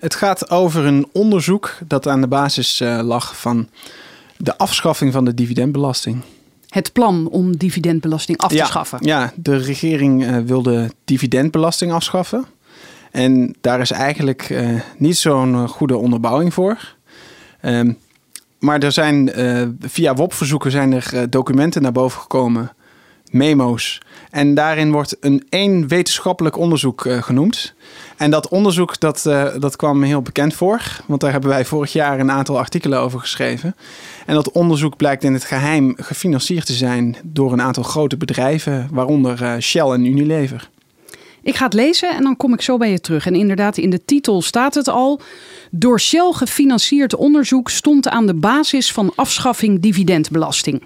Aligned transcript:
Het 0.00 0.14
gaat 0.14 0.50
over 0.50 0.84
een 0.84 1.08
onderzoek 1.12 1.78
dat 1.86 2.08
aan 2.08 2.20
de 2.20 2.26
basis 2.26 2.80
uh, 2.80 3.00
lag 3.02 3.40
van 3.40 3.68
de 4.36 4.58
afschaffing 4.58 5.12
van 5.12 5.24
de 5.24 5.34
dividendbelasting. 5.34 6.22
Het 6.68 6.92
plan 6.92 7.28
om 7.28 7.56
dividendbelasting 7.56 8.38
af 8.38 8.48
te 8.48 8.56
ja, 8.56 8.66
schaffen. 8.66 8.98
Ja, 9.00 9.32
de 9.36 9.56
regering 9.56 10.24
uh, 10.24 10.38
wilde 10.38 10.90
dividendbelasting 11.04 11.92
afschaffen. 11.92 12.44
En 13.10 13.54
daar 13.60 13.80
is 13.80 13.90
eigenlijk 13.90 14.48
uh, 14.48 14.80
niet 14.96 15.16
zo'n 15.16 15.68
goede 15.68 15.96
onderbouwing 15.96 16.54
voor. 16.54 16.94
Um, 17.62 17.98
maar 18.58 18.82
er 18.82 18.92
zijn 18.92 19.30
via 19.80 20.14
WOP-verzoeken 20.14 20.70
zijn 20.70 20.92
er 20.92 21.30
documenten 21.30 21.82
naar 21.82 21.92
boven 21.92 22.20
gekomen, 22.20 22.72
memo's. 23.30 24.00
En 24.30 24.54
daarin 24.54 24.92
wordt 24.92 25.16
een 25.20 25.46
één 25.48 25.88
wetenschappelijk 25.88 26.56
onderzoek 26.56 27.06
genoemd. 27.20 27.74
En 28.20 28.30
dat 28.30 28.48
onderzoek 28.48 29.00
dat, 29.00 29.24
uh, 29.26 29.48
dat 29.58 29.76
kwam 29.76 29.98
me 29.98 30.06
heel 30.06 30.22
bekend 30.22 30.54
voor. 30.54 31.00
Want 31.06 31.20
daar 31.20 31.32
hebben 31.32 31.50
wij 31.50 31.64
vorig 31.64 31.92
jaar 31.92 32.20
een 32.20 32.30
aantal 32.30 32.58
artikelen 32.58 33.00
over 33.00 33.20
geschreven. 33.20 33.76
En 34.26 34.34
dat 34.34 34.50
onderzoek 34.50 34.96
blijkt 34.96 35.24
in 35.24 35.32
het 35.32 35.44
geheim 35.44 35.94
gefinancierd 35.96 36.66
te 36.66 36.72
zijn 36.72 37.16
door 37.22 37.52
een 37.52 37.60
aantal 37.60 37.82
grote 37.82 38.16
bedrijven, 38.16 38.88
waaronder 38.92 39.42
uh, 39.42 39.54
Shell 39.58 39.86
en 39.86 40.04
Unilever. 40.04 40.70
Ik 41.42 41.56
ga 41.56 41.64
het 41.64 41.74
lezen 41.74 42.14
en 42.14 42.22
dan 42.22 42.36
kom 42.36 42.52
ik 42.52 42.62
zo 42.62 42.76
bij 42.76 42.90
je 42.90 43.00
terug. 43.00 43.26
En 43.26 43.34
inderdaad, 43.34 43.76
in 43.76 43.90
de 43.90 44.04
titel 44.04 44.42
staat 44.42 44.74
het 44.74 44.88
al. 44.88 45.20
Door 45.70 46.00
Shell 46.00 46.32
gefinancierd 46.32 47.14
onderzoek 47.14 47.70
stond 47.70 48.08
aan 48.08 48.26
de 48.26 48.34
basis 48.34 48.92
van 48.92 49.12
afschaffing 49.14 49.80
dividendbelasting. 49.80 50.82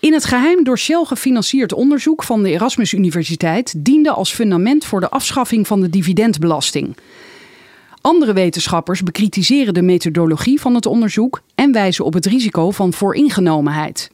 In 0.00 0.12
het 0.12 0.24
geheim 0.24 0.64
door 0.64 0.78
Shell 0.78 1.04
gefinancierd 1.04 1.72
onderzoek 1.72 2.22
van 2.22 2.42
de 2.42 2.50
Erasmus 2.50 2.92
Universiteit 2.92 3.74
diende 3.76 4.10
als 4.10 4.32
fundament 4.32 4.84
voor 4.84 5.00
de 5.00 5.08
afschaffing 5.10 5.66
van 5.66 5.80
de 5.80 5.90
dividendbelasting. 5.90 6.96
Andere 8.00 8.32
wetenschappers 8.32 9.02
bekritiseren 9.02 9.74
de 9.74 9.82
methodologie 9.82 10.60
van 10.60 10.74
het 10.74 10.86
onderzoek 10.86 11.40
en 11.54 11.72
wijzen 11.72 12.04
op 12.04 12.12
het 12.12 12.26
risico 12.26 12.70
van 12.70 12.92
vooringenomenheid. 12.92 14.10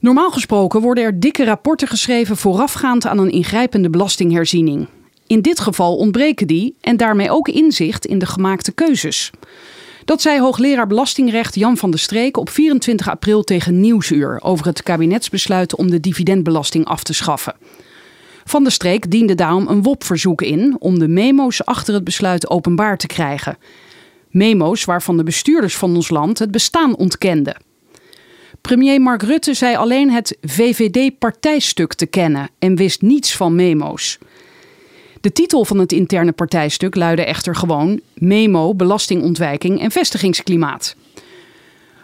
Normaal 0.00 0.30
gesproken 0.30 0.80
worden 0.80 1.04
er 1.04 1.20
dikke 1.20 1.44
rapporten 1.44 1.88
geschreven 1.88 2.36
voorafgaand 2.36 3.06
aan 3.06 3.18
een 3.18 3.30
ingrijpende 3.30 3.90
belastingherziening. 3.90 4.88
In 5.26 5.40
dit 5.40 5.60
geval 5.60 5.96
ontbreken 5.96 6.46
die 6.46 6.74
en 6.80 6.96
daarmee 6.96 7.30
ook 7.30 7.48
inzicht 7.48 8.06
in 8.06 8.18
de 8.18 8.26
gemaakte 8.26 8.72
keuzes. 8.72 9.30
Dat 10.04 10.22
zei 10.22 10.40
hoogleraar 10.40 10.86
belastingrecht 10.86 11.54
Jan 11.54 11.76
van 11.76 11.90
der 11.90 12.00
Streek 12.00 12.36
op 12.36 12.50
24 12.50 13.08
april 13.08 13.42
tegen 13.42 13.80
Nieuwsuur 13.80 14.40
over 14.42 14.66
het 14.66 14.82
kabinetsbesluit 14.82 15.76
om 15.76 15.90
de 15.90 16.00
dividendbelasting 16.00 16.84
af 16.84 17.02
te 17.02 17.12
schaffen. 17.12 17.54
Van 18.44 18.62
der 18.62 18.72
Streek 18.72 19.10
diende 19.10 19.34
daarom 19.34 19.68
een 19.68 19.82
WOP-verzoek 19.82 20.42
in 20.42 20.76
om 20.78 20.98
de 20.98 21.08
memo's 21.08 21.64
achter 21.64 21.94
het 21.94 22.04
besluit 22.04 22.50
openbaar 22.50 22.96
te 22.98 23.06
krijgen. 23.06 23.58
Memo's 24.30 24.84
waarvan 24.84 25.16
de 25.16 25.24
bestuurders 25.24 25.76
van 25.76 25.94
ons 25.94 26.10
land 26.10 26.38
het 26.38 26.50
bestaan 26.50 26.96
ontkenden. 26.96 27.56
Premier 28.60 29.00
Mark 29.00 29.22
Rutte 29.22 29.54
zei 29.54 29.76
alleen 29.76 30.10
het 30.10 30.38
VVD-partijstuk 30.40 31.94
te 31.94 32.06
kennen 32.06 32.48
en 32.58 32.76
wist 32.76 33.02
niets 33.02 33.36
van 33.36 33.54
memo's. 33.54 34.18
De 35.22 35.32
titel 35.32 35.64
van 35.64 35.78
het 35.78 35.92
interne 35.92 36.32
partijstuk 36.32 36.94
luidde 36.94 37.24
echter 37.24 37.56
gewoon 37.56 38.00
Memo, 38.14 38.74
belastingontwijking 38.74 39.80
en 39.80 39.90
vestigingsklimaat. 39.90 40.96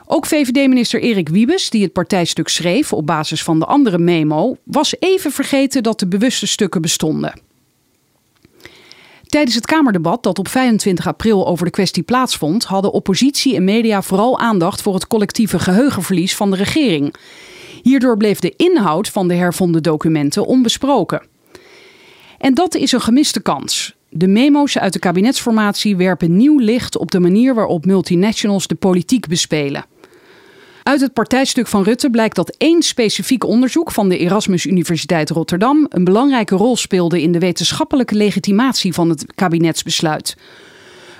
Ook 0.07 0.27
VVD-minister 0.27 1.01
Erik 1.01 1.29
Wiebes, 1.29 1.71
die 1.71 1.83
het 1.83 1.93
partijstuk 1.93 2.49
schreef 2.49 2.93
op 2.93 3.07
basis 3.07 3.43
van 3.43 3.59
de 3.59 3.65
andere 3.65 3.99
memo, 3.99 4.57
was 4.65 4.95
even 4.99 5.33
vergeten 5.33 5.83
dat 5.83 5.99
de 5.99 6.07
bewuste 6.07 6.47
stukken 6.47 6.83
bestonden. 6.83 7.41
Tijdens 9.27 9.55
het 9.55 9.67
Kamerdebat 9.67 10.23
dat 10.23 10.39
op 10.39 10.49
25 10.49 11.07
april 11.07 11.47
over 11.47 11.65
de 11.65 11.71
kwestie 11.71 12.03
plaatsvond, 12.03 12.65
hadden 12.65 12.93
oppositie 12.93 13.55
en 13.55 13.65
media 13.65 14.03
vooral 14.03 14.39
aandacht 14.39 14.83
voor 14.83 14.95
het 14.95 15.07
collectieve 15.07 15.59
geheugenverlies 15.59 16.37
van 16.37 16.51
de 16.51 16.57
regering. 16.57 17.15
Hierdoor 17.83 18.17
bleef 18.17 18.39
de 18.39 18.55
inhoud 18.57 19.09
van 19.09 19.29
de 19.29 19.35
hervonden 19.35 19.83
documenten 19.83 20.47
onbesproken. 20.47 21.37
En 22.39 22.55
dat 22.55 22.75
is 22.75 22.93
een 22.93 23.01
gemiste 23.01 23.41
kans. 23.41 23.97
De 24.11 24.29
memo's 24.29 24.79
uit 24.79 24.93
de 24.93 24.99
kabinetsformatie 24.99 25.97
werpen 25.97 26.37
nieuw 26.37 26.59
licht 26.59 26.99
op 26.99 27.11
de 27.11 27.21
manier 27.21 27.55
waarop 27.55 27.87
multinationals 27.87 28.67
de 28.67 28.75
politiek 28.75 29.29
bespelen. 29.29 29.85
Uit 30.83 31.01
het 31.01 31.13
partijstuk 31.13 31.67
van 31.67 31.83
Rutte 31.83 32.11
blijkt 32.11 32.37
dat 32.37 32.55
één 32.59 32.83
specifiek 32.83 33.45
onderzoek 33.45 33.91
van 33.91 34.09
de 34.09 34.19
Erasmus 34.19 34.65
Universiteit 34.65 35.31
Rotterdam 35.31 35.87
een 35.89 36.05
belangrijke 36.05 36.55
rol 36.55 36.77
speelde 36.77 37.23
in 37.23 37.33
de 37.33 37.39
wetenschappelijke 37.39 38.15
legitimatie 38.15 38.93
van 38.93 39.09
het 39.09 39.27
kabinetsbesluit. 39.35 40.37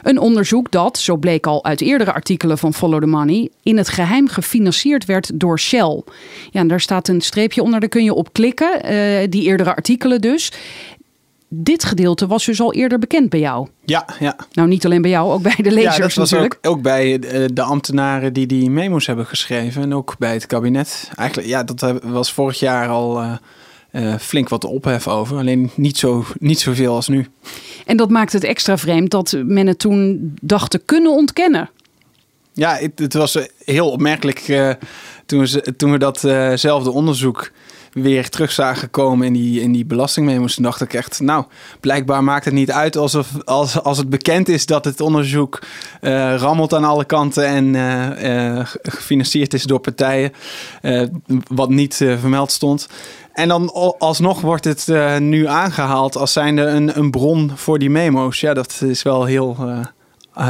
Een 0.03 0.19
onderzoek 0.19 0.71
dat, 0.71 0.99
zo 0.99 1.17
bleek 1.17 1.47
al 1.47 1.65
uit 1.65 1.81
eerdere 1.81 2.13
artikelen 2.13 2.59
van 2.59 2.75
Follow 2.75 3.01
the 3.01 3.07
Money, 3.07 3.49
in 3.63 3.77
het 3.77 3.89
geheim 3.89 4.29
gefinancierd 4.29 5.05
werd 5.05 5.31
door 5.35 5.59
Shell. 5.59 6.03
Ja, 6.51 6.65
daar 6.65 6.81
staat 6.81 7.09
een 7.09 7.21
streepje 7.21 7.63
onder, 7.63 7.81
daar 7.81 7.89
kun 7.89 8.05
je 8.05 8.15
op 8.15 8.33
klikken, 8.33 8.93
uh, 8.93 9.27
die 9.29 9.43
eerdere 9.43 9.75
artikelen 9.75 10.21
dus 10.21 10.53
dit 11.49 11.85
gedeelte 11.85 12.27
was 12.27 12.45
dus 12.45 12.61
al 12.61 12.73
eerder 12.73 12.99
bekend 12.99 13.31
bij 13.31 13.41
jou. 13.41 13.69
Ja, 13.85 14.07
ja. 14.19 14.37
Nou, 14.53 14.69
niet 14.69 14.85
alleen 14.85 15.03
bij 15.03 15.11
jou, 15.11 15.33
ook 15.33 15.43
bij 15.43 15.57
de 15.57 15.71
lezers 15.71 15.97
ja, 15.97 16.03
dat 16.03 16.15
was 16.15 16.31
natuurlijk. 16.31 16.59
Ook, 16.63 16.73
ook 16.77 16.83
bij 16.83 17.19
de 17.53 17.63
ambtenaren 17.63 18.33
die 18.33 18.47
die 18.47 18.71
memo's 18.71 19.07
hebben 19.07 19.27
geschreven. 19.27 19.83
En 19.83 19.95
ook 19.95 20.15
bij 20.19 20.33
het 20.33 20.47
kabinet. 20.47 21.11
Eigenlijk, 21.15 21.49
ja, 21.49 21.63
dat 21.65 21.95
was 22.03 22.33
vorig 22.33 22.59
jaar 22.59 22.89
al 22.89 23.23
uh, 23.23 23.33
uh, 23.93 24.15
flink 24.19 24.49
wat 24.49 24.65
ophef 24.65 25.09
over. 25.09 25.37
Alleen 25.37 25.71
niet, 25.75 25.99
zo, 25.99 26.25
niet 26.39 26.61
zoveel 26.61 26.95
als 26.95 27.09
nu. 27.09 27.27
En 27.87 27.97
dat 27.97 28.11
maakt 28.11 28.33
het 28.33 28.45
extra 28.45 28.79
vreemd 28.79 29.11
dat 29.11 29.37
men 29.45 29.67
het 29.67 29.79
toen 29.79 30.33
dacht 30.43 30.71
te 30.71 30.79
kunnen 30.79 31.13
ontkennen. 31.13 31.71
Ja, 32.53 32.77
het, 32.77 32.99
het 32.99 33.15
was 33.15 33.39
heel 33.65 33.91
opmerkelijk 33.91 34.49
uh, 34.49 34.73
toen, 35.27 35.41
we, 35.41 35.75
toen 35.77 35.91
we 35.91 35.99
datzelfde 35.99 36.91
onderzoek 36.91 37.51
weer 37.93 38.29
terug 38.29 38.53
zagen 38.53 38.91
komen 38.91 39.27
in 39.27 39.33
die, 39.33 39.61
in 39.61 39.73
die 39.73 39.85
belastingmemo's. 39.85 40.55
Toen 40.55 40.65
dacht 40.65 40.81
ik 40.81 40.95
echt, 40.95 41.21
nou, 41.21 41.45
blijkbaar 41.81 42.25
maakt 42.25 42.45
het 42.45 42.55
niet 42.55 42.71
uit 42.71 42.97
alsof, 42.97 43.29
als, 43.45 43.83
als 43.83 43.99
het 43.99 44.11
bekend 44.11 44.49
is 44.49 44.67
dat 44.67 44.85
het 44.85 45.01
onderzoek 45.01 45.63
uh, 46.01 46.35
rammelt 46.37 46.75
aan 46.75 46.85
alle 46.85 47.05
kanten 47.05 47.47
en 47.47 47.65
uh, 47.65 48.57
uh, 48.57 48.67
gefinancierd 48.83 49.55
is 49.55 49.63
door 49.63 49.79
partijen, 49.79 50.33
wat 51.49 51.71
niet 51.71 51.95
vermeld 51.95 52.53
stond. 52.53 52.89
En 53.33 53.49
dan 53.49 53.73
alsnog 53.99 54.41
wordt 54.41 54.65
het 54.65 54.87
nu 55.19 55.47
aangehaald 55.47 56.17
als 56.17 56.33
zijnde 56.33 56.63
een, 56.63 56.99
een 56.99 57.11
bron 57.11 57.51
voor 57.55 57.79
die 57.79 57.91
memo's. 57.91 58.41
Ja, 58.41 58.55
dat 58.55 58.81
is 58.85 59.03
wel 59.03 59.25
heel 59.25 59.57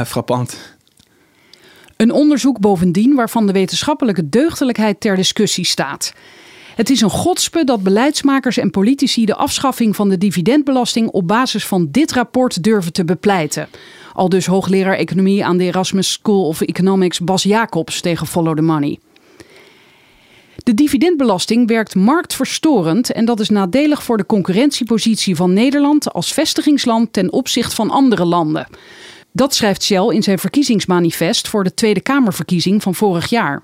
frappant. 0.05 0.57
Een 1.97 2.11
onderzoek 2.11 2.59
bovendien 2.59 3.15
waarvan 3.15 3.47
de 3.47 3.53
wetenschappelijke 3.53 4.29
deugdelijkheid 4.29 4.99
ter 4.99 5.15
discussie 5.15 5.65
staat. 5.65 6.13
Het 6.79 6.89
is 6.89 7.01
een 7.01 7.09
godspe 7.09 7.63
dat 7.63 7.83
beleidsmakers 7.83 8.57
en 8.57 8.69
politici 8.69 9.25
de 9.25 9.35
afschaffing 9.35 9.95
van 9.95 10.09
de 10.09 10.17
dividendbelasting 10.17 11.07
op 11.07 11.27
basis 11.27 11.65
van 11.65 11.87
dit 11.91 12.11
rapport 12.11 12.63
durven 12.63 12.93
te 12.93 13.05
bepleiten. 13.05 13.69
Al 14.13 14.29
dus 14.29 14.45
hoogleraar 14.45 14.95
economie 14.95 15.45
aan 15.45 15.57
de 15.57 15.63
Erasmus 15.63 16.11
School 16.11 16.47
of 16.47 16.61
Economics 16.61 17.19
Bas 17.19 17.43
Jacobs 17.43 18.01
tegen 18.01 18.27
Follow 18.27 18.55
the 18.55 18.61
Money. 18.61 18.99
De 20.55 20.73
dividendbelasting 20.73 21.67
werkt 21.67 21.95
marktverstorend 21.95 23.11
en 23.11 23.25
dat 23.25 23.39
is 23.39 23.49
nadelig 23.49 24.03
voor 24.03 24.17
de 24.17 24.25
concurrentiepositie 24.25 25.35
van 25.35 25.53
Nederland 25.53 26.13
als 26.13 26.33
vestigingsland 26.33 27.13
ten 27.13 27.31
opzichte 27.31 27.75
van 27.75 27.89
andere 27.89 28.25
landen. 28.25 28.67
Dat 29.31 29.55
schrijft 29.55 29.83
Shell 29.83 30.07
in 30.07 30.23
zijn 30.23 30.39
verkiezingsmanifest 30.39 31.47
voor 31.47 31.63
de 31.63 31.73
Tweede 31.73 32.01
Kamerverkiezing 32.01 32.81
van 32.81 32.95
vorig 32.95 33.29
jaar. 33.29 33.63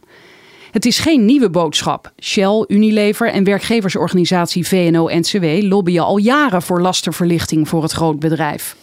Het 0.75 0.85
is 0.85 0.99
geen 0.99 1.25
nieuwe 1.25 1.49
boodschap. 1.49 2.11
Shell, 2.21 2.65
Unilever 2.67 3.31
en 3.31 3.43
werkgeversorganisatie 3.43 4.67
VNO-NCW 4.67 5.45
lobbyen 5.61 6.03
al 6.03 6.17
jaren 6.17 6.61
voor 6.61 6.81
lastenverlichting 6.81 7.67
voor 7.67 7.81
het 7.81 7.91
grootbedrijf. 7.91 8.75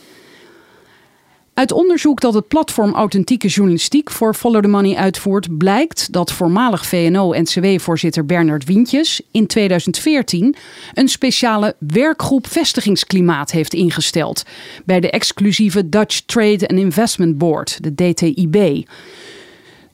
Uit 1.55 1.73
onderzoek 1.73 2.21
dat 2.21 2.35
het 2.35 2.49
platform 2.49 2.95
Authentieke 2.95 3.49
Journalistiek 3.49 4.11
voor 4.11 4.35
Follow 4.35 4.63
the 4.63 4.69
Money 4.69 4.97
uitvoert, 4.97 5.59
blijkt 5.59 6.13
dat 6.13 6.33
voormalig 6.33 6.87
VNO-NCW-voorzitter 6.87 8.27
Bernard 8.27 8.65
Wientjes 8.65 9.21
in 9.31 9.47
2014 9.47 10.55
een 10.95 11.09
speciale 11.09 11.75
werkgroep 11.79 12.47
vestigingsklimaat 12.47 13.51
heeft 13.51 13.75
ingesteld 13.75 14.43
bij 14.85 15.01
de 15.01 15.11
exclusieve 15.11 15.89
Dutch 15.89 16.21
Trade 16.21 16.69
and 16.69 16.79
Investment 16.79 17.39
Board, 17.39 17.79
de 17.83 17.95
DTIB. 17.95 18.87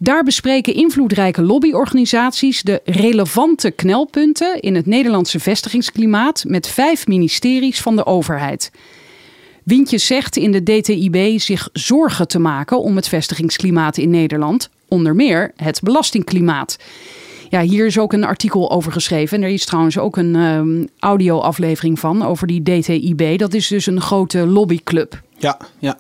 Daar 0.01 0.23
bespreken 0.23 0.75
invloedrijke 0.75 1.43
lobbyorganisaties 1.43 2.63
de 2.63 2.81
relevante 2.85 3.71
knelpunten 3.71 4.61
in 4.61 4.75
het 4.75 4.87
Nederlandse 4.87 5.41
vestigingsklimaat 5.41 6.45
met 6.47 6.69
vijf 6.69 7.07
ministeries 7.07 7.81
van 7.81 7.97
de 7.97 8.07
overheid. 8.07 8.71
Wintjes 9.65 10.07
zegt 10.07 10.37
in 10.37 10.53
de 10.53 10.63
DTIB 10.63 11.41
zich 11.41 11.69
zorgen 11.73 12.29
te 12.29 12.39
maken 12.39 12.81
om 12.81 12.97
het 12.97 13.09
vestigingsklimaat 13.09 13.97
in 13.97 14.11
Nederland, 14.11 14.71
onder 14.89 15.15
meer 15.15 15.53
het 15.57 15.81
belastingklimaat. 15.83 16.77
Ja, 17.49 17.63
hier 17.63 17.87
is 17.87 17.99
ook 17.99 18.13
een 18.13 18.25
artikel 18.25 18.71
over 18.71 18.93
geschreven. 18.93 19.37
En 19.37 19.45
er 19.45 19.51
is 19.51 19.65
trouwens 19.65 19.99
ook 19.99 20.17
een 20.17 20.35
um, 20.35 20.89
audio-aflevering 20.99 21.99
van 21.99 22.23
over 22.23 22.47
die 22.47 22.63
DTIB. 22.63 23.39
Dat 23.39 23.55
is 23.55 23.69
dus 23.69 23.87
een 23.87 24.01
grote 24.01 24.47
lobbyclub. 24.47 25.21
Ja, 25.39 25.59
ja. 25.79 25.97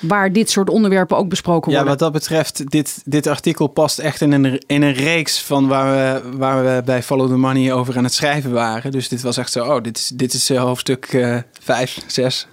Waar 0.00 0.32
dit 0.32 0.50
soort 0.50 0.70
onderwerpen 0.70 1.16
ook 1.16 1.28
besproken 1.28 1.64
worden. 1.64 1.82
Ja, 1.82 1.88
wat 1.88 1.98
dat 1.98 2.12
betreft, 2.12 2.70
dit, 2.70 3.02
dit 3.04 3.26
artikel 3.26 3.66
past 3.66 3.98
echt 3.98 4.20
in 4.20 4.32
een, 4.32 4.62
in 4.66 4.82
een 4.82 4.92
reeks 4.92 5.42
van 5.42 5.68
waar 5.68 6.22
we, 6.22 6.36
waar 6.36 6.64
we 6.64 6.82
bij 6.84 7.02
Follow 7.02 7.28
the 7.28 7.36
Money 7.36 7.72
over 7.72 7.96
aan 7.96 8.04
het 8.04 8.14
schrijven 8.14 8.52
waren. 8.52 8.90
Dus 8.90 9.08
dit 9.08 9.22
was 9.22 9.36
echt 9.36 9.52
zo, 9.52 9.64
oh, 9.64 9.82
dit 9.82 9.96
is, 9.98 10.08
dit 10.14 10.32
is 10.32 10.50
uh, 10.50 10.60
hoofdstuk 10.60 11.12
uh, 11.12 11.38
5, 11.60 11.98
6. 12.06 12.46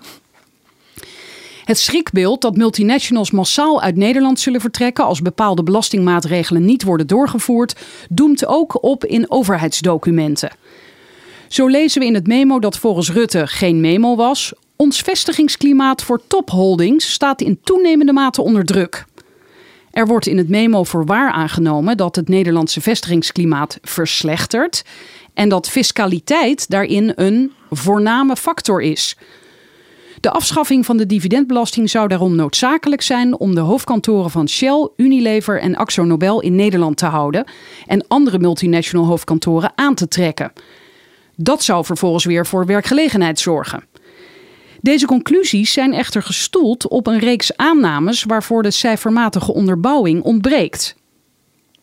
Het 1.65 1.79
schrikbeeld 1.79 2.41
dat 2.41 2.55
multinationals 2.55 3.31
massaal 3.31 3.81
uit 3.81 3.95
Nederland 3.95 4.39
zullen 4.39 4.61
vertrekken 4.61 5.05
als 5.05 5.21
bepaalde 5.21 5.63
belastingmaatregelen 5.63 6.65
niet 6.65 6.83
worden 6.83 7.07
doorgevoerd, 7.07 7.75
doemt 8.09 8.45
ook 8.45 8.83
op 8.83 9.05
in 9.05 9.31
overheidsdocumenten. 9.31 10.51
Zo 11.47 11.67
lezen 11.67 12.01
we 12.01 12.07
in 12.07 12.13
het 12.13 12.27
memo 12.27 12.59
dat 12.59 12.77
volgens 12.77 13.11
Rutte 13.11 13.47
geen 13.47 13.81
memo 13.81 14.15
was. 14.15 14.53
Ons 14.83 15.01
vestigingsklimaat 15.01 16.03
voor 16.03 16.21
topholdings 16.27 17.11
staat 17.11 17.41
in 17.41 17.59
toenemende 17.63 18.13
mate 18.13 18.41
onder 18.41 18.65
druk. 18.65 19.05
Er 19.91 20.07
wordt 20.07 20.27
in 20.27 20.37
het 20.37 20.49
memo 20.49 20.83
voor 20.83 21.05
waar 21.05 21.31
aangenomen 21.31 21.97
dat 21.97 22.15
het 22.15 22.29
Nederlandse 22.29 22.81
vestigingsklimaat 22.81 23.77
verslechtert 23.81 24.83
en 25.33 25.49
dat 25.49 25.69
fiscaliteit 25.69 26.69
daarin 26.69 27.11
een 27.15 27.51
voorname 27.69 28.35
factor 28.35 28.81
is. 28.81 29.17
De 30.19 30.31
afschaffing 30.31 30.85
van 30.85 30.97
de 30.97 31.05
dividendbelasting 31.05 31.89
zou 31.89 32.07
daarom 32.07 32.35
noodzakelijk 32.35 33.01
zijn 33.01 33.37
om 33.39 33.55
de 33.55 33.61
hoofdkantoren 33.61 34.31
van 34.31 34.49
Shell, 34.49 34.89
Unilever 34.95 35.59
en 35.59 35.75
AxoNobel 35.75 36.41
in 36.41 36.55
Nederland 36.55 36.97
te 36.97 37.05
houden 37.05 37.45
en 37.85 38.07
andere 38.07 38.39
multinational 38.39 39.05
hoofdkantoren 39.05 39.71
aan 39.75 39.95
te 39.95 40.07
trekken. 40.07 40.53
Dat 41.35 41.63
zou 41.63 41.85
vervolgens 41.85 42.25
weer 42.25 42.45
voor 42.45 42.65
werkgelegenheid 42.65 43.39
zorgen. 43.39 43.92
Deze 44.83 45.05
conclusies 45.05 45.73
zijn 45.73 45.93
echter 45.93 46.23
gestoeld 46.23 46.87
op 46.87 47.07
een 47.07 47.19
reeks 47.19 47.57
aannames 47.57 48.23
waarvoor 48.23 48.63
de 48.63 48.71
cijfermatige 48.71 49.53
onderbouwing 49.53 50.23
ontbreekt. 50.23 50.95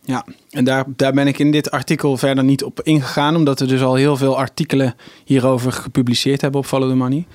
Ja, 0.05 0.25
en 0.51 0.65
daar, 0.65 0.85
daar 0.97 1.13
ben 1.13 1.27
ik 1.27 1.39
in 1.39 1.51
dit 1.51 1.71
artikel 1.71 2.17
verder 2.17 2.45
niet 2.45 2.65
op 2.65 2.81
ingegaan, 2.83 3.37
omdat 3.37 3.61
we 3.61 3.67
dus 3.67 3.83
al 3.83 3.95
heel 3.95 4.17
veel 4.17 4.39
artikelen 4.39 4.95
hierover 5.25 5.73
gepubliceerd 5.73 6.41
hebben 6.41 6.61
op 6.61 6.67
Follow 6.67 6.89
the 6.89 6.95
Money. 6.95 7.27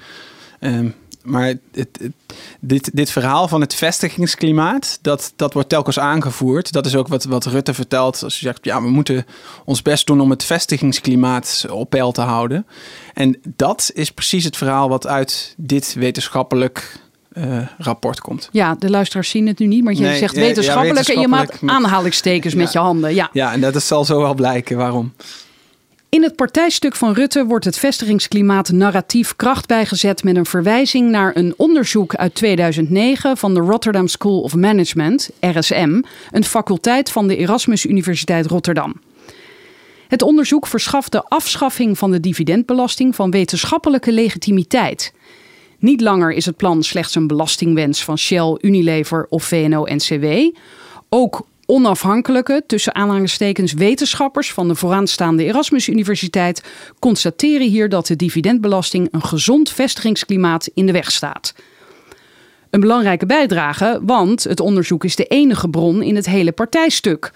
Um, 0.59 0.93
maar 1.25 1.45
het, 1.45 1.59
het, 1.71 1.99
dit, 2.59 2.89
dit 2.93 3.11
verhaal 3.11 3.47
van 3.47 3.61
het 3.61 3.73
vestigingsklimaat, 3.73 4.99
dat, 5.01 5.33
dat 5.35 5.53
wordt 5.53 5.69
telkens 5.69 5.99
aangevoerd. 5.99 6.71
Dat 6.71 6.85
is 6.85 6.95
ook 6.95 7.07
wat, 7.07 7.23
wat 7.23 7.45
Rutte 7.45 7.73
vertelt. 7.73 8.23
Als 8.23 8.39
je 8.39 8.45
zegt, 8.45 8.65
ja, 8.65 8.81
we 8.81 8.89
moeten 8.89 9.25
ons 9.65 9.81
best 9.81 10.07
doen 10.07 10.21
om 10.21 10.29
het 10.29 10.43
vestigingsklimaat 10.43 11.65
op 11.69 11.89
peil 11.89 12.11
te 12.11 12.21
houden. 12.21 12.65
En 13.13 13.39
dat 13.55 13.91
is 13.93 14.11
precies 14.11 14.43
het 14.43 14.57
verhaal 14.57 14.89
wat 14.89 15.07
uit 15.07 15.53
dit 15.57 15.93
wetenschappelijk 15.93 16.99
uh, 17.33 17.57
rapport 17.77 18.21
komt. 18.21 18.49
Ja, 18.51 18.75
de 18.79 18.89
luisteraars 18.89 19.29
zien 19.29 19.47
het 19.47 19.59
nu 19.59 19.67
niet, 19.67 19.83
maar 19.83 19.93
je 19.93 20.15
zegt 20.15 20.35
wetenschappelijk, 20.35 21.07
en 21.07 21.19
je 21.19 21.27
maakt 21.27 21.59
aanhalingstekens 21.65 22.53
met 22.53 22.71
je 22.71 22.79
handen. 22.79 23.15
Ja. 23.15 23.29
ja, 23.33 23.53
en 23.53 23.61
dat 23.61 23.83
zal 23.83 24.05
zo 24.05 24.21
wel 24.21 24.33
blijken 24.33 24.77
waarom. 24.77 25.13
In 26.15 26.23
het 26.23 26.35
partijstuk 26.35 26.95
van 26.95 27.13
Rutte 27.13 27.45
wordt 27.45 27.65
het 27.65 27.77
vestigingsklimaat 27.77 28.71
narratief 28.71 29.35
kracht 29.35 29.67
bijgezet 29.67 30.23
met 30.23 30.35
een 30.35 30.45
verwijzing 30.45 31.09
naar 31.09 31.35
een 31.35 31.53
onderzoek 31.57 32.15
uit 32.15 32.35
2009 32.35 33.37
van 33.37 33.53
de 33.53 33.59
Rotterdam 33.59 34.07
School 34.07 34.41
of 34.41 34.55
Management, 34.55 35.29
RSM, 35.39 36.01
een 36.31 36.43
faculteit 36.43 37.11
van 37.11 37.27
de 37.27 37.37
Erasmus 37.37 37.85
Universiteit 37.85 38.45
Rotterdam. 38.45 39.01
Het 40.07 40.21
onderzoek 40.21 40.67
verschaft 40.67 41.11
de 41.11 41.23
afschaffing 41.23 41.97
van 41.97 42.11
de 42.11 42.19
dividendbelasting 42.19 43.15
van 43.15 43.31
wetenschappelijke 43.31 44.11
legitimiteit. 44.11 45.13
Niet 45.79 46.01
langer 46.01 46.31
is 46.31 46.45
het 46.45 46.55
plan 46.57 46.83
slechts 46.83 47.15
een 47.15 47.27
belastingwens 47.27 48.03
van 48.03 48.17
Shell, 48.17 48.57
Unilever 48.61 49.25
of 49.29 49.43
VNO-NCW. 49.43 50.25
Ook 51.09 51.45
Onafhankelijke, 51.65 52.63
tussen 52.67 52.95
aanhalingstekens 52.95 53.73
wetenschappers 53.73 54.53
van 54.53 54.67
de 54.67 54.75
vooraanstaande 54.75 55.43
Erasmus 55.43 55.87
Universiteit 55.87 56.63
constateren 56.99 57.67
hier 57.67 57.89
dat 57.89 58.07
de 58.07 58.15
dividendbelasting 58.15 59.07
een 59.11 59.23
gezond 59.23 59.69
vestigingsklimaat 59.69 60.69
in 60.73 60.85
de 60.85 60.91
weg 60.91 61.11
staat. 61.11 61.53
Een 62.69 62.79
belangrijke 62.79 63.25
bijdrage, 63.25 63.99
want 64.01 64.43
het 64.43 64.59
onderzoek 64.59 65.03
is 65.03 65.15
de 65.15 65.25
enige 65.25 65.69
bron 65.69 66.01
in 66.01 66.15
het 66.15 66.25
hele 66.25 66.51
partijstuk. 66.51 67.31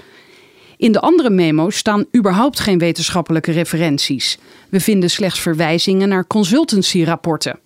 In 0.78 0.92
de 0.92 1.00
andere 1.00 1.30
memo's 1.30 1.78
staan 1.78 2.06
überhaupt 2.18 2.60
geen 2.60 2.78
wetenschappelijke 2.78 3.52
referenties. 3.52 4.38
We 4.70 4.80
vinden 4.80 5.10
slechts 5.10 5.40
verwijzingen 5.40 6.10
naar 6.10 6.28
consultancyrapporten. 6.28 7.60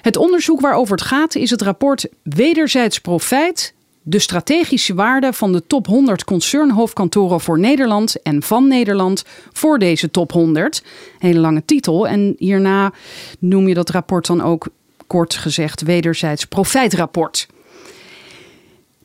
Het 0.00 0.16
onderzoek 0.16 0.60
waarover 0.60 0.96
het 0.96 1.04
gaat 1.04 1.34
is 1.34 1.50
het 1.50 1.62
rapport 1.62 2.08
Wederzijds 2.22 2.98
Profijt 2.98 3.73
de 4.06 4.18
strategische 4.18 4.94
waarde 4.94 5.32
van 5.32 5.52
de 5.52 5.66
top 5.66 5.86
100 5.86 6.24
concernhoofdkantoren 6.24 7.40
voor 7.40 7.58
Nederland 7.58 8.22
en 8.22 8.42
van 8.42 8.68
Nederland 8.68 9.24
voor 9.52 9.78
deze 9.78 10.10
top 10.10 10.32
100. 10.32 10.82
Hele 11.18 11.38
lange 11.38 11.64
titel. 11.64 12.08
En 12.08 12.34
hierna 12.38 12.92
noem 13.38 13.68
je 13.68 13.74
dat 13.74 13.90
rapport 13.90 14.26
dan 14.26 14.42
ook 14.42 14.68
kort 15.06 15.34
gezegd 15.34 15.82
wederzijds 15.82 16.44
profijtrapport. 16.44 17.46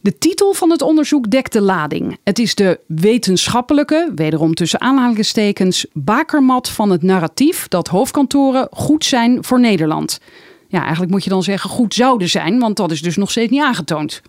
De 0.02 0.18
titel 0.18 0.54
van 0.54 0.70
het 0.72 0.82
onderzoek 0.82 1.30
dekt 1.30 1.54
de 1.54 1.62
lading. 1.62 2.18
Het 2.24 2.40
is 2.40 2.56
de 2.56 2.80
wetenschappelijke, 2.86 4.12
wederom 4.16 4.54
tussen 4.54 4.82
aanhalingstekens, 4.82 5.86
bakermat 5.94 6.70
van 6.70 6.90
het 6.90 7.04
narratief 7.04 7.68
dat 7.68 7.88
hoofdkantoren 7.88 8.68
goed 8.72 9.06
zijn 9.06 9.44
voor 9.44 9.60
Nederland. 9.60 10.20
Ja, 10.68 10.82
eigenlijk 10.82 11.12
moet 11.12 11.24
je 11.24 11.30
dan 11.30 11.44
zeggen 11.44 11.70
goed 11.70 11.94
zouden 11.94 12.30
zijn, 12.30 12.60
want 12.60 12.78
dat 12.78 12.92
is 12.92 13.02
dus 13.02 13.16
nog 13.16 13.32
steeds 13.32 13.52
niet 13.52 13.64
aangetoond. 13.64 14.22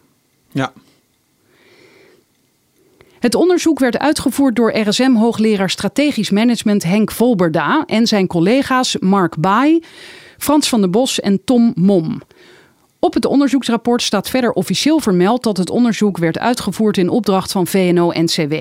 Ja. 0.52 0.72
Het 3.20 3.34
onderzoek 3.34 3.78
werd 3.78 3.98
uitgevoerd 3.98 4.56
door 4.56 4.78
RSM-hoogleraar 4.78 5.70
strategisch 5.70 6.30
management 6.30 6.82
Henk 6.82 7.10
Volberda 7.10 7.84
en 7.86 8.06
zijn 8.06 8.26
collega's 8.26 8.96
Mark 9.00 9.36
Baai, 9.36 9.82
Frans 10.38 10.68
van 10.68 10.80
der 10.80 10.90
Bos 10.90 11.20
en 11.20 11.44
Tom 11.44 11.72
Mom. 11.74 12.20
Op 12.98 13.14
het 13.14 13.24
onderzoeksrapport 13.24 14.02
staat 14.02 14.30
verder 14.30 14.52
officieel 14.52 15.00
vermeld 15.00 15.42
dat 15.42 15.56
het 15.56 15.70
onderzoek 15.70 16.18
werd 16.18 16.38
uitgevoerd 16.38 16.96
in 16.96 17.08
opdracht 17.08 17.52
van 17.52 17.66
VNO-NCW. 17.66 18.54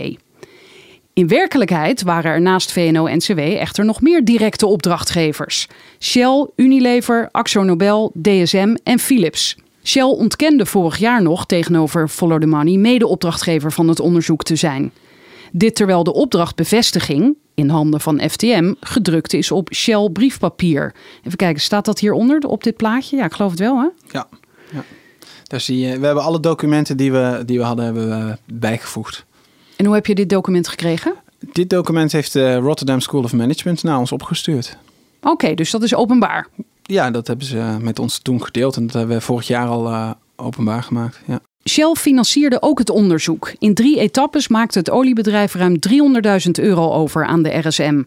In 1.13 1.27
werkelijkheid 1.27 2.01
waren 2.01 2.31
er 2.31 2.41
naast 2.41 2.71
VNO-NCW 2.71 3.39
echter 3.39 3.85
nog 3.85 4.01
meer 4.01 4.25
directe 4.25 4.65
opdrachtgevers: 4.65 5.67
Shell, 5.99 6.47
Unilever, 6.55 7.29
AxoNobel, 7.31 8.11
DSM 8.21 8.75
en 8.83 8.99
Philips. 8.99 9.57
Shell 9.89 10.03
ontkende 10.03 10.65
vorig 10.65 10.97
jaar 10.97 11.21
nog 11.21 11.45
tegenover 11.45 12.07
Follow 12.07 12.41
the 12.41 12.47
Money 12.47 12.77
mede-opdrachtgever 12.77 13.71
van 13.71 13.87
het 13.87 13.99
onderzoek 13.99 14.43
te 14.43 14.55
zijn. 14.55 14.91
Dit 15.51 15.75
terwijl 15.75 16.03
de 16.03 16.13
opdrachtbevestiging, 16.13 17.35
in 17.53 17.69
handen 17.69 18.01
van 18.01 18.21
FTM, 18.29 18.73
gedrukt 18.79 19.33
is 19.33 19.51
op 19.51 19.73
Shell 19.73 20.09
briefpapier. 20.09 20.93
Even 21.23 21.37
kijken, 21.37 21.61
staat 21.61 21.85
dat 21.85 21.99
hieronder 21.99 22.39
op 22.39 22.63
dit 22.63 22.75
plaatje? 22.75 23.17
Ja, 23.17 23.25
ik 23.25 23.33
geloof 23.33 23.51
het 23.51 23.59
wel, 23.59 23.77
hè? 23.77 23.87
Ja. 24.11 24.27
ja. 24.71 24.83
Daar 25.47 25.59
zie 25.59 25.79
je, 25.79 25.99
we 25.99 26.05
hebben 26.05 26.23
alle 26.23 26.39
documenten 26.39 26.97
die 26.97 27.11
we, 27.11 27.43
die 27.45 27.57
we 27.57 27.63
hadden 27.63 27.85
hebben 27.85 28.09
we 28.09 28.37
bijgevoegd. 28.53 29.25
En 29.75 29.85
hoe 29.85 29.95
heb 29.95 30.05
je 30.05 30.15
dit 30.15 30.29
document 30.29 30.67
gekregen? 30.67 31.15
Dit 31.51 31.69
document 31.69 32.11
heeft 32.11 32.33
de 32.33 32.55
Rotterdam 32.55 32.99
School 32.99 33.23
of 33.23 33.33
Management 33.33 33.83
naar 33.83 33.99
ons 33.99 34.11
opgestuurd. 34.11 34.77
Oké, 35.21 35.53
dus 35.53 35.71
dat 35.71 35.83
is 35.83 35.95
openbaar. 35.95 36.47
Ja, 36.89 37.11
dat 37.11 37.27
hebben 37.27 37.45
ze 37.45 37.77
met 37.81 37.99
ons 37.99 38.19
toen 38.19 38.43
gedeeld 38.43 38.75
en 38.75 38.85
dat 38.85 38.95
hebben 38.95 39.15
we 39.15 39.21
vorig 39.21 39.47
jaar 39.47 39.67
al 39.67 39.87
uh, 39.87 40.11
openbaar 40.35 40.83
gemaakt. 40.83 41.19
Ja. 41.27 41.39
Shell 41.69 41.93
financierde 41.97 42.61
ook 42.61 42.79
het 42.79 42.89
onderzoek. 42.89 43.53
In 43.57 43.73
drie 43.73 43.99
etappes 43.99 44.47
maakte 44.47 44.79
het 44.79 44.89
oliebedrijf 44.89 45.53
ruim 45.53 45.75
300.000 46.45 46.51
euro 46.51 46.91
over 46.91 47.25
aan 47.25 47.43
de 47.43 47.57
RSM. 47.57 48.03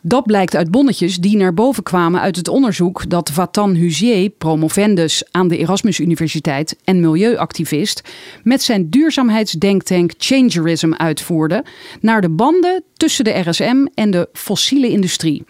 Dat 0.00 0.26
blijkt 0.26 0.56
uit 0.56 0.70
bonnetjes 0.70 1.16
die 1.16 1.36
naar 1.36 1.54
boven 1.54 1.82
kwamen 1.82 2.20
uit 2.20 2.36
het 2.36 2.48
onderzoek 2.48 3.10
dat 3.10 3.30
Vatan 3.30 3.74
Huzier, 3.74 4.30
promovendus 4.30 5.22
aan 5.30 5.48
de 5.48 5.58
Erasmus 5.58 5.98
Universiteit 5.98 6.76
en 6.84 7.00
milieuactivist, 7.00 8.02
met 8.42 8.62
zijn 8.62 8.90
duurzaamheidsdenktank 8.90 10.12
Changerism 10.18 10.92
uitvoerde 10.92 11.64
naar 12.00 12.20
de 12.20 12.30
banden 12.30 12.82
tussen 12.96 13.24
de 13.24 13.40
RSM 13.40 13.86
en 13.94 14.10
de 14.10 14.28
fossiele 14.32 14.88
industrie. 14.88 15.44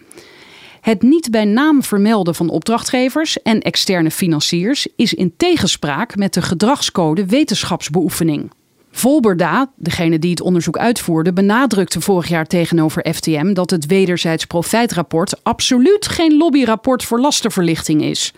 Het 0.81 1.01
niet 1.01 1.31
bij 1.31 1.45
naam 1.45 1.83
vermelden 1.83 2.35
van 2.35 2.49
opdrachtgevers 2.49 3.41
en 3.41 3.59
externe 3.59 4.11
financiers 4.11 4.87
is 4.95 5.13
in 5.13 5.33
tegenspraak 5.37 6.15
met 6.15 6.33
de 6.33 6.41
gedragscode 6.41 7.25
wetenschapsbeoefening. 7.25 8.51
Volberda, 8.91 9.71
degene 9.75 10.19
die 10.19 10.29
het 10.29 10.41
onderzoek 10.41 10.77
uitvoerde, 10.77 11.33
benadrukte 11.33 12.01
vorig 12.01 12.27
jaar 12.27 12.45
tegenover 12.45 13.13
FTM 13.13 13.53
dat 13.53 13.69
het 13.69 13.85
wederzijds 13.85 14.45
profijtrapport 14.45 15.43
absoluut 15.43 16.07
geen 16.07 16.37
lobbyrapport 16.37 17.03
voor 17.03 17.19
lastenverlichting 17.19 18.03
is. 18.03 18.33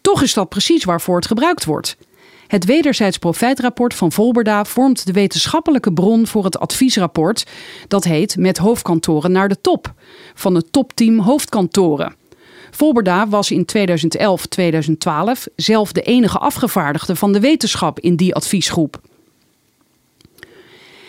Toch 0.00 0.22
is 0.22 0.34
dat 0.34 0.48
precies 0.48 0.84
waarvoor 0.84 1.16
het 1.16 1.26
gebruikt 1.26 1.64
wordt. 1.64 1.96
Het 2.50 2.64
wederzijds 2.64 3.18
profijtrapport 3.18 3.94
van 3.94 4.12
Volberda 4.12 4.64
vormt 4.64 5.06
de 5.06 5.12
wetenschappelijke 5.12 5.92
bron 5.92 6.26
voor 6.26 6.44
het 6.44 6.58
adviesrapport 6.58 7.46
dat 7.88 8.04
heet 8.04 8.36
Met 8.36 8.58
hoofdkantoren 8.58 9.32
naar 9.32 9.48
de 9.48 9.60
top 9.60 9.92
van 10.34 10.54
het 10.54 10.72
topteam 10.72 11.18
hoofdkantoren. 11.18 12.14
Volberda 12.70 13.28
was 13.28 13.50
in 13.50 13.66
2011-2012 13.76 15.52
zelf 15.56 15.92
de 15.92 16.02
enige 16.02 16.38
afgevaardigde 16.38 17.16
van 17.16 17.32
de 17.32 17.40
wetenschap 17.40 18.00
in 18.00 18.16
die 18.16 18.34
adviesgroep. 18.34 19.00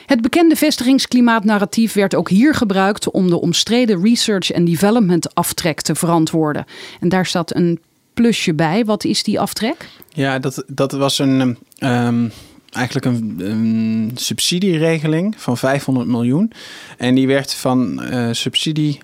Het 0.05 0.21
bekende 0.21 0.55
vestigingsklimaatnarratief 0.55 1.93
werd 1.93 2.15
ook 2.15 2.29
hier 2.29 2.53
gebruikt 2.53 3.11
om 3.11 3.29
de 3.29 3.41
omstreden 3.41 4.03
research 4.03 4.53
and 4.53 4.65
development 4.65 5.35
aftrek 5.35 5.81
te 5.81 5.95
verantwoorden. 5.95 6.65
En 6.99 7.09
daar 7.09 7.25
staat 7.25 7.55
een 7.55 7.79
plusje 8.21 8.53
bij. 8.53 8.85
Wat 8.85 9.03
is 9.03 9.23
die 9.23 9.39
aftrek? 9.39 9.89
Ja, 10.09 10.39
dat, 10.39 10.63
dat 10.67 10.91
was 10.91 11.19
een, 11.19 11.57
um, 11.79 12.31
eigenlijk 12.69 13.05
een, 13.05 14.11
subsidieregeling 14.15 15.33
van 15.37 15.57
500 15.57 16.07
miljoen. 16.07 16.51
En 16.97 17.15
die 17.15 17.27
werd 17.27 17.53
van 17.53 18.03
uh, 18.03 18.27
subsidie 18.31 18.99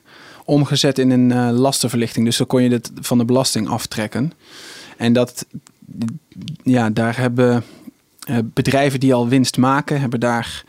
omgezet 0.45 0.99
in 0.99 1.09
een 1.09 1.29
uh, 1.29 1.49
lastenverlichting. 1.59 2.25
Dus 2.25 2.37
dan 2.37 2.47
kon 2.47 2.63
je 2.63 2.69
het 2.69 2.91
van 2.99 3.17
de 3.17 3.25
belasting 3.25 3.67
aftrekken. 3.67 4.31
En 4.97 5.13
dat, 5.13 5.45
ja, 6.63 6.89
daar 6.89 7.17
hebben 7.17 7.63
uh, 8.29 8.37
bedrijven 8.43 8.99
die 8.99 9.13
al 9.13 9.27
winst 9.27 9.57
maken, 9.57 9.99
hebben 9.99 10.19
daar 10.19 10.63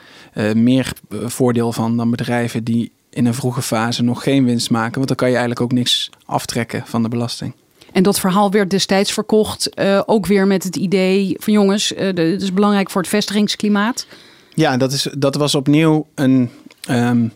meer 0.54 0.92
voordeel 1.10 1.72
van 1.72 1.96
dan 1.96 2.10
bedrijven 2.10 2.64
die 2.64 2.92
in 3.10 3.26
een 3.26 3.34
vroege 3.34 3.62
fase 3.62 4.02
nog 4.02 4.22
geen 4.22 4.44
winst 4.44 4.70
maken. 4.70 4.94
Want 4.94 5.08
dan 5.08 5.16
kan 5.16 5.28
je 5.28 5.36
eigenlijk 5.36 5.64
ook 5.64 5.72
niks 5.72 6.10
aftrekken 6.24 6.82
van 6.86 7.02
de 7.02 7.08
belasting. 7.08 7.54
En 7.98 8.04
dat 8.04 8.20
verhaal 8.20 8.50
werd 8.50 8.70
destijds 8.70 9.12
verkocht, 9.12 9.70
uh, 9.74 10.02
ook 10.06 10.26
weer 10.26 10.46
met 10.46 10.64
het 10.64 10.76
idee 10.76 11.36
van 11.38 11.52
jongens, 11.52 11.92
uh, 11.92 12.14
dit 12.14 12.42
is 12.42 12.52
belangrijk 12.52 12.90
voor 12.90 13.00
het 13.00 13.10
vestigingsklimaat. 13.10 14.06
Ja, 14.54 14.76
dat, 14.76 14.92
is, 14.92 15.08
dat 15.18 15.34
was 15.34 15.54
opnieuw 15.54 16.06
een. 16.14 16.50
Um, 16.90 17.32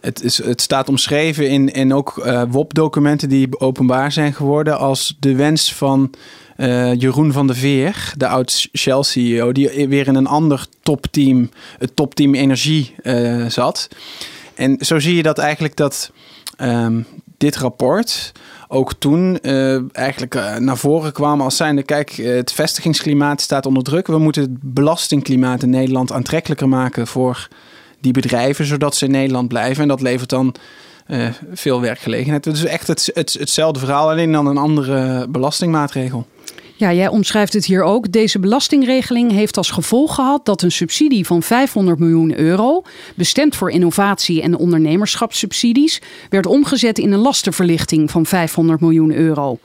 het, 0.00 0.22
is, 0.22 0.44
het 0.44 0.60
staat 0.60 0.88
omschreven 0.88 1.48
in, 1.48 1.72
in 1.72 1.94
ook 1.94 2.22
uh, 2.24 2.42
WOP-documenten 2.48 3.28
die 3.28 3.60
openbaar 3.60 4.12
zijn 4.12 4.34
geworden 4.34 4.78
als 4.78 5.16
de 5.18 5.34
wens 5.34 5.74
van 5.74 6.10
Jeroen 6.96 7.32
van 7.32 7.46
der 7.46 7.56
Veer, 7.56 8.12
de 8.16 8.28
oud-Shell-CEO, 8.28 9.52
die 9.52 9.88
weer 9.88 10.06
in 10.06 10.14
een 10.14 10.26
ander 10.26 10.66
topteam, 10.82 11.50
het 11.78 11.96
topteam 11.96 12.34
energie, 12.34 12.94
zat. 13.48 13.88
En 14.54 14.76
zo 14.80 14.98
zie 14.98 15.16
je 15.16 15.22
dat 15.22 15.38
eigenlijk 15.38 15.76
dat 15.76 16.10
um, 16.60 17.06
dit 17.40 17.56
rapport 17.56 18.32
ook 18.68 18.92
toen 18.98 19.38
uh, 19.42 19.96
eigenlijk 19.96 20.34
uh, 20.34 20.56
naar 20.56 20.76
voren 20.76 21.12
kwam 21.12 21.40
als 21.40 21.56
zijnde... 21.56 21.82
kijk, 21.82 22.10
eh, 22.10 22.34
het 22.34 22.52
vestigingsklimaat 22.52 23.40
staat 23.40 23.66
onder 23.66 23.82
druk. 23.82 24.06
We 24.06 24.18
moeten 24.18 24.42
het 24.42 24.50
belastingklimaat 24.60 25.62
in 25.62 25.70
Nederland 25.70 26.12
aantrekkelijker 26.12 26.68
maken 26.68 27.06
voor 27.06 27.48
die 28.00 28.12
bedrijven... 28.12 28.64
zodat 28.64 28.96
ze 28.96 29.04
in 29.04 29.10
Nederland 29.10 29.48
blijven. 29.48 29.82
En 29.82 29.88
dat 29.88 30.00
levert 30.00 30.28
dan 30.28 30.54
veel 31.52 31.80
werkgelegenheid. 31.80 32.44
Dus 32.44 32.64
echt 32.64 32.86
het, 32.86 33.10
hetzelfde 33.14 33.80
verhaal, 33.80 34.10
alleen 34.10 34.32
dan 34.32 34.46
een 34.46 34.56
andere 34.56 35.26
belastingmaatregel. 35.28 36.26
Ja, 36.80 36.92
jij 36.92 37.08
omschrijft 37.08 37.52
het 37.52 37.64
hier 37.64 37.82
ook. 37.82 38.12
Deze 38.12 38.38
belastingregeling 38.38 39.32
heeft 39.32 39.56
als 39.56 39.70
gevolg 39.70 40.14
gehad 40.14 40.44
dat 40.44 40.62
een 40.62 40.72
subsidie 40.72 41.26
van 41.26 41.42
500 41.42 41.98
miljoen 41.98 42.38
euro, 42.38 42.82
bestemd 43.14 43.56
voor 43.56 43.70
innovatie 43.70 44.42
en 44.42 44.56
ondernemerschapssubsidies, 44.56 46.00
werd 46.28 46.46
omgezet 46.46 46.98
in 46.98 47.12
een 47.12 47.18
lastenverlichting 47.18 48.10
van 48.10 48.26
500 48.26 48.80
miljoen 48.80 49.12
euro. 49.12 49.58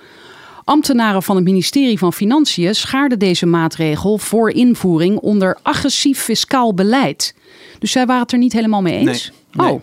Ambtenaren 0.64 1.24
van 1.24 1.36
het 1.36 1.46
ministerie 1.46 1.98
van 1.98 2.14
Financiën 2.14 2.76
schaarden 2.76 3.20
deze 3.20 3.46
maatregel 3.46 4.18
voor 4.18 4.52
invoering 4.52 5.18
onder 5.18 5.58
agressief 5.62 6.20
fiscaal 6.20 6.74
beleid. 6.74 7.36
Dus 7.80 7.92
zij 7.92 8.06
waren 8.06 8.22
het 8.22 8.32
er 8.32 8.38
niet 8.38 8.54
helemaal 8.54 8.82
mee 8.82 8.98
eens? 8.98 9.32
Nee, 9.52 9.66
nee. 9.66 9.76
Oh. 9.76 9.82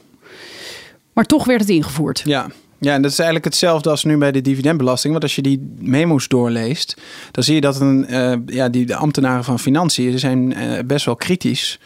Maar 1.13 1.27
toch 1.27 1.45
werd 1.45 1.61
het 1.61 1.71
ingevoerd. 1.71 2.23
Ja, 2.25 2.49
ja, 2.83 2.95
en 2.95 3.03
dat 3.03 3.11
is 3.11 3.19
eigenlijk 3.19 3.45
hetzelfde 3.45 3.91
als 3.91 4.05
nu 4.05 4.17
bij 4.17 4.33
de 4.33 4.41
dividendbelasting. 4.41 5.13
Want 5.13 5.25
als 5.25 5.35
je 5.35 5.43
die 5.43 5.75
memo's 5.79 6.29
doorleest, 6.29 6.97
dan 7.31 7.45
zie 7.45 7.55
je 7.55 7.61
dat 7.61 7.81
een, 7.81 8.07
uh, 8.11 8.35
ja, 8.47 8.69
die, 8.69 8.87
de 8.87 8.95
ambtenaren 8.95 9.45
van 9.45 9.59
financiën 9.59 10.19
zijn 10.19 10.51
uh, 10.51 10.79
best 10.87 11.05
wel 11.05 11.17
kritisch. 11.17 11.79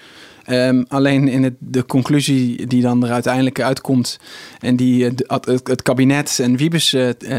Um, 0.50 0.84
alleen 0.88 1.28
in 1.28 1.42
het, 1.42 1.54
de 1.58 1.86
conclusie 1.86 2.66
die 2.66 2.82
dan 2.82 3.04
er 3.04 3.10
uiteindelijk 3.10 3.60
uitkomt 3.60 4.18
en 4.60 4.76
die 4.76 5.04
het, 5.04 5.24
het, 5.26 5.68
het 5.68 5.82
kabinet 5.82 6.38
en 6.42 6.56
Wiebes 6.56 6.96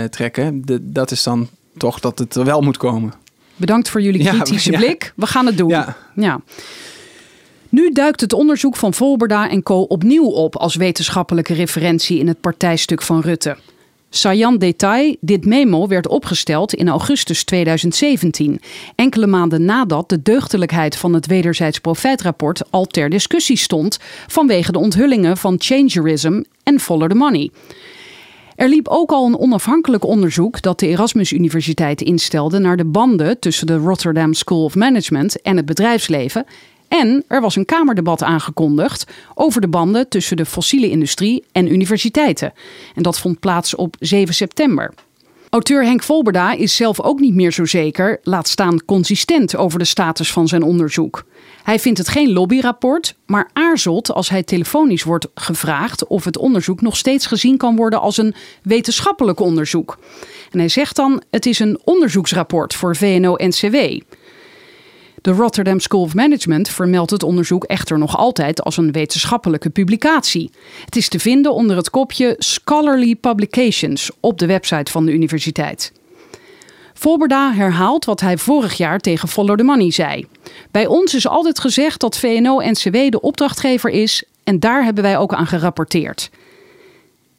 trekken, 0.10 0.66
de, 0.66 0.92
dat 0.92 1.12
is 1.12 1.24
dan 1.24 1.50
toch 1.78 2.00
dat 2.00 2.20
het 2.20 2.36
er 2.36 2.46
wel 2.46 2.62
moet 2.62 2.78
komen. 2.78 3.14
Bedankt 3.56 3.90
voor 3.90 4.02
jullie 4.02 4.28
kritische 4.28 4.72
ja, 4.76 4.78
blik. 4.78 5.14
We 5.16 5.26
gaan 5.26 5.46
het 5.46 5.58
doen. 5.58 5.70
Ja. 5.70 5.98
ja. 6.16 6.42
Nu 7.70 7.92
duikt 7.92 8.22
het 8.22 8.34
onderzoek 8.34 8.76
van 8.76 8.94
Volberda 8.94 9.50
en 9.50 9.64
Co. 9.64 9.82
opnieuw 9.82 10.26
op 10.26 10.56
als 10.56 10.76
wetenschappelijke 10.76 11.54
referentie 11.54 12.20
in 12.20 12.28
het 12.28 12.42
partijstuk 12.42 13.02
van 13.02 13.22
Rutte. 13.22 13.58
Saillant 14.10 14.60
detail, 14.60 15.16
dit 15.20 15.46
memo 15.46 15.88
werd 15.88 16.08
opgesteld 16.08 16.74
in 16.74 16.90
augustus 16.90 17.44
2017, 17.44 18.62
enkele 18.96 19.28
maanden 19.28 19.66
nadat 19.66 20.10
de 20.10 20.22
deugdelijkheid 20.22 20.96
van 20.96 21.14
het 21.14 21.26
wederzijds 21.26 21.80
profijtrapport 21.80 22.72
al 22.72 22.86
ter 22.86 23.10
discussie 23.10 23.58
stond 23.58 24.00
vanwege 24.28 24.72
de 24.72 24.80
onthullingen 24.80 25.38
van 25.38 25.56
changerism 25.58 26.42
en 26.64 26.80
follow 26.80 27.10
the 27.10 27.16
money. 27.16 27.50
Er 28.56 28.70
liep 28.70 28.88
ook 28.88 29.12
al 29.12 29.26
een 29.26 29.40
onafhankelijk 29.40 30.06
onderzoek 30.06 30.62
dat 30.62 30.80
de 30.80 30.88
Erasmus 30.88 31.32
Universiteit 31.32 32.02
instelde 32.02 32.60
naar 32.60 32.78
de 32.78 32.86
banden 32.86 33.40
tussen 33.40 33.68
de 33.68 33.76
Rotterdam 33.76 34.34
School 34.34 34.64
of 34.64 34.76
Management 34.76 35.42
en 35.42 35.58
het 35.58 35.66
bedrijfsleven 35.66 36.46
en 36.88 37.24
er 37.28 37.42
was 37.42 37.56
een 37.56 37.66
Kamerdebat 37.66 38.24
aangekondigd 38.24 39.06
over 39.34 39.62
de 39.62 39.68
banden 39.68 40.10
tussen 40.10 40.38
de 40.38 40.46
fossiele 40.46 40.90
industrie 40.90 41.44
en 41.52 41.72
universiteiten. 41.72 42.54
En 42.96 43.04
dat 43.04 43.20
vond 43.20 43.40
plaats 43.40 43.76
op 43.76 43.96
7 44.00 44.34
september. 44.34 44.94
Auteur 45.50 45.84
Henk 45.84 46.04
Volberda 46.04 46.54
is 46.54 46.76
zelf 46.76 47.02
ook 47.02 47.20
niet 47.20 47.34
meer 47.34 47.52
zo 47.52 47.66
zeker, 47.66 48.20
laat 48.24 48.48
staan 48.48 48.86
consistent 48.86 49.56
over 49.56 49.80
de 49.80 49.86
status 49.86 50.32
van 50.32 50.48
zijn 50.48 50.64
onderzoek. 50.64 51.24
Hij 51.64 51.80
vindt 51.80 51.98
het 51.98 52.08
geen 52.08 52.34
lobbyrapport, 52.34 53.16
maar 53.26 53.50
aarzelt 53.54 54.12
als 54.12 54.30
hij 54.30 54.44
telefonisch 54.44 55.04
wordt 55.04 55.28
gevraagd 55.36 56.08
of 56.08 56.24
het 56.24 56.38
onderzoek 56.38 56.82
nog 56.82 56.98
steeds 56.98 57.26
gezien 57.26 57.58
kan 57.58 57.76
worden 57.76 58.02
als 58.02 58.18
een 58.18 58.36
wetenschappelijk 58.64 59.40
onderzoek. 59.40 59.98
En 60.52 60.60
hij 60.60 60.70
zegt 60.70 60.96
dan: 60.96 61.22
het 61.32 61.46
is 61.46 61.60
een 61.60 61.80
onderzoeksrapport 61.84 62.74
voor 62.74 62.96
VNO-NCW. 62.96 63.76
De 65.28 65.34
Rotterdam 65.34 65.80
School 65.80 66.02
of 66.02 66.14
Management 66.14 66.70
vermeldt 66.70 67.12
het 67.12 67.24
onderzoek 67.24 67.64
echter 67.64 67.98
nog 67.98 68.18
altijd 68.18 68.64
als 68.64 68.78
een 68.78 68.92
wetenschappelijke 68.92 69.70
publicatie. 69.70 70.52
Het 70.86 70.96
is 70.96 71.10
te 71.10 71.20
vinden 71.20 71.54
onder 71.54 71.76
het 71.76 71.90
kopje 71.90 72.36
Scholarly 72.38 73.16
Publications 73.16 74.12
op 74.20 74.40
de 74.40 74.46
website 74.46 74.92
van 74.92 75.06
de 75.06 75.12
universiteit. 75.12 75.92
Volberda 76.94 77.54
herhaalt 77.54 78.06
wat 78.06 78.20
hij 78.20 78.38
vorig 78.38 78.78
jaar 78.78 79.00
tegen 79.00 79.28
Follow 79.28 79.58
the 79.58 79.64
Money 79.64 79.92
zei. 79.92 80.26
Bij 80.72 80.86
ons 80.86 81.14
is 81.14 81.28
altijd 81.28 81.60
gezegd 81.60 82.00
dat 82.00 82.18
VNO-NCW 82.18 83.10
de 83.10 83.22
opdrachtgever 83.22 83.90
is 83.90 84.24
en 84.44 84.60
daar 84.60 84.84
hebben 84.84 85.04
wij 85.04 85.18
ook 85.18 85.34
aan 85.34 85.48
gerapporteerd. 85.48 86.30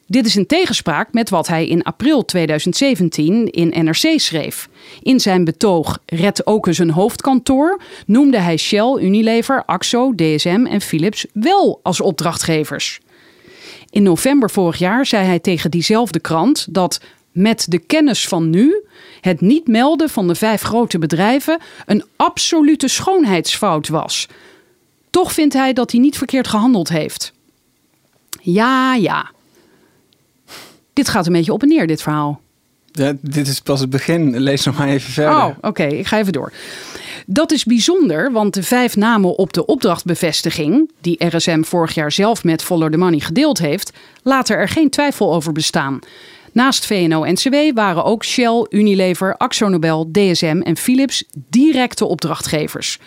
Dit 0.09 0.25
is 0.25 0.35
in 0.35 0.45
tegenspraak 0.45 1.13
met 1.13 1.29
wat 1.29 1.47
hij 1.47 1.67
in 1.67 1.83
april 1.83 2.25
2017 2.25 3.49
in 3.49 3.85
NRC 3.85 4.19
schreef. 4.19 4.69
In 5.01 5.19
zijn 5.19 5.43
betoog 5.43 5.99
Red 6.05 6.47
ook 6.47 6.67
eens 6.67 6.77
een 6.77 6.91
hoofdkantoor 6.91 7.81
noemde 8.05 8.39
hij 8.39 8.57
Shell, 8.57 8.97
Unilever, 8.99 9.63
Axo, 9.65 10.15
DSM 10.15 10.65
en 10.69 10.81
Philips 10.81 11.25
wel 11.33 11.79
als 11.83 12.01
opdrachtgevers. 12.01 12.99
In 13.89 14.03
november 14.03 14.49
vorig 14.49 14.77
jaar 14.77 15.05
zei 15.05 15.25
hij 15.25 15.39
tegen 15.39 15.71
diezelfde 15.71 16.19
krant 16.19 16.67
dat 16.69 17.01
met 17.31 17.65
de 17.69 17.79
kennis 17.79 18.27
van 18.27 18.49
nu 18.49 18.83
het 19.21 19.41
niet 19.41 19.67
melden 19.67 20.09
van 20.09 20.27
de 20.27 20.35
vijf 20.35 20.61
grote 20.61 20.99
bedrijven 20.99 21.59
een 21.85 22.03
absolute 22.15 22.87
schoonheidsfout 22.87 23.87
was. 23.87 24.27
Toch 25.09 25.33
vindt 25.33 25.53
hij 25.53 25.73
dat 25.73 25.91
hij 25.91 25.99
niet 25.99 26.17
verkeerd 26.17 26.47
gehandeld 26.47 26.89
heeft. 26.89 27.33
Ja, 28.41 28.95
ja. 28.95 29.31
Dit 30.99 31.09
gaat 31.09 31.27
een 31.27 31.33
beetje 31.33 31.53
op 31.53 31.61
en 31.61 31.67
neer, 31.67 31.87
dit 31.87 32.01
verhaal. 32.01 32.41
Ja, 32.91 33.13
dit 33.21 33.47
is 33.47 33.59
pas 33.59 33.79
het 33.79 33.89
begin. 33.89 34.39
Lees 34.39 34.65
nog 34.65 34.77
maar 34.77 34.87
even 34.87 35.11
verder. 35.11 35.35
Oh, 35.35 35.49
oké, 35.61 35.83
ik 35.83 36.07
ga 36.07 36.17
even 36.17 36.33
door. 36.33 36.51
Dat 37.25 37.51
is 37.51 37.63
bijzonder, 37.63 38.31
want 38.31 38.53
de 38.53 38.63
vijf 38.63 38.95
namen 38.95 39.37
op 39.37 39.53
de 39.53 39.65
opdrachtbevestiging, 39.65 40.91
die 41.01 41.25
RSM 41.25 41.61
vorig 41.61 41.93
jaar 41.93 42.11
zelf 42.11 42.43
met 42.43 42.63
Follow 42.63 42.91
the 42.91 42.97
Money 42.97 43.19
gedeeld 43.19 43.57
heeft, 43.57 43.91
laten 44.23 44.55
er 44.55 44.67
geen 44.67 44.89
twijfel 44.89 45.33
over 45.33 45.51
bestaan. 45.51 45.99
Naast 46.51 46.85
VNO-NCW 46.85 47.55
waren 47.73 48.03
ook 48.03 48.25
Shell, 48.25 48.65
Unilever, 48.69 49.37
AxoNobel, 49.37 50.09
DSM 50.11 50.61
en 50.63 50.77
Philips 50.77 51.23
directe 51.49 52.05
opdrachtgevers. 52.05 52.99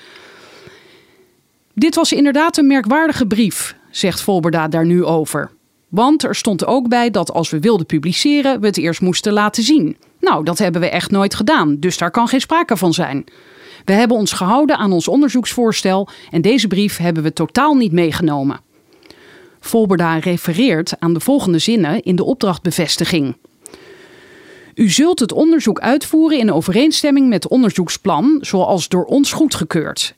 Dit 1.74 1.94
was 1.94 2.12
inderdaad 2.12 2.56
een 2.56 2.66
merkwaardige 2.66 3.26
brief, 3.26 3.76
zegt 3.90 4.20
Volberda 4.20 4.68
daar 4.68 4.86
nu 4.86 5.04
over. 5.04 5.50
Want 5.92 6.24
er 6.24 6.34
stond 6.34 6.66
ook 6.66 6.88
bij 6.88 7.10
dat 7.10 7.32
als 7.32 7.50
we 7.50 7.60
wilden 7.60 7.86
publiceren, 7.86 8.60
we 8.60 8.66
het 8.66 8.76
eerst 8.76 9.00
moesten 9.00 9.32
laten 9.32 9.62
zien. 9.62 9.96
Nou, 10.20 10.44
dat 10.44 10.58
hebben 10.58 10.80
we 10.80 10.88
echt 10.88 11.10
nooit 11.10 11.34
gedaan, 11.34 11.76
dus 11.78 11.98
daar 11.98 12.10
kan 12.10 12.28
geen 12.28 12.40
sprake 12.40 12.76
van 12.76 12.92
zijn. 12.92 13.24
We 13.84 13.92
hebben 13.92 14.16
ons 14.16 14.32
gehouden 14.32 14.76
aan 14.76 14.92
ons 14.92 15.08
onderzoeksvoorstel 15.08 16.08
en 16.30 16.42
deze 16.42 16.66
brief 16.66 16.96
hebben 16.96 17.22
we 17.22 17.32
totaal 17.32 17.74
niet 17.74 17.92
meegenomen. 17.92 18.60
Volberda 19.60 20.16
refereert 20.16 20.94
aan 20.98 21.14
de 21.14 21.20
volgende 21.20 21.58
zinnen 21.58 22.02
in 22.02 22.16
de 22.16 22.24
opdrachtbevestiging. 22.24 23.36
U 24.74 24.90
zult 24.90 25.18
het 25.18 25.32
onderzoek 25.32 25.80
uitvoeren 25.80 26.38
in 26.38 26.52
overeenstemming 26.52 27.28
met 27.28 27.42
het 27.42 27.52
onderzoeksplan, 27.52 28.38
zoals 28.40 28.88
door 28.88 29.04
ons 29.04 29.32
goedgekeurd. 29.32 30.14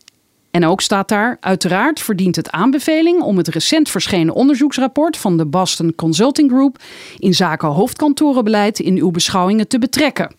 En 0.54 0.66
ook 0.66 0.80
staat 0.80 1.08
daar: 1.08 1.37
uiteraard 1.40 2.00
verdient 2.00 2.37
het 2.37 2.50
aanbeveling 2.50 3.23
om 3.23 3.37
het 3.37 3.49
recent 3.49 3.88
verschenen 3.90 4.34
onderzoeksrapport 4.34 5.16
van 5.16 5.37
de 5.37 5.46
Boston 5.46 5.94
Consulting 5.94 6.50
Group 6.50 6.78
in 7.18 7.34
zaken 7.34 7.68
hoofdkantorenbeleid 7.68 8.78
in 8.78 8.96
uw 8.96 9.11
beschouwingen 9.11 9.68
te 9.68 9.78
betrekken. 9.78 10.34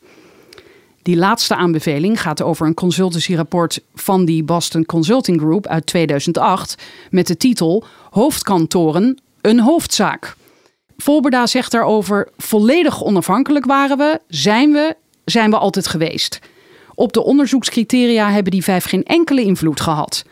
Die 1.01 1.15
laatste 1.15 1.55
aanbeveling 1.55 2.22
gaat 2.22 2.41
over 2.41 2.67
een 2.67 2.74
consultancyrapport 2.74 3.81
van 3.95 4.25
die 4.25 4.43
Boston 4.43 4.86
Consulting 4.86 5.39
Group 5.39 5.67
uit 5.67 5.86
2008 5.86 6.75
met 7.10 7.27
de 7.27 7.38
titel 7.38 7.84
Hoofdkantoren, 8.10 9.22
een 9.41 9.60
hoofdzaak. 9.60 10.36
Volberda 10.98 11.48
zegt 11.48 11.72
daarover: 11.72 12.29
volledig 12.38 13.03
onafhankelijk 13.03 13.65
waren 13.65 13.98
we, 13.98 14.19
zijn 14.27 14.72
we, 14.72 14.95
zijn 15.25 15.50
we 15.50 15.57
altijd 15.57 15.88
geweest. 15.88 16.39
Op 16.96 17.14
de 17.14 17.24
onderzoekscriteria 17.24 18.32
hebben 18.32 18.52
die 18.52 18.64
vijf 18.64 18.86
geen 18.86 19.04
enkele 19.04 19.42
invloed 19.42 19.82
gehad. 19.82 20.25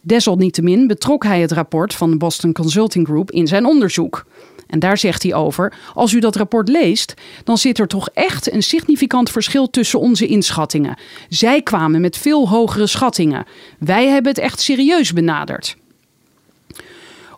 Desalniettemin 0.00 0.86
betrok 0.86 1.24
hij 1.24 1.40
het 1.40 1.52
rapport 1.52 1.94
van 1.94 2.10
de 2.10 2.16
Boston 2.16 2.52
Consulting 2.52 3.06
Group 3.06 3.30
in 3.30 3.46
zijn 3.46 3.66
onderzoek. 3.66 4.26
En 4.66 4.78
daar 4.78 4.98
zegt 4.98 5.22
hij 5.22 5.34
over: 5.34 5.72
Als 5.94 6.12
u 6.12 6.20
dat 6.20 6.36
rapport 6.36 6.68
leest, 6.68 7.14
dan 7.44 7.58
zit 7.58 7.78
er 7.78 7.86
toch 7.86 8.08
echt 8.08 8.52
een 8.52 8.62
significant 8.62 9.30
verschil 9.30 9.70
tussen 9.70 10.00
onze 10.00 10.26
inschattingen. 10.26 10.98
Zij 11.28 11.62
kwamen 11.62 12.00
met 12.00 12.18
veel 12.18 12.48
hogere 12.48 12.86
schattingen. 12.86 13.46
Wij 13.78 14.06
hebben 14.08 14.32
het 14.32 14.40
echt 14.40 14.60
serieus 14.60 15.12
benaderd. 15.12 15.76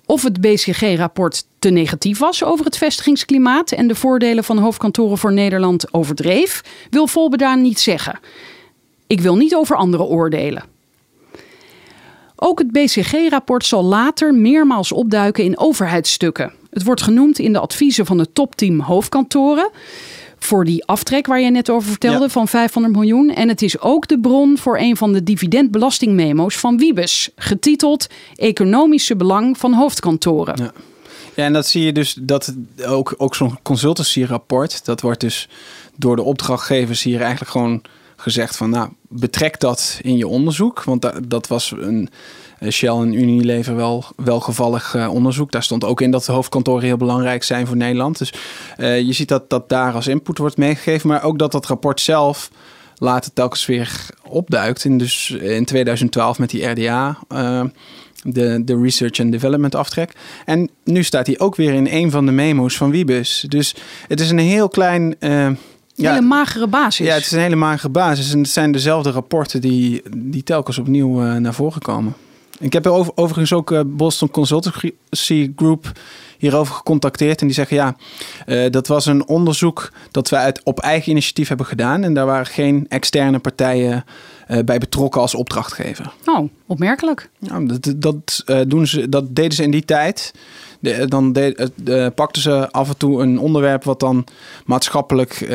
Of 0.07 0.23
het 0.23 0.40
BCG-rapport 0.40 1.45
te 1.59 1.71
negatief 1.71 2.19
was 2.19 2.45
over 2.45 2.65
het 2.65 2.77
vestigingsklimaat 2.77 3.73
en 3.73 3.88
de 3.88 3.95
voordelen 3.95 4.45
van 4.45 4.59
hoofdkantoren 4.59 5.19
voor 5.19 5.33
Nederland 5.33 5.95
overdreef, 5.95 6.62
wil 6.91 7.07
Volbedaan 7.07 7.62
niet 7.62 7.81
zeggen. 7.81 8.19
Ik 9.07 9.21
wil 9.21 9.37
niet 9.37 9.55
over 9.55 9.77
anderen 9.77 10.07
oordelen. 10.07 10.65
Ook 12.37 12.59
het 12.59 12.73
BCG-rapport 12.73 13.67
zal 13.67 13.85
later 13.85 14.35
meermaals 14.35 14.93
opduiken 14.93 15.45
in 15.45 15.59
overheidsstukken. 15.59 16.53
Het 16.71 16.85
wordt 16.85 17.03
genoemd 17.03 17.38
in 17.38 17.53
de 17.53 17.59
adviezen 17.59 18.07
van 18.07 18.19
het 18.19 18.35
topteam 18.35 18.81
hoofdkantoren 18.81 19.71
voor 20.38 20.65
die 20.65 20.85
aftrek 20.85 21.27
waar 21.27 21.41
je 21.41 21.50
net 21.50 21.71
over 21.71 21.88
vertelde 21.88 22.29
van 22.29 22.49
500 22.49 22.95
miljoen. 22.95 23.31
En 23.31 23.49
het 23.49 23.62
is 23.62 23.81
ook 23.81 24.09
de 24.09 24.21
bron 24.21 24.59
voor 24.59 24.79
een 24.79 24.97
van 24.97 25.12
de 25.12 25.23
dividendbelastingmemo's 25.23 26.57
van 26.57 26.79
Wiebes, 26.79 27.31
getiteld 27.37 28.07
Economische 28.37 29.17
belang 29.17 29.59
van 29.59 29.73
hoofdkantoren. 29.73 30.55
Ja. 30.62 30.73
Ja, 31.38 31.45
en 31.45 31.52
dat 31.52 31.66
zie 31.66 31.85
je 31.85 31.92
dus 31.92 32.16
dat 32.21 32.54
ook, 32.87 33.14
ook 33.16 33.35
zo'n 33.35 33.59
consultancy-rapport, 33.62 34.85
dat 34.85 35.00
wordt 35.00 35.21
dus 35.21 35.49
door 35.97 36.16
de 36.16 36.23
opdrachtgevers 36.23 37.02
hier 37.02 37.21
eigenlijk 37.21 37.50
gewoon 37.50 37.83
gezegd 38.16 38.57
van, 38.57 38.71
nou, 38.71 38.88
betrek 39.09 39.61
dat 39.61 39.98
in 40.03 40.16
je 40.16 40.27
onderzoek. 40.27 40.85
Want 40.85 41.11
dat, 41.29 41.46
was 41.46 41.74
een 41.77 42.09
eh, 42.59 42.70
Shell 42.70 42.88
en 42.88 43.12
Unilever 43.12 43.77
wel 43.77 44.05
welgevallig 44.16 44.94
uh, 44.94 45.14
onderzoek. 45.14 45.53
Daar 45.53 45.62
stond 45.62 45.85
ook 45.85 46.01
in 46.01 46.11
dat 46.11 46.24
de 46.24 46.33
hoofdkantoren 46.33 46.85
heel 46.85 46.96
belangrijk 46.96 47.42
zijn 47.42 47.66
voor 47.66 47.77
Nederland. 47.77 48.18
Dus 48.18 48.33
uh, 48.79 49.01
je 49.01 49.12
ziet 49.12 49.29
dat 49.29 49.51
dat 49.51 49.68
daar 49.68 49.94
als 49.94 50.07
input 50.07 50.38
wordt 50.38 50.57
meegegeven. 50.57 51.09
Maar 51.09 51.22
ook 51.22 51.38
dat 51.38 51.53
dat 51.53 51.66
rapport 51.66 52.01
zelf 52.01 52.51
later 52.96 53.33
telkens 53.33 53.66
weer 53.66 54.07
opduikt. 54.29 54.85
En 54.85 54.98
dus 54.98 55.31
in 55.31 55.64
2012 55.64 56.38
met 56.38 56.51
die 56.51 56.66
RDA... 56.66 57.18
Uh, 57.33 57.64
de, 58.22 58.64
de 58.64 58.81
Research 58.81 59.20
and 59.20 59.33
Development 59.33 59.74
aftrek. 59.74 60.12
En 60.44 60.70
nu 60.85 61.02
staat 61.02 61.26
hij 61.26 61.38
ook 61.38 61.57
weer 61.57 61.72
in 61.72 61.87
een 61.90 62.11
van 62.11 62.26
de 62.26 62.33
memo's 62.33 62.76
van 62.76 62.90
Wiebus. 62.90 63.44
Dus 63.48 63.74
het 64.09 64.20
is 64.20 64.31
een 64.31 64.38
heel 64.38 64.68
klein... 64.68 65.14
Uh, 65.20 65.48
ja, 65.94 66.12
hele 66.12 66.26
magere 66.26 66.66
basis. 66.66 67.07
Ja, 67.07 67.14
het 67.14 67.24
is 67.24 67.31
een 67.31 67.40
hele 67.40 67.57
magere 67.57 67.88
basis. 67.88 68.33
En 68.33 68.38
het 68.38 68.48
zijn 68.48 68.72
dezelfde 68.72 69.11
rapporten 69.11 69.61
die, 69.61 70.02
die 70.16 70.42
telkens 70.42 70.78
opnieuw 70.78 71.24
uh, 71.24 71.35
naar 71.35 71.54
voren 71.54 71.81
komen. 71.81 72.14
Ik 72.61 72.73
heb 72.73 72.87
over, 72.87 73.12
overigens 73.14 73.53
ook 73.53 73.71
uh, 73.71 73.81
Boston 73.87 74.31
Consultancy 74.31 75.53
Group 75.57 75.92
hierover 76.38 76.75
gecontacteerd. 76.75 77.40
En 77.40 77.47
die 77.47 77.55
zeggen 77.55 77.77
ja, 77.77 77.97
uh, 78.47 78.71
dat 78.71 78.87
was 78.87 79.07
een 79.07 79.27
onderzoek 79.27 79.92
dat 80.11 80.29
we 80.29 80.37
uit, 80.37 80.61
op 80.64 80.81
eigen 80.81 81.11
initiatief 81.11 81.49
hebben 81.49 81.66
gedaan. 81.66 82.03
En 82.03 82.14
daar 82.14 82.27
waren 82.27 82.47
geen 82.47 82.87
externe 82.88 83.38
partijen 83.38 84.05
uh, 84.49 84.59
bij 84.64 84.79
betrokken 84.79 85.21
als 85.21 85.35
opdrachtgever. 85.35 86.12
Oh, 86.25 86.49
opmerkelijk. 86.66 87.31
Ja, 87.38 87.61
dat, 87.61 87.94
dat, 87.97 88.44
doen 88.66 88.87
ze, 88.87 89.09
dat 89.09 89.35
deden 89.35 89.53
ze 89.53 89.62
in 89.62 89.71
die 89.71 89.85
tijd. 89.85 90.35
De, 90.81 91.09
dan 91.09 91.33
de, 91.33 92.12
pakten 92.14 92.42
ze 92.42 92.71
af 92.71 92.88
en 92.88 92.97
toe 92.97 93.23
een 93.23 93.38
onderwerp 93.38 93.85
wat 93.85 94.01
dan 94.01 94.27
maatschappelijk 94.64 95.49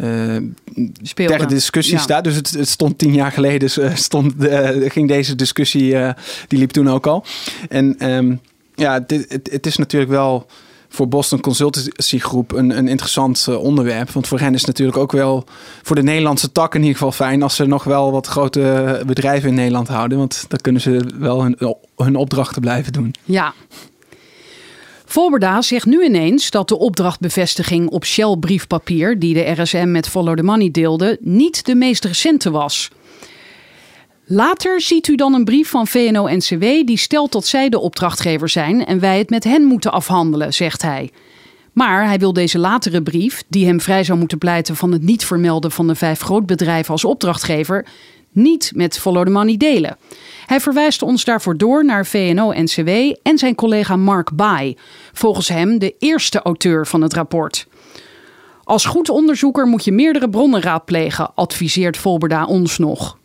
uh, 0.00 0.36
tegen 1.14 1.48
discussie 1.48 1.94
ja. 1.94 2.00
staat. 2.00 2.24
Dus 2.24 2.34
het, 2.34 2.50
het, 2.50 2.68
stond 2.68 2.98
tien 2.98 3.14
jaar 3.14 3.32
geleden, 3.32 3.70
uh, 3.78 3.94
stond, 3.94 4.34
uh, 4.38 4.90
ging 4.90 5.08
deze 5.08 5.34
discussie, 5.34 5.96
die 6.48 6.58
liep 6.58 6.70
toen 6.70 6.90
ook 6.90 7.06
al. 7.06 7.24
En 7.68 8.10
um, 8.10 8.40
ja, 8.74 9.00
dit, 9.00 9.32
het, 9.32 9.48
het, 9.52 9.66
is 9.66 9.76
natuurlijk 9.76 10.10
wel 10.10 10.46
voor 10.88 11.08
Boston 11.08 11.40
Consultancy 11.40 12.18
Groep 12.18 12.52
een, 12.52 12.78
een 12.78 12.88
interessant 12.88 13.48
onderwerp. 13.48 14.10
Want 14.10 14.26
voor 14.28 14.38
hen 14.38 14.54
is 14.54 14.58
het 14.58 14.66
natuurlijk 14.68 14.98
ook 14.98 15.12
wel 15.12 15.44
voor 15.82 15.96
de 15.96 16.02
Nederlandse 16.02 16.52
tak 16.52 16.74
in 16.74 16.80
ieder 16.80 16.96
geval 16.96 17.12
fijn 17.12 17.42
als 17.42 17.56
ze 17.56 17.64
nog 17.64 17.84
wel 17.84 18.12
wat 18.12 18.26
grote 18.26 19.02
bedrijven 19.06 19.48
in 19.48 19.54
Nederland 19.54 19.88
houden. 19.88 20.18
Want 20.18 20.44
dan 20.48 20.58
kunnen 20.58 20.82
ze 20.82 21.04
wel 21.18 21.42
hun, 21.42 21.76
hun 21.96 22.16
opdrachten 22.16 22.60
blijven 22.60 22.92
doen. 22.92 23.14
Ja, 23.24 23.54
Volberda 25.08 25.62
zegt 25.62 25.86
nu 25.86 26.04
ineens 26.04 26.50
dat 26.50 26.68
de 26.68 26.78
opdrachtbevestiging 26.78 27.88
op 27.88 28.04
Shell 28.04 28.36
briefpapier 28.40 29.18
die 29.18 29.34
de 29.34 29.62
RSM 29.62 29.90
met 29.90 30.08
Follow 30.08 30.36
the 30.36 30.42
Money 30.42 30.70
deelde 30.70 31.18
niet 31.20 31.64
de 31.64 31.74
meest 31.74 32.04
recente 32.04 32.50
was. 32.50 32.90
Later 34.24 34.80
ziet 34.80 35.08
u 35.08 35.14
dan 35.14 35.34
een 35.34 35.44
brief 35.44 35.68
van 35.68 35.86
VNO-NCW 35.86 36.60
die 36.60 36.98
stelt 36.98 37.32
dat 37.32 37.46
zij 37.46 37.68
de 37.68 37.78
opdrachtgever 37.78 38.48
zijn 38.48 38.86
en 38.86 39.00
wij 39.00 39.18
het 39.18 39.30
met 39.30 39.44
hen 39.44 39.64
moeten 39.64 39.92
afhandelen, 39.92 40.54
zegt 40.54 40.82
hij. 40.82 41.10
Maar 41.72 42.06
hij 42.06 42.18
wil 42.18 42.32
deze 42.32 42.58
latere 42.58 43.02
brief, 43.02 43.42
die 43.48 43.66
hem 43.66 43.80
vrij 43.80 44.04
zou 44.04 44.18
moeten 44.18 44.38
pleiten 44.38 44.76
van 44.76 44.92
het 44.92 45.02
niet 45.02 45.24
vermelden 45.24 45.70
van 45.70 45.86
de 45.86 45.94
vijf 45.94 46.20
grootbedrijven 46.20 46.92
als 46.92 47.04
opdrachtgever, 47.04 47.86
niet 48.36 48.72
met 48.74 48.98
Follow 48.98 49.24
the 49.24 49.30
Money 49.30 49.56
delen. 49.56 49.96
Hij 50.46 50.60
verwijst 50.60 51.02
ons 51.02 51.24
daarvoor 51.24 51.56
door 51.56 51.84
naar 51.84 52.06
VNO-NCW 52.06 52.88
en 53.22 53.38
zijn 53.38 53.54
collega 53.54 53.96
Mark 53.96 54.30
Baai, 54.32 54.76
volgens 55.12 55.48
hem 55.48 55.78
de 55.78 55.94
eerste 55.98 56.42
auteur 56.42 56.86
van 56.86 57.02
het 57.02 57.14
rapport. 57.14 57.66
Als 58.64 58.84
goed 58.84 59.08
onderzoeker 59.08 59.66
moet 59.66 59.84
je 59.84 59.92
meerdere 59.92 60.30
bronnen 60.30 60.60
raadplegen, 60.60 61.30
adviseert 61.34 61.96
Volberda 61.96 62.44
ons 62.44 62.78
nog. 62.78 63.18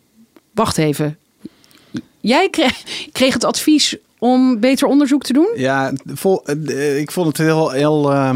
Wacht 0.53 0.77
even. 0.77 1.17
Jij 2.19 2.49
kreeg, 2.49 2.83
kreeg 3.11 3.33
het 3.33 3.43
advies 3.43 3.97
om 4.19 4.59
beter 4.59 4.87
onderzoek 4.87 5.23
te 5.23 5.33
doen? 5.33 5.49
Ja, 5.55 5.93
vol, 6.05 6.45
eh, 6.45 6.99
ik 6.99 7.11
vond 7.11 7.27
het 7.27 7.37
heel, 7.37 7.69
heel 7.69 8.11
uh, 8.11 8.35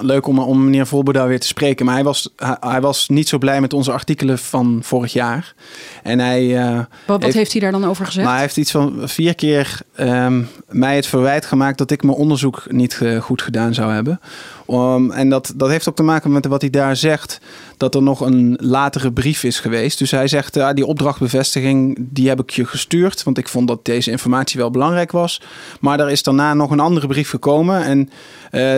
leuk 0.00 0.26
om, 0.26 0.38
om 0.38 0.64
meneer 0.64 0.86
Volberda 0.86 1.26
weer 1.26 1.40
te 1.40 1.46
spreken. 1.46 1.84
Maar 1.86 1.94
hij 1.94 2.04
was, 2.04 2.30
hij, 2.36 2.56
hij, 2.60 2.80
was 2.80 3.08
niet 3.08 3.28
zo 3.28 3.38
blij 3.38 3.60
met 3.60 3.72
onze 3.72 3.92
artikelen 3.92 4.38
van 4.38 4.78
vorig 4.82 5.12
jaar. 5.12 5.54
En 6.02 6.18
hij, 6.18 6.44
uh, 6.44 6.76
wat, 7.06 7.22
wat 7.22 7.32
heeft, 7.32 7.52
hij 7.52 7.60
daar 7.60 7.72
dan 7.72 7.84
over 7.84 8.06
gezegd? 8.06 8.24
Maar 8.24 8.34
hij 8.34 8.44
heeft 8.44 8.56
iets 8.56 8.70
van 8.70 9.00
vier 9.04 9.34
keer 9.34 9.80
um, 10.00 10.48
mij 10.68 10.96
het 10.96 11.06
verwijt 11.06 11.46
gemaakt 11.46 11.78
dat 11.78 11.90
ik 11.90 12.02
mijn 12.02 12.16
onderzoek 12.16 12.64
niet 12.68 12.98
uh, 13.02 13.20
goed 13.20 13.42
gedaan 13.42 13.74
zou 13.74 13.92
hebben. 13.92 14.20
Um, 14.68 15.10
en 15.10 15.28
dat, 15.28 15.52
dat 15.56 15.68
heeft 15.68 15.88
ook 15.88 15.96
te 15.96 16.02
maken 16.02 16.32
met 16.32 16.46
wat 16.46 16.60
hij 16.60 16.70
daar 16.70 16.96
zegt, 16.96 17.40
dat 17.76 17.94
er 17.94 18.02
nog 18.02 18.20
een 18.20 18.58
latere 18.60 19.12
brief 19.12 19.44
is 19.44 19.60
geweest. 19.60 19.98
Dus 19.98 20.10
hij 20.10 20.28
zegt, 20.28 20.56
uh, 20.56 20.70
die 20.72 20.86
opdrachtbevestiging, 20.86 21.96
die 21.98 22.28
heb 22.28 22.40
ik 22.40 22.50
je 22.50 22.64
gestuurd, 22.64 23.22
want 23.22 23.38
ik 23.38 23.48
vond 23.48 23.68
dat 23.68 23.84
deze 23.84 24.10
informatie 24.10 24.60
wel 24.60 24.70
belangrijk 24.70 25.12
was. 25.12 25.40
Maar 25.80 26.00
er 26.00 26.10
is 26.10 26.22
daarna 26.22 26.54
nog 26.54 26.70
een 26.70 26.80
andere 26.80 27.06
brief 27.06 27.30
gekomen 27.30 27.84
en 27.84 28.10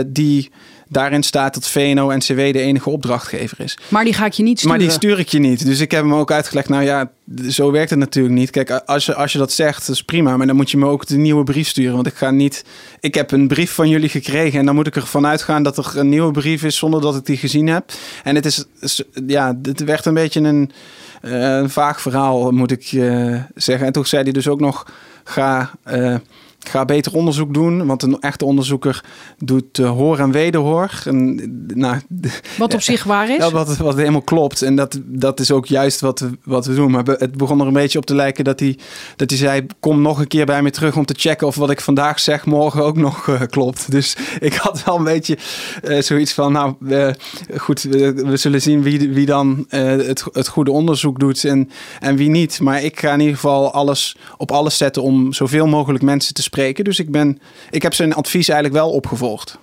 die 0.07 0.51
daarin 0.89 1.23
staat 1.23 1.55
dat 1.55 1.69
VNO-NCW 1.69 2.37
de 2.37 2.61
enige 2.61 2.91
opdrachtgever 2.91 3.61
is. 3.61 3.79
Maar 3.89 4.05
die 4.05 4.13
ga 4.13 4.27
ik 4.27 4.33
je 4.33 4.43
niet 4.43 4.59
sturen. 4.59 4.79
Maar 4.79 4.87
die 4.87 4.97
stuur 4.97 5.19
ik 5.19 5.29
je 5.29 5.39
niet. 5.39 5.67
Dus 5.67 5.81
ik 5.81 5.91
heb 5.91 6.03
hem 6.03 6.15
ook 6.15 6.31
uitgelegd. 6.31 6.69
Nou 6.69 6.85
ja, 6.85 7.11
zo 7.49 7.71
werkt 7.71 7.91
het 7.91 7.99
natuurlijk 7.99 8.35
niet. 8.35 8.51
Kijk, 8.51 8.71
als 8.71 9.07
je, 9.07 9.15
als 9.15 9.33
je 9.33 9.39
dat 9.39 9.53
zegt, 9.53 9.87
dat 9.87 9.95
is 9.95 10.03
prima. 10.03 10.37
Maar 10.37 10.47
dan 10.47 10.57
moet 10.57 10.71
je 10.71 10.77
me 10.77 10.87
ook 10.87 11.07
de 11.07 11.17
nieuwe 11.17 11.45
brief 11.45 11.69
sturen. 11.69 11.95
Want 11.95 12.07
ik 12.07 12.15
ga 12.15 12.31
niet. 12.31 12.65
Ik 13.01 13.15
heb 13.15 13.31
een 13.31 13.49
brief 13.49 13.73
van 13.73 13.89
jullie 13.89 14.09
gekregen. 14.09 14.59
En 14.59 14.67
dan 14.67 14.75
moet 14.75 14.87
ik 14.87 14.97
ervan 14.97 15.27
uitgaan 15.27 15.63
dat 15.63 15.79
er 15.79 15.93
een 15.95 16.09
nieuwe 16.09 16.33
brief 16.33 16.63
is 16.63 16.77
zonder 16.77 17.01
dat 17.01 17.17
ik 17.17 17.27
die 17.27 17.37
gezien 17.37 17.67
heb. 17.67 17.93
En 18.25 18.35
het 18.35 18.45
is. 18.45 18.65
Ja, 19.27 19.59
het 19.63 19.85
werd 19.85 20.05
een 20.05 20.15
beetje 20.15 20.41
een, 20.41 20.71
eh, 21.23 21.57
een 21.57 21.71
vaag 21.71 22.01
verhaal, 22.01 22.51
moet 22.51 22.71
ik 22.71 22.93
uh, 22.93 23.43
zeggen. 23.55 23.87
En 23.87 23.93
toen 23.93 24.07
zei 24.07 24.23
hij 24.23 24.33
dus 24.33 24.49
ook 24.49 24.61
nog. 24.61 24.87
Ga. 25.25 25.71
Uh, 25.91 26.17
ga 26.69 26.85
beter 26.85 27.15
onderzoek 27.15 27.55
doen, 27.55 27.87
want 27.87 28.03
een 28.03 28.21
echte 28.21 28.45
onderzoeker 28.45 29.05
doet 29.39 29.79
uh, 29.79 29.91
hoor 29.91 30.19
en 30.19 30.31
wederhoor. 30.31 31.03
En, 31.05 31.41
nou, 31.75 32.01
wat 32.59 32.75
op 32.75 32.81
zich 32.81 33.05
waar 33.05 33.31
is? 33.31 33.37
Ja, 33.37 33.51
wat, 33.51 33.77
wat 33.77 33.97
helemaal 33.97 34.23
klopt. 34.23 34.63
En 34.63 34.77
dat, 34.77 35.01
dat 35.05 35.41
is 35.41 35.51
ook 35.51 35.67
juist 35.67 36.01
wat, 36.01 36.21
we, 36.21 36.31
wat 36.45 36.67
we 36.67 36.75
doen. 36.75 36.91
Maar 36.91 37.05
het 37.05 37.37
begon 37.37 37.61
er 37.61 37.67
een 37.67 37.73
beetje 37.73 37.99
op 37.99 38.07
te 38.07 38.15
lijken 38.15 38.45
dat 38.45 38.61
hij, 38.61 38.79
dat 39.17 39.31
hij 39.31 39.39
zei... 39.39 39.67
kom 39.81 40.03
nog 40.03 40.19
een 40.19 40.27
keer 40.27 40.47
bij 40.47 40.63
me 40.63 40.71
terug 40.71 40.97
om 40.97 41.05
te 41.05 41.15
checken 41.17 41.47
of 41.47 41.57
wat 41.57 41.71
ik 41.71 41.81
vandaag 41.81 42.21
zeg 42.21 42.47
morgen 42.47 42.85
ook 42.85 42.97
nog 42.97 43.27
uh, 43.27 43.41
klopt. 43.51 43.91
Dus 43.97 44.17
ik 44.41 44.55
had 44.55 44.85
wel 44.85 44.97
een 44.97 45.05
beetje 45.05 45.39
uh, 45.85 46.01
zoiets 46.01 46.33
van... 46.33 46.53
nou, 46.53 46.75
goed, 47.57 47.83
we, 47.83 48.13
we, 48.13 48.37
zullen 48.37 48.63
zien 48.63 48.83
wie, 48.83 49.09
wie 49.09 49.27
dan 49.27 49.65
het, 49.69 50.25
het 50.33 50.49
goede 50.49 50.71
onderzoek 50.71 51.19
doet 51.19 51.45
en, 51.45 51.71
en 52.01 52.17
wie 52.17 52.29
niet. 52.29 52.61
Maar 52.61 52.83
ik 52.83 53.01
ga 53.01 53.13
in 53.13 53.21
ieder 53.21 53.35
geval 53.35 53.73
alles 53.73 54.17
op 54.37 54.51
alles 54.51 54.77
zetten 54.77 55.03
om 55.03 55.33
zoveel 55.33 55.67
mogelijk 55.67 56.05
mensen 56.05 56.35
te 56.35 56.43
spreken 56.43 56.55
dus 56.85 56.99
ik, 56.99 57.11
ben, 57.11 57.41
ik 57.71 57.83
heb 57.83 57.95
zijn 57.95 58.15
advies 58.15 58.49
eigenlijk 58.49 58.81
wel 58.81 58.91
opgevolgd. 58.91 59.59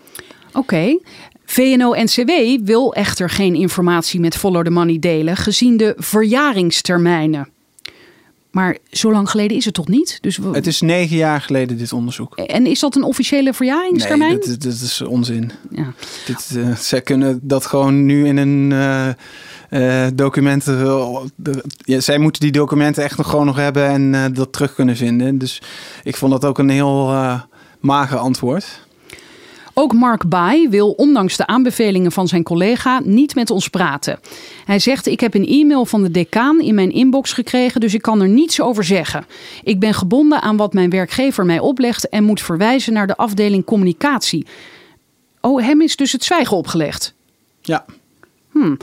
Oké. 0.47 0.57
Okay. 0.57 1.01
VNO-NCW 1.45 2.31
wil 2.65 2.93
echter 2.93 3.29
geen 3.29 3.55
informatie 3.55 4.19
met 4.19 4.35
Follow 4.37 4.63
the 4.63 4.69
Money 4.69 4.99
delen, 4.99 5.37
gezien 5.37 5.77
de 5.77 5.93
verjaringstermijnen. 5.97 7.47
Maar 8.51 8.77
zo 8.91 9.11
lang 9.11 9.29
geleden 9.29 9.57
is 9.57 9.65
het 9.65 9.73
toch 9.73 9.87
niet? 9.87 10.17
Dus 10.21 10.39
Het 10.51 10.67
is 10.67 10.81
negen 10.81 11.17
jaar 11.17 11.41
geleden, 11.41 11.77
dit 11.77 11.93
onderzoek. 11.93 12.37
En 12.37 12.65
is 12.65 12.79
dat 12.79 12.95
een 12.95 13.03
officiële 13.03 13.53
verjaringstermijn? 13.53 14.31
Nee, 14.31 14.47
dat, 14.47 14.61
dat 14.61 14.73
is 14.73 15.01
onzin. 15.01 15.51
Ja. 15.71 15.93
Dit, 16.25 16.49
uh, 16.55 16.75
zij 16.75 17.01
kunnen 17.01 17.39
dat 17.41 17.65
gewoon 17.65 18.05
nu 18.05 18.27
in 18.27 18.37
een... 18.37 18.71
Uh, 18.71 19.07
uh, 19.73 20.07
documenten. 20.13 21.31
ja, 21.77 21.99
zij 21.99 22.17
moeten 22.17 22.41
die 22.41 22.51
documenten 22.51 23.03
echt 23.03 23.17
nog 23.17 23.29
gewoon 23.29 23.45
nog 23.45 23.55
hebben 23.55 23.87
en 23.87 24.13
uh, 24.13 24.25
dat 24.33 24.53
terug 24.53 24.73
kunnen 24.73 24.95
vinden. 24.95 25.37
Dus 25.37 25.61
ik 26.03 26.15
vond 26.15 26.31
dat 26.31 26.45
ook 26.45 26.57
een 26.57 26.69
heel 26.69 27.11
uh, 27.11 27.41
mager 27.79 28.17
antwoord. 28.17 28.81
Ook 29.73 29.93
Mark 29.93 30.29
Bai 30.29 30.69
wil 30.69 30.91
ondanks 30.91 31.37
de 31.37 31.47
aanbevelingen 31.47 32.11
van 32.11 32.27
zijn 32.27 32.43
collega 32.43 33.01
niet 33.03 33.35
met 33.35 33.49
ons 33.49 33.67
praten. 33.67 34.19
Hij 34.65 34.79
zegt: 34.79 35.07
Ik 35.07 35.19
heb 35.19 35.33
een 35.33 35.47
e-mail 35.47 35.85
van 35.85 36.03
de 36.03 36.11
decaan 36.11 36.61
in 36.61 36.75
mijn 36.75 36.91
inbox 36.91 37.33
gekregen, 37.33 37.81
dus 37.81 37.93
ik 37.93 38.01
kan 38.01 38.21
er 38.21 38.29
niets 38.29 38.61
over 38.61 38.83
zeggen. 38.83 39.25
Ik 39.63 39.79
ben 39.79 39.93
gebonden 39.93 40.41
aan 40.41 40.57
wat 40.57 40.73
mijn 40.73 40.89
werkgever 40.89 41.45
mij 41.45 41.59
oplegt 41.59 42.09
en 42.09 42.23
moet 42.23 42.41
verwijzen 42.41 42.93
naar 42.93 43.07
de 43.07 43.17
afdeling 43.17 43.65
communicatie. 43.65 44.45
Oh, 45.41 45.61
hem 45.61 45.81
is 45.81 45.95
dus 45.95 46.11
het 46.11 46.23
zwijgen 46.23 46.57
opgelegd. 46.57 47.13
Ja. 47.61 47.85
Hmm. 48.51 48.77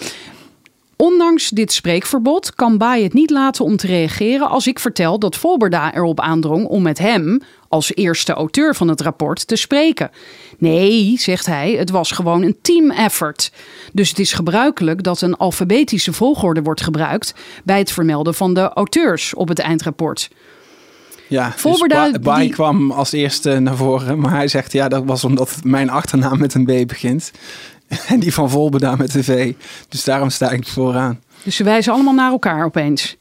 Ondanks 1.00 1.48
dit 1.48 1.72
spreekverbod 1.72 2.54
kan 2.54 2.78
Baai 2.78 3.02
het 3.02 3.12
niet 3.12 3.30
laten 3.30 3.64
om 3.64 3.76
te 3.76 3.86
reageren 3.86 4.48
als 4.48 4.66
ik 4.66 4.78
vertel 4.78 5.18
dat 5.18 5.36
Volberda 5.36 5.94
erop 5.94 6.20
aandrong 6.20 6.66
om 6.66 6.82
met 6.82 6.98
hem, 6.98 7.40
als 7.68 7.94
eerste 7.94 8.32
auteur 8.32 8.74
van 8.74 8.88
het 8.88 9.00
rapport, 9.00 9.46
te 9.46 9.56
spreken. 9.56 10.10
Nee, 10.58 11.14
zegt 11.18 11.46
hij, 11.46 11.72
het 11.72 11.90
was 11.90 12.10
gewoon 12.10 12.42
een 12.42 12.56
team 12.62 12.90
effort. 12.90 13.52
Dus 13.92 14.08
het 14.08 14.18
is 14.18 14.32
gebruikelijk 14.32 15.02
dat 15.02 15.20
een 15.20 15.36
alfabetische 15.36 16.12
volgorde 16.12 16.62
wordt 16.62 16.82
gebruikt 16.82 17.34
bij 17.64 17.78
het 17.78 17.92
vermelden 17.92 18.34
van 18.34 18.54
de 18.54 18.68
auteurs 18.72 19.34
op 19.34 19.48
het 19.48 19.58
eindrapport. 19.58 20.30
Ja, 21.28 21.52
Volberda, 21.56 22.10
dus 22.10 22.20
Baai 22.20 22.48
kwam 22.48 22.90
als 22.90 23.12
eerste 23.12 23.58
naar 23.58 23.76
voren, 23.76 24.18
maar 24.18 24.34
hij 24.34 24.48
zegt 24.48 24.72
ja, 24.72 24.88
dat 24.88 25.04
was 25.04 25.24
omdat 25.24 25.56
mijn 25.62 25.90
achternaam 25.90 26.38
met 26.38 26.54
een 26.54 26.64
B 26.64 26.88
begint. 26.88 27.30
En 28.06 28.20
die 28.24 28.34
van 28.34 28.50
Volbeda 28.50 28.96
met 28.96 29.12
de 29.12 29.24
V. 29.24 29.52
Dus 29.88 30.04
daarom 30.04 30.30
sta 30.30 30.50
ik 30.50 30.66
vooraan. 30.66 31.20
Dus 31.42 31.56
ze 31.56 31.64
wijzen 31.64 31.92
allemaal 31.92 32.14
naar 32.14 32.30
elkaar 32.30 32.64
opeens. 32.64 33.16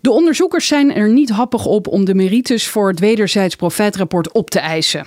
De 0.00 0.10
onderzoekers 0.10 0.66
zijn 0.66 0.94
er 0.94 1.12
niet 1.12 1.30
happig 1.30 1.64
op 1.64 1.88
om 1.88 2.04
de 2.04 2.14
merites 2.14 2.68
voor 2.68 2.88
het 2.88 2.98
wederzijds 2.98 3.56
profijtrapport 3.56 4.32
op 4.32 4.50
te 4.50 4.58
eisen. 4.58 5.06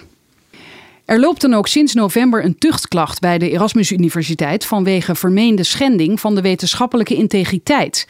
Er 1.06 1.20
loopt 1.20 1.42
dan 1.42 1.54
ook 1.54 1.68
sinds 1.68 1.94
november 1.94 2.46
een 2.46 2.58
tuchtklacht 2.58 3.20
bij 3.20 3.38
de 3.38 3.50
Erasmus 3.50 3.92
Universiteit 3.92 4.66
vanwege 4.66 5.16
vermeende 5.16 5.64
schending 5.64 6.20
van 6.20 6.36
de 6.36 6.42
wetenschappelijke 6.42 7.16
integriteit. 7.16 8.08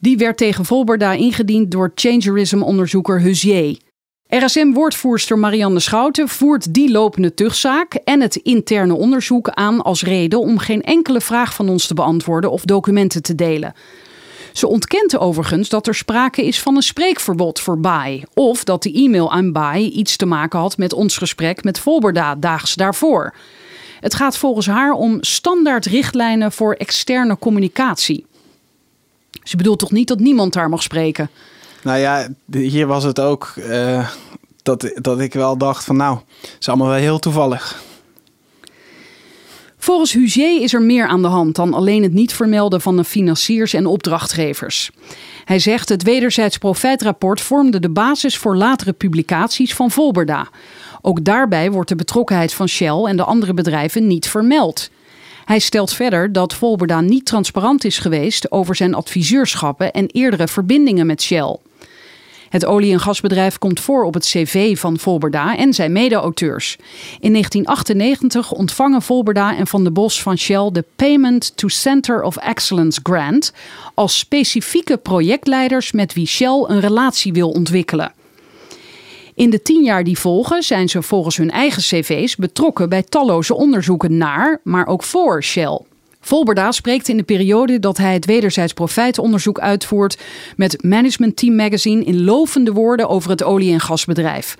Die 0.00 0.16
werd 0.16 0.36
tegen 0.36 0.64
Volberda 0.64 1.12
ingediend 1.12 1.70
door 1.70 1.92
changerism-onderzoeker 1.94 3.20
Huzier. 3.20 3.78
RSM-woordvoerster 4.28 5.38
Marianne 5.38 5.80
Schouten 5.80 6.28
voert 6.28 6.74
die 6.74 6.90
lopende 6.90 7.34
tuchtzaak 7.34 7.94
en 7.94 8.20
het 8.20 8.36
interne 8.36 8.94
onderzoek 8.94 9.48
aan 9.48 9.82
als 9.82 10.02
reden 10.02 10.40
om 10.40 10.58
geen 10.58 10.82
enkele 10.82 11.20
vraag 11.20 11.54
van 11.54 11.68
ons 11.68 11.86
te 11.86 11.94
beantwoorden 11.94 12.50
of 12.50 12.62
documenten 12.62 13.22
te 13.22 13.34
delen. 13.34 13.74
Ze 14.52 14.66
ontkent 14.66 15.18
overigens 15.18 15.68
dat 15.68 15.86
er 15.86 15.94
sprake 15.94 16.46
is 16.46 16.60
van 16.60 16.76
een 16.76 16.82
spreekverbod 16.82 17.60
voor 17.60 17.80
Baai. 17.80 18.22
Of 18.34 18.64
dat 18.64 18.82
de 18.82 18.92
e-mail 18.92 19.32
aan 19.32 19.52
Baai 19.52 19.90
iets 19.90 20.16
te 20.16 20.26
maken 20.26 20.58
had 20.58 20.76
met 20.76 20.92
ons 20.92 21.16
gesprek 21.16 21.64
met 21.64 21.78
Volberda 21.78 22.34
daags 22.34 22.74
daarvoor. 22.74 23.34
Het 24.00 24.14
gaat 24.14 24.36
volgens 24.36 24.66
haar 24.66 24.92
om 24.92 25.18
standaard 25.20 25.86
richtlijnen 25.86 26.52
voor 26.52 26.74
externe 26.74 27.38
communicatie. 27.38 28.26
Ze 29.42 29.56
bedoelt 29.56 29.78
toch 29.78 29.90
niet 29.90 30.08
dat 30.08 30.20
niemand 30.20 30.52
daar 30.52 30.68
mag 30.68 30.82
spreken? 30.82 31.30
Nou 31.88 32.00
ja, 32.00 32.28
hier 32.50 32.86
was 32.86 33.04
het 33.04 33.20
ook 33.20 33.52
uh, 33.56 34.08
dat, 34.62 34.90
dat 34.94 35.20
ik 35.20 35.32
wel 35.32 35.56
dacht 35.56 35.84
van 35.84 35.96
nou, 35.96 36.18
het 36.40 36.56
is 36.60 36.68
allemaal 36.68 36.88
wel 36.88 36.96
heel 36.96 37.18
toevallig. 37.18 37.82
Volgens 39.78 40.12
Huzier 40.12 40.62
is 40.62 40.74
er 40.74 40.82
meer 40.82 41.06
aan 41.06 41.22
de 41.22 41.28
hand 41.28 41.54
dan 41.54 41.74
alleen 41.74 42.02
het 42.02 42.12
niet 42.12 42.32
vermelden 42.32 42.80
van 42.80 42.96
de 42.96 43.04
financiers 43.04 43.74
en 43.74 43.86
opdrachtgevers. 43.86 44.90
Hij 45.44 45.58
zegt 45.58 45.88
het 45.88 46.02
wederzijds 46.02 46.58
profijtrapport 46.58 47.40
vormde 47.40 47.80
de 47.80 47.90
basis 47.90 48.38
voor 48.38 48.56
latere 48.56 48.92
publicaties 48.92 49.74
van 49.74 49.90
Volberda. 49.90 50.48
Ook 51.00 51.24
daarbij 51.24 51.70
wordt 51.70 51.88
de 51.88 51.96
betrokkenheid 51.96 52.54
van 52.54 52.68
Shell 52.68 53.04
en 53.04 53.16
de 53.16 53.24
andere 53.24 53.54
bedrijven 53.54 54.06
niet 54.06 54.28
vermeld. 54.28 54.90
Hij 55.44 55.58
stelt 55.58 55.92
verder 55.92 56.32
dat 56.32 56.54
Volberda 56.54 57.00
niet 57.00 57.26
transparant 57.26 57.84
is 57.84 57.98
geweest 57.98 58.50
over 58.50 58.76
zijn 58.76 58.94
adviseurschappen 58.94 59.92
en 59.92 60.06
eerdere 60.06 60.48
verbindingen 60.48 61.06
met 61.06 61.22
Shell. 61.22 61.58
Het 62.48 62.64
olie- 62.64 62.92
en 62.92 63.00
gasbedrijf 63.00 63.58
komt 63.58 63.80
voor 63.80 64.04
op 64.04 64.14
het 64.14 64.24
cv 64.24 64.78
van 64.78 64.98
Volberda 64.98 65.56
en 65.56 65.74
zijn 65.74 65.92
mede-auteurs. 65.92 66.76
In 67.20 67.32
1998 67.32 68.52
ontvangen 68.52 69.02
Volberda 69.02 69.56
en 69.56 69.66
Van 69.66 69.84
de 69.84 69.90
Bos 69.90 70.22
van 70.22 70.38
Shell 70.38 70.70
de 70.72 70.84
Payment 70.96 71.56
to 71.56 71.68
Center 71.68 72.22
of 72.22 72.36
Excellence 72.36 73.00
Grant 73.02 73.52
als 73.94 74.18
specifieke 74.18 74.96
projectleiders 74.96 75.92
met 75.92 76.12
wie 76.12 76.26
Shell 76.26 76.64
een 76.66 76.80
relatie 76.80 77.32
wil 77.32 77.50
ontwikkelen. 77.50 78.12
In 79.34 79.50
de 79.50 79.62
tien 79.62 79.82
jaar 79.82 80.04
die 80.04 80.18
volgen 80.18 80.62
zijn 80.62 80.88
ze 80.88 81.02
volgens 81.02 81.36
hun 81.36 81.50
eigen 81.50 81.82
cv's 81.82 82.36
betrokken 82.36 82.88
bij 82.88 83.02
talloze 83.02 83.54
onderzoeken 83.54 84.16
naar, 84.16 84.60
maar 84.64 84.86
ook 84.86 85.02
voor 85.02 85.44
Shell. 85.44 85.80
Volberda 86.28 86.72
spreekt 86.72 87.08
in 87.08 87.16
de 87.16 87.22
periode 87.22 87.78
dat 87.78 87.96
hij 87.96 88.12
het 88.12 88.24
wederzijds 88.24 88.72
profijtonderzoek 88.72 89.58
uitvoert 89.58 90.18
met 90.56 90.82
Management 90.82 91.36
Team 91.36 91.54
Magazine 91.56 92.04
in 92.04 92.24
lovende 92.24 92.72
woorden 92.72 93.08
over 93.08 93.30
het 93.30 93.42
olie- 93.42 93.72
en 93.72 93.80
gasbedrijf. 93.80 94.56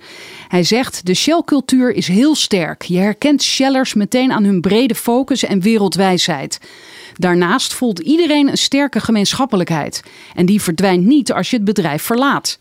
Hij 0.47 0.63
zegt: 0.63 1.05
De 1.05 1.13
Shell-cultuur 1.13 1.91
is 1.91 2.07
heel 2.07 2.35
sterk. 2.35 2.81
Je 2.83 2.97
herkent 2.97 3.43
Shellers 3.43 3.93
meteen 3.93 4.31
aan 4.31 4.43
hun 4.43 4.61
brede 4.61 4.95
focus 4.95 5.43
en 5.43 5.61
wereldwijsheid. 5.61 6.59
Daarnaast 7.13 7.73
voelt 7.73 7.99
iedereen 7.99 8.47
een 8.47 8.57
sterke 8.57 8.99
gemeenschappelijkheid. 8.99 10.03
En 10.35 10.45
die 10.45 10.61
verdwijnt 10.61 11.05
niet 11.05 11.31
als 11.31 11.49
je 11.49 11.55
het 11.55 11.65
bedrijf 11.65 12.03
verlaat. 12.03 12.57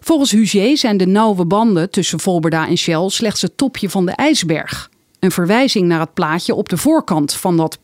Volgens 0.00 0.30
Hugier 0.30 0.76
zijn 0.76 0.96
de 0.96 1.06
nauwe 1.06 1.44
banden 1.44 1.90
tussen 1.90 2.20
Volberda 2.20 2.68
en 2.68 2.78
Shell 2.78 3.08
slechts 3.08 3.42
het 3.42 3.56
topje 3.56 3.90
van 3.90 4.06
de 4.06 4.12
ijsberg 4.12 4.90
een 5.18 5.30
verwijzing 5.30 5.86
naar 5.86 6.00
het 6.00 6.14
plaatje 6.14 6.54
op 6.54 6.68
de 6.68 6.76
voorkant 6.76 7.34
van 7.34 7.56
dat 7.56 7.78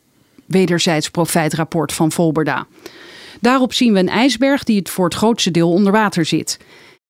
wederzijds 0.47 1.11
profijtrapport 1.11 1.93
van 1.93 2.13
Volberda. 2.13 2.67
Daarop 3.41 3.73
zien 3.73 3.93
we 3.93 3.99
een 3.99 4.09
ijsberg 4.09 4.65
die 4.65 4.79
het 4.79 4.91
voor 4.91 5.05
het 5.05 5.15
grootste 5.15 5.51
deel 5.51 5.71
onder 5.71 5.93
water 5.93 6.25
zit. 6.25 6.59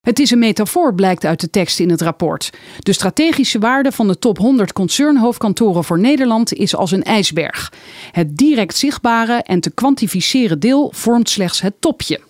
Het 0.01 0.19
is 0.19 0.31
een 0.31 0.39
metafoor, 0.39 0.95
blijkt 0.95 1.25
uit 1.25 1.41
de 1.41 1.51
tekst 1.51 1.81
in 1.81 1.91
het 1.91 2.01
rapport. 2.01 2.51
De 2.79 2.93
strategische 2.93 3.59
waarde 3.59 3.93
van 3.93 4.09
de 4.09 4.19
top 4.19 4.39
100 4.39 4.73
concernhoofdkantoren 4.73 5.85
voor 5.85 5.99
Nederland 5.99 6.53
is 6.53 6.77
als 6.77 6.91
een 6.91 7.03
ijsberg. 7.03 7.73
Het 8.13 8.37
direct 8.37 8.77
zichtbare 8.77 9.43
en 9.43 9.61
te 9.61 9.71
kwantificeren 9.71 10.61
deel 10.61 10.93
vormt 10.95 11.29
slechts 11.29 11.61
het 11.61 11.75
topje. 11.79 12.21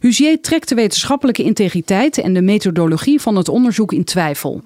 Huzier 0.00 0.40
trekt 0.40 0.68
de 0.68 0.74
wetenschappelijke 0.74 1.42
integriteit 1.42 2.18
en 2.18 2.34
de 2.34 2.42
methodologie 2.42 3.20
van 3.20 3.36
het 3.36 3.48
onderzoek 3.48 3.92
in 3.92 4.04
twijfel. 4.04 4.62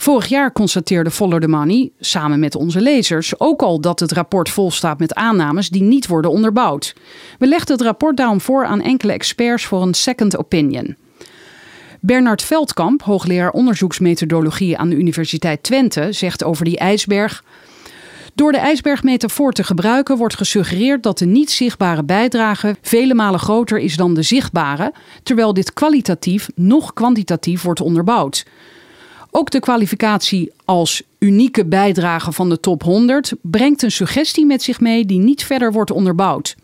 Vorig 0.00 0.26
jaar 0.26 0.52
constateerde 0.52 1.10
Follow 1.10 1.40
the 1.40 1.48
Money, 1.48 1.90
samen 2.00 2.38
met 2.38 2.54
onze 2.54 2.80
lezers, 2.80 3.40
ook 3.40 3.62
al 3.62 3.80
dat 3.80 4.00
het 4.00 4.12
rapport 4.12 4.50
vol 4.50 4.70
staat 4.70 4.98
met 4.98 5.14
aannames 5.14 5.68
die 5.68 5.82
niet 5.82 6.06
worden 6.06 6.30
onderbouwd. 6.30 6.94
We 7.38 7.46
legden 7.46 7.76
het 7.76 7.86
rapport 7.86 8.16
daarom 8.16 8.40
voor 8.40 8.64
aan 8.64 8.80
enkele 8.80 9.12
experts 9.12 9.64
voor 9.64 9.82
een 9.82 9.94
second 9.94 10.36
opinion. 10.36 10.96
Bernard 12.00 12.42
Veldkamp, 12.42 13.02
hoogleraar 13.02 13.50
onderzoeksmethodologie 13.50 14.78
aan 14.78 14.88
de 14.88 14.96
Universiteit 14.96 15.62
Twente, 15.62 16.12
zegt 16.12 16.44
over 16.44 16.64
die 16.64 16.78
ijsberg. 16.78 17.44
Door 18.34 18.52
de 18.52 18.58
ijsbergmetafoor 18.58 19.52
te 19.52 19.64
gebruiken 19.64 20.16
wordt 20.16 20.36
gesuggereerd 20.36 21.02
dat 21.02 21.18
de 21.18 21.26
niet 21.26 21.50
zichtbare 21.50 22.04
bijdrage 22.04 22.76
vele 22.82 23.14
malen 23.14 23.40
groter 23.40 23.78
is 23.78 23.96
dan 23.96 24.14
de 24.14 24.22
zichtbare, 24.22 24.92
terwijl 25.22 25.54
dit 25.54 25.72
kwalitatief 25.72 26.48
nog 26.54 26.92
kwantitatief 26.92 27.62
wordt 27.62 27.80
onderbouwd. 27.80 28.44
Ook 29.30 29.50
de 29.50 29.60
kwalificatie 29.60 30.52
als 30.64 31.02
unieke 31.18 31.64
bijdrage 31.64 32.32
van 32.32 32.48
de 32.48 32.60
top 32.60 32.82
100 32.82 33.32
brengt 33.40 33.82
een 33.82 33.90
suggestie 33.90 34.46
met 34.46 34.62
zich 34.62 34.80
mee 34.80 35.04
die 35.04 35.18
niet 35.18 35.44
verder 35.44 35.72
wordt 35.72 35.90
onderbouwd. 35.90 36.56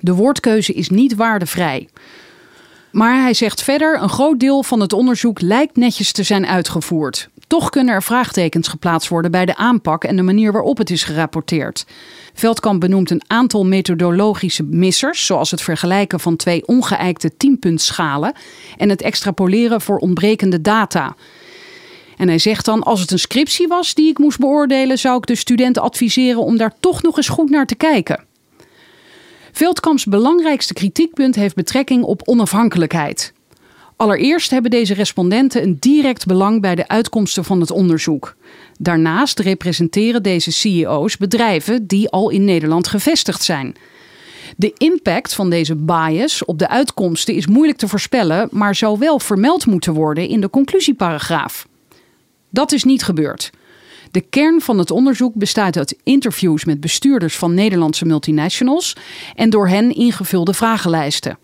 De 0.00 0.14
woordkeuze 0.14 0.72
is 0.72 0.88
niet 0.88 1.14
waardevrij. 1.14 1.88
Maar 2.92 3.22
hij 3.22 3.34
zegt 3.34 3.62
verder: 3.62 4.02
een 4.02 4.08
groot 4.08 4.40
deel 4.40 4.62
van 4.62 4.80
het 4.80 4.92
onderzoek 4.92 5.40
lijkt 5.40 5.76
netjes 5.76 6.12
te 6.12 6.22
zijn 6.22 6.46
uitgevoerd. 6.46 7.28
Toch 7.46 7.70
kunnen 7.70 7.94
er 7.94 8.02
vraagtekens 8.02 8.68
geplaatst 8.68 9.08
worden 9.08 9.30
bij 9.30 9.44
de 9.44 9.56
aanpak 9.56 10.04
en 10.04 10.16
de 10.16 10.22
manier 10.22 10.52
waarop 10.52 10.78
het 10.78 10.90
is 10.90 11.02
gerapporteerd. 11.02 11.86
Veldkamp 12.34 12.80
benoemt 12.80 13.10
een 13.10 13.22
aantal 13.26 13.66
methodologische 13.66 14.62
missers, 14.62 15.26
zoals 15.26 15.50
het 15.50 15.62
vergelijken 15.62 16.20
van 16.20 16.36
twee 16.36 16.66
ongeëikte 16.66 17.36
tienpuntschalen 17.36 18.32
en 18.76 18.88
het 18.88 19.02
extrapoleren 19.02 19.80
voor 19.80 19.98
ontbrekende 19.98 20.60
data. 20.60 21.16
En 22.16 22.28
hij 22.28 22.38
zegt 22.38 22.64
dan: 22.64 22.82
als 22.82 23.00
het 23.00 23.10
een 23.10 23.18
scriptie 23.18 23.68
was 23.68 23.94
die 23.94 24.08
ik 24.08 24.18
moest 24.18 24.38
beoordelen, 24.38 24.98
zou 24.98 25.16
ik 25.16 25.26
de 25.26 25.34
studenten 25.34 25.82
adviseren 25.82 26.42
om 26.42 26.56
daar 26.56 26.74
toch 26.80 27.02
nog 27.02 27.16
eens 27.16 27.28
goed 27.28 27.50
naar 27.50 27.66
te 27.66 27.74
kijken. 27.74 28.24
Veldkamps 29.52 30.04
belangrijkste 30.04 30.74
kritiekpunt 30.74 31.34
heeft 31.34 31.54
betrekking 31.54 32.02
op 32.02 32.22
onafhankelijkheid. 32.24 33.32
Allereerst 33.96 34.50
hebben 34.50 34.70
deze 34.70 34.94
respondenten 34.94 35.62
een 35.62 35.76
direct 35.80 36.26
belang 36.26 36.60
bij 36.60 36.74
de 36.74 36.88
uitkomsten 36.88 37.44
van 37.44 37.60
het 37.60 37.70
onderzoek. 37.70 38.36
Daarnaast 38.78 39.38
representeren 39.38 40.22
deze 40.22 40.52
CEO's 40.52 41.16
bedrijven 41.16 41.86
die 41.86 42.08
al 42.08 42.30
in 42.30 42.44
Nederland 42.44 42.88
gevestigd 42.88 43.42
zijn. 43.42 43.76
De 44.56 44.72
impact 44.76 45.34
van 45.34 45.50
deze 45.50 45.74
bias 45.74 46.44
op 46.44 46.58
de 46.58 46.68
uitkomsten 46.68 47.34
is 47.34 47.46
moeilijk 47.46 47.78
te 47.78 47.88
voorspellen, 47.88 48.48
maar 48.50 48.74
zou 48.74 48.98
wel 48.98 49.18
vermeld 49.18 49.66
moeten 49.66 49.92
worden 49.92 50.28
in 50.28 50.40
de 50.40 50.50
conclusieparagraaf. 50.50 51.66
Dat 52.54 52.72
is 52.72 52.84
niet 52.84 53.02
gebeurd. 53.02 53.50
De 54.10 54.20
kern 54.20 54.60
van 54.60 54.78
het 54.78 54.90
onderzoek 54.90 55.34
bestaat 55.34 55.76
uit 55.76 55.96
interviews 56.02 56.64
met 56.64 56.80
bestuurders 56.80 57.36
van 57.36 57.54
Nederlandse 57.54 58.04
multinationals 58.04 58.96
en 59.34 59.50
door 59.50 59.68
hen 59.68 59.94
ingevulde 59.94 60.54
vragenlijsten. 60.54 61.38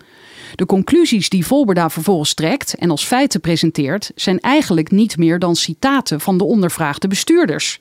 De 0.55 0.66
conclusies 0.66 1.29
die 1.29 1.46
Volberda 1.46 1.90
vervolgens 1.90 2.35
trekt 2.35 2.75
en 2.75 2.90
als 2.90 3.05
feiten 3.05 3.40
presenteert, 3.40 4.11
zijn 4.14 4.40
eigenlijk 4.40 4.90
niet 4.90 5.16
meer 5.16 5.38
dan 5.38 5.57
citaten 5.57 6.20
van 6.20 6.38
de 6.38 6.44
ondervraagde 6.44 7.09
bestuurders. 7.09 7.79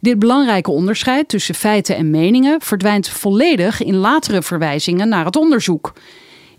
Dit 0.00 0.18
belangrijke 0.18 0.70
onderscheid 0.70 1.28
tussen 1.28 1.54
feiten 1.54 1.96
en 1.96 2.10
meningen 2.10 2.60
verdwijnt 2.60 3.08
volledig 3.08 3.82
in 3.82 3.96
latere 3.96 4.42
verwijzingen 4.42 5.08
naar 5.08 5.24
het 5.24 5.36
onderzoek. 5.36 5.92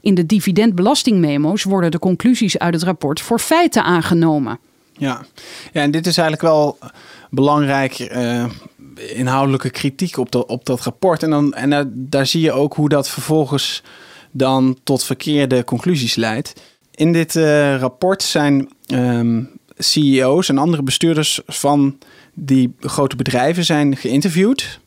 In 0.01 0.15
de 0.15 0.25
dividendbelastingmemo's 0.25 1.63
worden 1.63 1.91
de 1.91 1.99
conclusies 1.99 2.59
uit 2.59 2.73
het 2.73 2.83
rapport 2.83 3.21
voor 3.21 3.39
feiten 3.39 3.83
aangenomen. 3.83 4.59
Ja, 4.97 5.25
ja 5.73 5.81
en 5.81 5.91
dit 5.91 6.07
is 6.07 6.17
eigenlijk 6.17 6.47
wel 6.47 6.77
belangrijk 7.29 7.99
uh, 7.99 8.45
inhoudelijke 8.95 9.69
kritiek 9.69 10.17
op, 10.17 10.35
op 10.47 10.65
dat 10.65 10.81
rapport. 10.81 11.23
En, 11.23 11.29
dan, 11.29 11.53
en 11.53 11.91
daar, 11.95 12.25
zie 12.25 12.41
je 12.41 12.51
ook 12.51 12.73
hoe 12.73 12.89
dat 12.89 13.09
vervolgens 13.09 13.83
dan 14.31 14.77
tot 14.83 15.03
verkeerde 15.03 15.63
conclusies 15.63 16.15
leidt. 16.15 16.53
In 16.91 17.13
dit 17.13 17.35
uh, 17.35 17.77
rapport 17.77 18.23
zijn 18.23 18.69
um, 18.87 19.49
CEO's 19.77 20.49
en 20.49 20.57
andere 20.57 20.83
bestuurders 20.83 21.41
van 21.47 21.97
die 22.33 22.75
grote 22.79 23.15
bedrijven 23.15 23.65
zijn 23.65 23.95
geïnterviewd. 23.95 24.79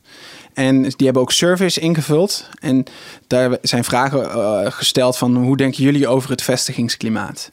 En 0.54 0.82
die 0.82 1.04
hebben 1.04 1.22
ook 1.22 1.32
surveys 1.32 1.78
ingevuld. 1.78 2.48
En 2.60 2.84
daar 3.26 3.58
zijn 3.62 3.84
vragen 3.84 4.20
uh, 4.20 4.60
gesteld 4.70 5.16
van 5.18 5.36
hoe 5.36 5.56
denken 5.56 5.82
jullie 5.82 6.08
over 6.08 6.30
het 6.30 6.42
vestigingsklimaat? 6.42 7.50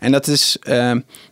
En 0.00 0.12
dat 0.12 0.26
is, 0.26 0.58
uh, 0.68 0.74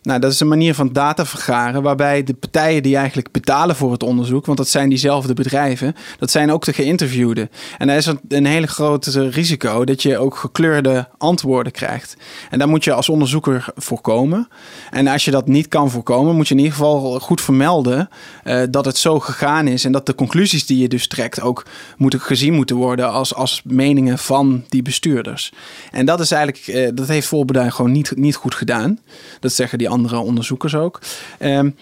nou, 0.01 0.19
dat 0.19 0.31
is 0.31 0.39
een 0.39 0.47
manier 0.47 0.75
van 0.75 0.93
data 0.93 1.25
vergaren 1.25 1.81
waarbij 1.81 2.23
de 2.23 2.33
partijen 2.33 2.83
die 2.83 2.95
eigenlijk 2.95 3.31
betalen 3.31 3.75
voor 3.75 3.91
het 3.91 4.03
onderzoek, 4.03 4.45
want 4.45 4.57
dat 4.57 4.67
zijn 4.67 4.89
diezelfde 4.89 5.33
bedrijven, 5.33 5.95
dat 6.19 6.31
zijn 6.31 6.51
ook 6.51 6.65
de 6.65 6.73
geïnterviewden. 6.73 7.49
En 7.77 7.87
daar 7.87 7.97
is 7.97 8.11
een 8.27 8.45
hele 8.45 8.67
grote 8.67 9.29
risico 9.29 9.85
dat 9.85 10.01
je 10.01 10.17
ook 10.17 10.35
gekleurde 10.35 11.07
antwoorden 11.17 11.71
krijgt. 11.71 12.17
En 12.49 12.59
daar 12.59 12.67
moet 12.67 12.83
je 12.83 12.93
als 12.93 13.09
onderzoeker 13.09 13.65
voorkomen. 13.75 14.47
En 14.91 15.07
als 15.07 15.25
je 15.25 15.31
dat 15.31 15.47
niet 15.47 15.67
kan 15.67 15.91
voorkomen, 15.91 16.35
moet 16.35 16.47
je 16.47 16.53
in 16.53 16.59
ieder 16.59 16.75
geval 16.75 17.19
goed 17.19 17.41
vermelden 17.41 18.09
uh, 18.43 18.61
dat 18.69 18.85
het 18.85 18.97
zo 18.97 19.19
gegaan 19.19 19.67
is 19.67 19.85
en 19.85 19.91
dat 19.91 20.05
de 20.05 20.15
conclusies 20.15 20.65
die 20.65 20.77
je 20.77 20.87
dus 20.87 21.07
trekt 21.07 21.41
ook 21.41 21.65
moeten 21.97 22.19
gezien 22.19 22.53
moeten 22.53 22.75
worden 22.75 23.11
als, 23.11 23.33
als 23.35 23.61
meningen 23.63 24.17
van 24.17 24.63
die 24.69 24.81
bestuurders. 24.81 25.51
En 25.91 26.05
dat 26.05 26.19
is 26.19 26.31
eigenlijk, 26.31 26.67
uh, 26.67 26.89
dat 26.93 27.07
heeft 27.07 27.27
voorbeduiding 27.27 27.75
gewoon 27.75 27.91
niet, 27.91 28.15
niet 28.15 28.35
goed 28.35 28.54
gedaan. 28.55 28.99
Dat 29.39 29.53
zeggen 29.53 29.77
die 29.77 29.89
andere 29.89 30.17
onderzoekers 30.17 30.75
ook. 30.75 31.01
Um, 31.39 31.75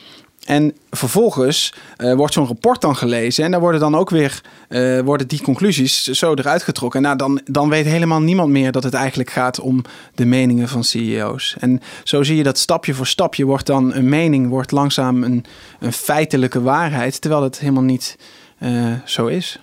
en 0.46 0.74
vervolgens 0.90 1.74
uh, 1.98 2.14
wordt 2.14 2.34
zo'n 2.34 2.48
rapport 2.48 2.82
dan 2.82 2.96
gelezen 2.96 3.44
en 3.44 3.52
daar 3.52 3.60
worden 3.60 3.80
dan 3.80 3.96
ook 3.96 4.10
weer 4.10 4.42
uh, 4.70 5.00
worden 5.00 5.28
die 5.28 5.42
conclusies 5.42 6.04
zo 6.04 6.34
eruit 6.34 6.64
getrokken. 6.64 7.02
Nou, 7.02 7.18
dan, 7.18 7.42
dan 7.46 7.70
weet 7.70 7.86
helemaal 7.86 8.22
niemand 8.22 8.50
meer 8.50 8.72
dat 8.72 8.84
het 8.84 8.94
eigenlijk 8.94 9.30
gaat 9.30 9.60
om 9.60 9.82
de 10.16 10.26
meningen 10.26 10.68
van 10.68 10.84
CEO's. 10.84 11.56
En 11.60 11.82
zo 12.04 12.24
zie 12.24 12.38
je 12.38 12.44
dat 12.44 12.58
stapje 12.58 12.94
voor 12.94 13.08
stapje 13.08 13.46
wordt 13.46 13.66
dan 13.66 13.94
een 13.94 14.10
mening, 14.10 14.50
wordt 14.50 14.72
langzaam 14.72 15.24
een, 15.24 15.46
een 15.80 15.94
feitelijke 15.94 16.62
waarheid, 16.62 17.22
terwijl 17.22 17.44
het 17.44 17.60
helemaal 17.60 17.84
niet 17.84 18.18
uh, 18.60 18.94
zo 19.06 19.28
is. 19.28 19.60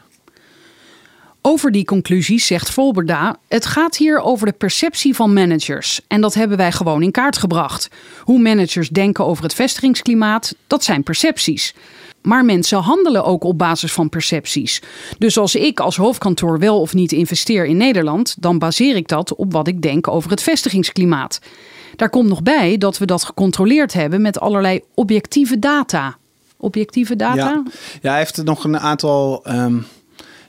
Over 1.42 1.72
die 1.72 1.84
conclusies 1.84 2.46
zegt 2.46 2.70
Volberda: 2.70 3.36
Het 3.48 3.66
gaat 3.66 3.96
hier 3.96 4.20
over 4.20 4.46
de 4.46 4.52
perceptie 4.52 5.14
van 5.14 5.32
managers. 5.32 6.00
En 6.08 6.20
dat 6.20 6.34
hebben 6.34 6.56
wij 6.56 6.72
gewoon 6.72 7.02
in 7.02 7.10
kaart 7.10 7.38
gebracht. 7.38 7.88
Hoe 8.20 8.38
managers 8.38 8.88
denken 8.88 9.26
over 9.26 9.42
het 9.42 9.54
vestigingsklimaat, 9.54 10.54
dat 10.66 10.84
zijn 10.84 11.02
percepties. 11.02 11.74
Maar 12.22 12.44
mensen 12.44 12.78
handelen 12.78 13.24
ook 13.24 13.44
op 13.44 13.58
basis 13.58 13.92
van 13.92 14.08
percepties. 14.08 14.82
Dus 15.18 15.38
als 15.38 15.54
ik 15.54 15.80
als 15.80 15.96
hoofdkantoor 15.96 16.58
wel 16.58 16.80
of 16.80 16.94
niet 16.94 17.12
investeer 17.12 17.64
in 17.64 17.76
Nederland, 17.76 18.36
dan 18.38 18.58
baseer 18.58 18.96
ik 18.96 19.08
dat 19.08 19.34
op 19.34 19.52
wat 19.52 19.68
ik 19.68 19.82
denk 19.82 20.08
over 20.08 20.30
het 20.30 20.42
vestigingsklimaat. 20.42 21.40
Daar 21.96 22.10
komt 22.10 22.28
nog 22.28 22.42
bij 22.42 22.78
dat 22.78 22.98
we 22.98 23.04
dat 23.04 23.24
gecontroleerd 23.24 23.92
hebben 23.92 24.22
met 24.22 24.40
allerlei 24.40 24.80
objectieve 24.94 25.58
data. 25.58 26.16
Objectieve 26.56 27.16
data? 27.16 27.36
Ja, 27.36 27.62
ja 28.00 28.10
hij 28.10 28.18
heeft 28.18 28.44
nog 28.44 28.64
een 28.64 28.78
aantal. 28.78 29.44
Um 29.48 29.86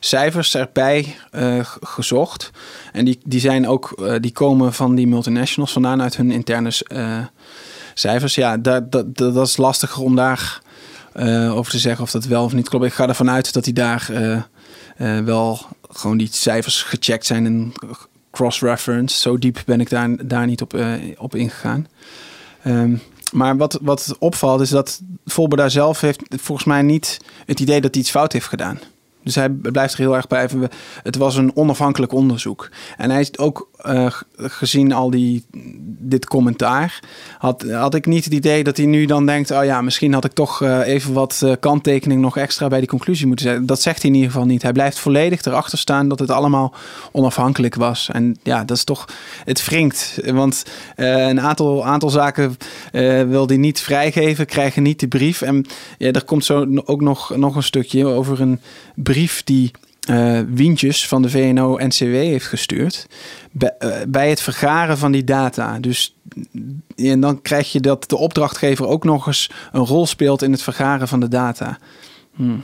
cijfers 0.03 0.55
erbij 0.55 1.15
uh, 1.31 1.65
gezocht. 1.81 2.51
En 2.91 3.05
die, 3.05 3.19
die, 3.23 3.39
zijn 3.39 3.67
ook, 3.67 3.93
uh, 3.99 4.15
die 4.19 4.31
komen 4.31 4.73
van 4.73 4.95
die 4.95 5.07
multinationals 5.07 5.71
vandaan 5.71 6.01
uit 6.01 6.17
hun 6.17 6.31
interne 6.31 6.71
uh, 6.87 7.17
cijfers. 7.93 8.35
Ja, 8.35 8.57
dat, 8.57 8.91
dat, 8.91 9.17
dat 9.17 9.47
is 9.47 9.57
lastiger 9.57 10.03
om 10.03 10.15
daar 10.15 10.61
over 11.53 11.71
te 11.71 11.79
zeggen 11.79 12.03
of 12.03 12.11
dat 12.11 12.25
wel 12.25 12.43
of 12.43 12.53
niet 12.53 12.69
klopt. 12.69 12.85
Ik 12.85 12.93
ga 12.93 13.07
ervan 13.07 13.29
uit 13.29 13.53
dat 13.53 13.63
die 13.63 13.73
daar 13.73 14.09
wel 15.25 15.59
gewoon 15.89 16.17
die 16.17 16.29
cijfers 16.31 16.83
gecheckt 16.83 17.25
zijn 17.25 17.45
en 17.45 17.73
cross-reference. 18.31 19.19
Zo 19.19 19.37
diep 19.37 19.61
ben 19.65 19.81
ik 19.81 19.89
daar, 19.89 20.27
daar 20.27 20.45
niet 20.45 20.61
op, 20.61 20.85
op 21.17 21.35
ingegaan. 21.35 21.87
Um, 22.67 23.01
maar 23.31 23.57
wat, 23.57 23.79
wat 23.81 24.15
opvalt 24.19 24.61
is 24.61 24.69
dat 24.69 25.01
Volber 25.25 25.57
daar 25.57 25.71
zelf 25.71 26.01
heeft 26.01 26.21
volgens 26.29 26.67
mij 26.67 26.81
niet 26.81 27.17
het 27.45 27.59
idee 27.59 27.81
dat 27.81 27.93
hij 27.93 28.03
iets 28.03 28.11
fout 28.11 28.33
heeft 28.33 28.47
gedaan. 28.47 28.79
Dus 29.23 29.35
hij 29.35 29.49
blijft 29.49 29.93
er 29.93 29.99
heel 29.99 30.15
erg 30.15 30.27
bij. 30.27 30.49
Het 31.03 31.15
was 31.15 31.35
een 31.35 31.55
onafhankelijk 31.55 32.11
onderzoek. 32.11 32.69
En 32.97 33.09
hij 33.09 33.19
is 33.19 33.37
ook 33.37 33.69
uh, 33.85 34.11
gezien 34.35 34.93
al 34.93 35.09
die, 35.09 35.45
dit 35.99 36.25
commentaar, 36.25 36.99
had, 37.37 37.65
had 37.71 37.95
ik 37.95 38.05
niet 38.05 38.23
het 38.23 38.33
idee 38.33 38.63
dat 38.63 38.77
hij 38.77 38.85
nu 38.85 39.05
dan 39.05 39.25
denkt: 39.25 39.51
oh 39.51 39.63
ja, 39.63 39.81
misschien 39.81 40.13
had 40.13 40.25
ik 40.25 40.33
toch 40.33 40.61
uh, 40.61 40.87
even 40.87 41.13
wat 41.13 41.41
uh, 41.43 41.53
kanttekening 41.59 42.21
nog 42.21 42.37
extra 42.37 42.67
bij 42.67 42.79
die 42.79 42.87
conclusie 42.87 43.27
moeten 43.27 43.45
zetten. 43.45 43.65
Dat 43.65 43.81
zegt 43.81 44.01
hij 44.01 44.09
in 44.09 44.15
ieder 44.15 44.31
geval 44.31 44.45
niet. 44.45 44.61
Hij 44.61 44.71
blijft 44.71 44.99
volledig 44.99 45.43
erachter 45.43 45.77
staan 45.77 46.07
dat 46.07 46.19
het 46.19 46.31
allemaal 46.31 46.73
onafhankelijk 47.11 47.75
was. 47.75 48.09
En 48.11 48.37
ja, 48.43 48.63
dat 48.63 48.77
is 48.77 48.83
toch, 48.83 49.05
het 49.45 49.65
wringt. 49.65 50.19
Want 50.25 50.65
een 50.95 51.41
aantal, 51.41 51.85
aantal 51.85 52.09
zaken 52.09 52.57
wil 53.27 53.47
hij 53.47 53.57
niet 53.57 53.79
vrijgeven, 53.79 54.45
krijgen 54.45 54.83
niet 54.83 54.99
de 54.99 55.07
brief. 55.07 55.41
En 55.41 55.65
ja, 55.97 56.11
er 56.11 56.23
komt 56.23 56.45
zo 56.45 56.65
ook 56.85 57.01
nog, 57.01 57.35
nog 57.35 57.55
een 57.55 57.63
stukje 57.63 58.05
over 58.05 58.41
een 58.41 58.59
brief 58.95 59.43
die 59.43 59.71
uh, 60.09 60.39
wientjes 60.47 61.07
van 61.07 61.21
de 61.21 61.29
VNO-NCW 61.29 62.13
heeft 62.13 62.45
gestuurd 62.45 63.07
bij, 63.51 63.75
uh, 63.79 63.95
bij, 64.07 64.29
het 64.29 64.41
vergaren 64.41 64.97
van 64.97 65.11
die 65.11 65.23
data. 65.23 65.79
Dus 65.79 66.15
en 66.95 67.19
dan 67.19 67.41
krijg 67.41 67.71
je 67.71 67.79
dat 67.79 68.09
de 68.09 68.17
opdrachtgever 68.17 68.87
ook 68.87 69.03
nog 69.03 69.27
eens 69.27 69.51
een 69.71 69.85
rol 69.85 70.07
speelt 70.07 70.41
in 70.41 70.51
het 70.51 70.61
vergaren 70.61 71.07
van 71.07 71.19
de 71.19 71.27
data. 71.27 71.77
Hmm. 72.35 72.63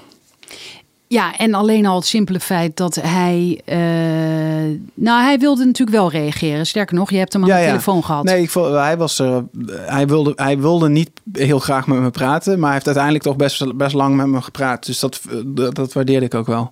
Ja, 1.10 1.38
en 1.38 1.54
alleen 1.54 1.86
al 1.86 1.96
het 1.96 2.06
simpele 2.06 2.40
feit 2.40 2.78
dat 2.78 2.96
hij. 2.96 3.62
Uh, 3.66 4.80
nou, 4.94 5.24
hij 5.24 5.40
wilde 5.40 5.66
natuurlijk 5.66 5.98
wel 5.98 6.12
reageren. 6.12 6.68
Sterker 6.68 6.96
nog, 6.96 7.10
je 7.10 7.18
hebt 7.18 7.34
hem 7.34 7.42
aan 7.42 7.48
ja, 7.48 7.56
de 7.56 7.62
ja. 7.62 7.68
telefoon 7.68 8.04
gehad. 8.04 8.24
Nee, 8.24 8.42
ik 8.42 8.50
vond, 8.50 8.74
hij, 8.74 8.98
was 8.98 9.20
er, 9.20 9.44
hij, 9.72 10.08
wilde, 10.08 10.34
hij 10.36 10.60
wilde 10.60 10.90
niet 10.90 11.10
heel 11.32 11.60
graag 11.60 11.88
met 11.88 12.00
me 12.00 12.10
praten. 12.10 12.54
Maar 12.54 12.64
hij 12.64 12.74
heeft 12.74 12.86
uiteindelijk 12.86 13.24
toch 13.24 13.36
best, 13.36 13.78
best 13.78 13.94
lang 13.94 14.16
met 14.16 14.28
me 14.28 14.42
gepraat. 14.42 14.86
Dus 14.86 15.00
dat, 15.00 15.22
dat, 15.46 15.76
dat 15.76 15.94
waardeerde 15.94 16.26
ik 16.26 16.34
ook 16.34 16.48
wel. 16.48 16.72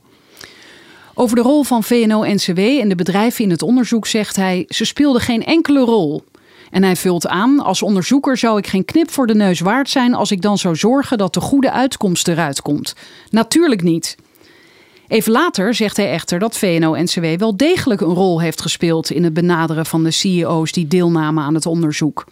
Over 1.18 1.36
de 1.36 1.42
rol 1.42 1.64
van 1.64 1.84
VNO-NCW 1.84 2.60
en 2.60 2.90
de 2.90 2.96
bedrijven 2.96 3.44
in 3.44 3.50
het 3.50 3.62
onderzoek 3.62 4.08
zegt 4.08 4.36
hij: 4.36 4.66
ze 4.68 4.86
speelden 4.86 5.22
geen 5.22 5.44
enkele 5.44 5.80
rol. 5.80 6.24
En 6.72 6.84
hij 6.84 6.96
vult 6.96 7.28
aan: 7.28 7.60
als 7.60 7.82
onderzoeker 7.82 8.38
zou 8.38 8.58
ik 8.58 8.68
geen 8.68 8.86
knip 8.86 9.12
voor 9.12 9.28
de 9.28 9.36
neus 9.36 9.60
waard 9.60 9.90
zijn 9.90 10.14
als 10.14 10.32
ik 10.32 10.42
dan 10.42 10.58
zou 10.58 10.76
zorgen 10.76 11.18
dat 11.18 11.34
de 11.34 11.42
goede 11.42 11.72
uitkomst 11.72 12.28
eruit 12.28 12.62
komt. 12.62 12.96
Natuurlijk 13.30 13.84
niet. 13.84 14.16
Even 15.08 15.32
later 15.32 15.74
zegt 15.74 15.98
hij 15.98 16.12
echter 16.12 16.40
dat 16.40 16.58
VNO-NCW 16.58 17.26
wel 17.38 17.58
degelijk 17.58 18.02
een 18.02 18.14
rol 18.14 18.42
heeft 18.42 18.62
gespeeld 18.62 19.12
in 19.12 19.24
het 19.24 19.34
benaderen 19.34 19.86
van 19.86 20.04
de 20.04 20.12
CEO's 20.12 20.72
die 20.72 20.88
deelnamen 20.88 21.44
aan 21.44 21.54
het 21.54 21.66
onderzoek. 21.66 22.26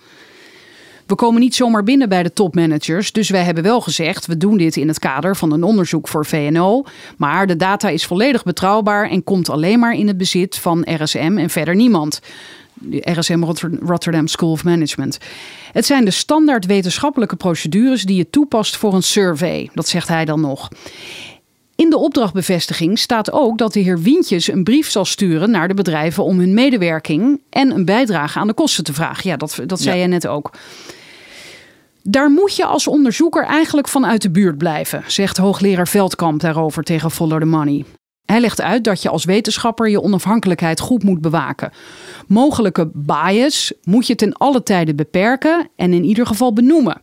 We 1.06 1.16
komen 1.16 1.42
niet 1.42 1.56
zomaar 1.56 1.84
binnen 1.84 2.10
bij 2.10 2.24
de 2.24 2.34
topmanagers, 2.34 3.12
dus 3.12 3.30
wij 3.30 3.44
hebben 3.44 3.64
wel 3.64 3.82
gezegd: 3.82 4.26
we 4.26 4.38
doen 4.38 4.58
dit 4.58 4.76
in 4.76 4.88
het 4.88 5.00
kader 5.00 5.36
van 5.36 5.52
een 5.52 5.64
onderzoek 5.64 6.08
voor 6.08 6.26
VNO. 6.26 6.84
Maar 7.18 7.48
de 7.48 7.56
data 7.56 7.90
is 7.90 8.06
volledig 8.06 8.44
betrouwbaar 8.44 9.10
en 9.10 9.24
komt 9.24 9.50
alleen 9.50 9.80
maar 9.80 9.94
in 9.94 10.08
het 10.08 10.18
bezit 10.18 10.58
van 10.58 10.86
RSM 10.90 11.38
en 11.38 11.50
verder 11.50 11.76
niemand. 11.76 12.20
De 12.74 13.12
RSM 13.20 13.44
Rotterdam 13.86 14.28
School 14.28 14.52
of 14.52 14.64
Management. 14.64 15.18
Het 15.72 15.86
zijn 15.86 16.06
de 16.06 16.12
standaard 16.12 16.66
wetenschappelijke 16.66 17.36
procedures 17.36 18.04
die 18.04 18.16
je 18.16 18.30
toepast 18.30 18.78
voor 18.78 18.94
een 18.94 19.04
survey. 19.04 19.70
Dat 19.74 19.88
zegt 19.88 20.08
hij 20.08 20.26
dan 20.26 20.42
nog. 20.42 20.70
In 21.76 21.90
de 21.90 21.98
opdrachtbevestiging 21.98 23.00
staat 23.00 23.32
ook 23.32 23.58
dat 23.58 23.74
de 23.74 23.80
heer 23.80 24.02
Wientjes 24.02 24.48
een 24.48 24.64
brief 24.64 24.90
zal 24.90 25.06
sturen 25.06 25.52
naar 25.52 25.68
de 25.68 25.74
bedrijven 25.74 26.24
om 26.24 26.40
hun 26.40 26.54
medewerking 26.54 27.42
en 27.50 27.72
een 27.72 27.86
bijdrage 27.86 28.40
aan 28.40 28.48
de 28.48 28.54
kosten 28.54 28.84
te 28.84 28.94
vragen. 28.94 29.30
Ja, 29.30 29.38
dat, 29.38 29.60
dat 29.66 29.82
zei 29.82 29.96
ja. 29.96 30.02
je 30.02 30.08
net 30.08 30.28
ook. 30.28 30.52
Daar 32.02 32.30
moet 32.30 32.56
je 32.56 32.66
als 32.66 32.88
onderzoeker 32.88 33.46
eigenlijk 33.46 33.88
van 33.88 34.06
uit 34.06 34.22
de 34.22 34.32
buurt 34.32 34.58
blijven, 34.58 35.04
zegt 35.08 35.38
hoogleraar 35.38 35.88
Veldkamp 35.88 36.40
daarover 36.40 36.84
tegen 36.84 37.12
Follow 37.12 37.40
the 37.40 37.46
Money. 37.46 37.86
Hij 38.26 38.40
legt 38.40 38.62
uit 38.62 38.84
dat 38.84 39.02
je 39.02 39.10
als 39.10 39.26
wetenschapper 39.26 39.90
je 39.90 40.02
onafhankelijkheid 40.02 40.80
goed 40.80 41.04
moet 41.04 41.22
bewaken. 41.22 41.72
Mogelijke 42.28 42.92
bias 42.94 43.74
moet 43.84 44.08
je 44.08 44.16
ten 44.16 44.34
alle 44.34 44.64
tijde 44.64 44.96
beperken 44.96 45.70
en 45.76 45.94
in 45.94 46.04
ieder 46.04 46.26
geval 46.26 46.54
benoemen. 46.54 47.02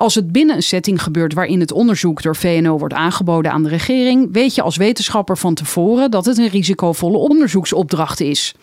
Als 0.00 0.14
het 0.14 0.32
binnen 0.32 0.56
een 0.56 0.62
setting 0.62 1.02
gebeurt 1.02 1.34
waarin 1.34 1.60
het 1.60 1.72
onderzoek 1.72 2.22
door 2.22 2.36
VNO 2.36 2.78
wordt 2.78 2.94
aangeboden 2.94 3.52
aan 3.52 3.62
de 3.62 3.68
regering, 3.68 4.28
weet 4.32 4.54
je 4.54 4.62
als 4.62 4.76
wetenschapper 4.76 5.38
van 5.38 5.54
tevoren 5.54 6.10
dat 6.10 6.24
het 6.24 6.38
een 6.38 6.48
risicovolle 6.48 7.16
onderzoeksopdracht 7.16 8.20
is. 8.20 8.54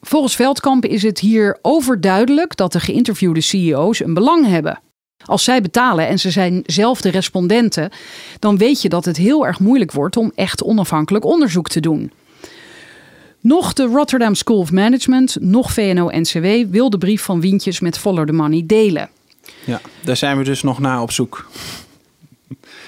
Volgens 0.00 0.36
Veldkamp 0.36 0.84
is 0.84 1.02
het 1.02 1.18
hier 1.18 1.58
overduidelijk 1.62 2.56
dat 2.56 2.72
de 2.72 2.80
geïnterviewde 2.80 3.40
CEO's 3.40 4.00
een 4.00 4.14
belang 4.14 4.46
hebben. 4.46 4.80
Als 5.24 5.44
zij 5.44 5.60
betalen 5.60 6.08
en 6.08 6.18
ze 6.18 6.30
zijn 6.30 6.62
zelf 6.66 7.00
de 7.00 7.10
respondenten, 7.10 7.90
dan 8.38 8.58
weet 8.58 8.82
je 8.82 8.88
dat 8.88 9.04
het 9.04 9.16
heel 9.16 9.46
erg 9.46 9.60
moeilijk 9.60 9.92
wordt 9.92 10.16
om 10.16 10.32
echt 10.34 10.62
onafhankelijk 10.62 11.24
onderzoek 11.24 11.68
te 11.68 11.80
doen. 11.80 12.12
Nog 13.40 13.72
de 13.72 13.84
Rotterdam 13.84 14.34
School 14.34 14.58
of 14.58 14.72
Management, 14.72 15.36
nog 15.40 15.72
VNO-NCW 15.72 16.70
wil 16.70 16.90
de 16.90 16.98
brief 16.98 17.22
van 17.22 17.40
Wientjes 17.40 17.80
met 17.80 17.98
Follow 17.98 18.26
the 18.26 18.32
Money 18.32 18.62
delen. 18.66 19.10
Ja, 19.64 19.80
daar 20.00 20.16
zijn 20.16 20.38
we 20.38 20.44
dus 20.44 20.62
nog 20.62 20.78
naar 20.78 21.00
op 21.00 21.10
zoek. 21.10 21.46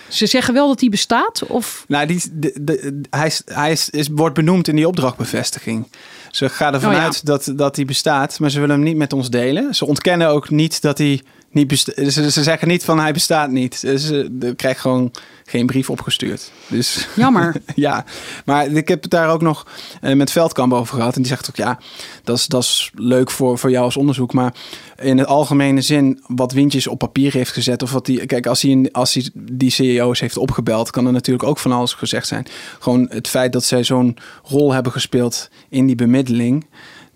Ze 0.08 0.26
zeggen 0.26 0.54
wel 0.54 0.68
dat 0.68 0.78
die 0.78 0.90
bestaat? 0.90 1.46
Of? 1.46 1.84
Nou, 1.88 2.06
die, 2.06 2.22
de, 2.32 2.52
de, 2.60 3.00
hij, 3.10 3.32
hij 3.44 3.72
is, 3.72 3.90
is, 3.90 4.08
wordt 4.08 4.34
benoemd 4.34 4.68
in 4.68 4.76
die 4.76 4.88
opdrachtbevestiging. 4.88 5.86
Ze 6.30 6.48
gaan 6.48 6.74
ervan 6.74 6.90
oh, 6.90 6.96
ja. 6.96 7.02
uit 7.02 7.26
dat, 7.26 7.52
dat 7.54 7.74
die 7.74 7.84
bestaat, 7.84 8.38
maar 8.38 8.50
ze 8.50 8.60
willen 8.60 8.74
hem 8.74 8.84
niet 8.84 8.96
met 8.96 9.12
ons 9.12 9.30
delen. 9.30 9.74
Ze 9.74 9.86
ontkennen 9.86 10.28
ook 10.28 10.50
niet 10.50 10.82
dat 10.82 10.98
hij 10.98 11.22
niet. 11.56 11.78
Ze, 11.96 12.30
ze, 12.30 12.42
zeggen 12.42 12.68
niet 12.68 12.84
van 12.84 12.98
hij 12.98 13.12
bestaat 13.12 13.50
niet. 13.50 13.74
Ze 13.74 14.52
krijgen 14.56 14.80
gewoon 14.80 15.12
geen 15.44 15.66
brief 15.66 15.90
opgestuurd. 15.90 16.50
Dus, 16.66 17.08
Jammer. 17.16 17.54
ja, 17.74 18.04
maar 18.44 18.66
ik 18.66 18.88
heb 18.88 19.02
het 19.02 19.10
daar 19.10 19.30
ook 19.30 19.42
nog 19.42 19.66
met 20.00 20.30
Veldkamp 20.30 20.72
over 20.72 20.96
gehad. 20.96 21.16
En 21.16 21.22
die 21.22 21.30
zegt 21.30 21.48
ook, 21.48 21.56
ja, 21.56 21.78
dat 22.24 22.36
is, 22.36 22.46
dat 22.46 22.62
is 22.62 22.90
leuk 22.94 23.30
voor, 23.30 23.58
voor 23.58 23.70
jou 23.70 23.84
als 23.84 23.96
onderzoek. 23.96 24.32
Maar 24.32 24.54
in 24.98 25.18
het 25.18 25.26
algemene 25.26 25.80
zin, 25.80 26.22
wat 26.26 26.52
Wintjes 26.52 26.86
op 26.86 26.98
papier 26.98 27.32
heeft 27.32 27.52
gezet... 27.52 27.82
of 27.82 27.92
wat 27.92 28.06
die, 28.06 28.26
kijk, 28.26 28.46
als 28.46 28.62
hij, 28.62 28.88
als 28.92 29.14
hij 29.14 29.30
die 29.34 29.70
CEO's 29.70 30.20
heeft 30.20 30.36
opgebeld... 30.36 30.90
kan 30.90 31.06
er 31.06 31.12
natuurlijk 31.12 31.48
ook 31.48 31.58
van 31.58 31.72
alles 31.72 31.92
gezegd 31.92 32.26
zijn. 32.26 32.46
Gewoon 32.78 33.06
het 33.10 33.28
feit 33.28 33.52
dat 33.52 33.64
zij 33.64 33.84
zo'n 33.84 34.16
rol 34.42 34.72
hebben 34.72 34.92
gespeeld 34.92 35.48
in 35.68 35.86
die 35.86 35.96
bemiddeling... 35.96 36.66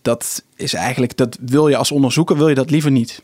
dat 0.03 0.43
is 0.57 0.75
eigenlijk, 0.75 1.17
dat 1.17 1.39
wil 1.41 1.69
je 1.69 1.77
als 1.77 1.91
onderzoeker, 1.91 2.37
wil 2.37 2.49
je 2.49 2.55
dat 2.55 2.71
liever 2.71 2.91
niet. 2.91 3.23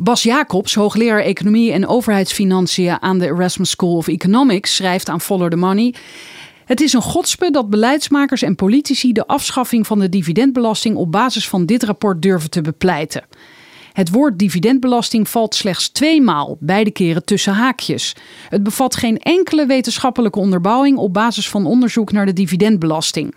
Bas 0.00 0.22
Jacobs, 0.22 0.74
hoogleraar 0.74 1.20
economie 1.20 1.72
en 1.72 1.86
overheidsfinanciën 1.86 3.02
aan 3.02 3.18
de 3.18 3.26
Erasmus 3.26 3.70
School 3.70 3.96
of 3.96 4.08
Economics, 4.08 4.74
schrijft 4.74 5.08
aan 5.08 5.20
Follow 5.20 5.50
the 5.50 5.56
Money. 5.56 5.94
Het 6.64 6.80
is 6.80 6.92
een 6.92 7.02
godspe 7.02 7.50
dat 7.50 7.70
beleidsmakers 7.70 8.42
en 8.42 8.54
politici 8.54 9.12
de 9.12 9.26
afschaffing 9.26 9.86
van 9.86 9.98
de 9.98 10.08
dividendbelasting 10.08 10.96
op 10.96 11.12
basis 11.12 11.48
van 11.48 11.66
dit 11.66 11.82
rapport 11.82 12.22
durven 12.22 12.50
te 12.50 12.60
bepleiten. 12.60 13.24
Het 13.92 14.10
woord 14.10 14.38
dividendbelasting 14.38 15.28
valt 15.28 15.54
slechts 15.54 15.88
tweemaal, 15.88 16.56
beide 16.60 16.90
keren 16.90 17.24
tussen 17.24 17.52
haakjes. 17.52 18.16
Het 18.48 18.62
bevat 18.62 18.96
geen 18.96 19.18
enkele 19.18 19.66
wetenschappelijke 19.66 20.38
onderbouwing 20.38 20.96
op 20.96 21.12
basis 21.12 21.48
van 21.48 21.66
onderzoek 21.66 22.12
naar 22.12 22.26
de 22.26 22.32
dividendbelasting. 22.32 23.34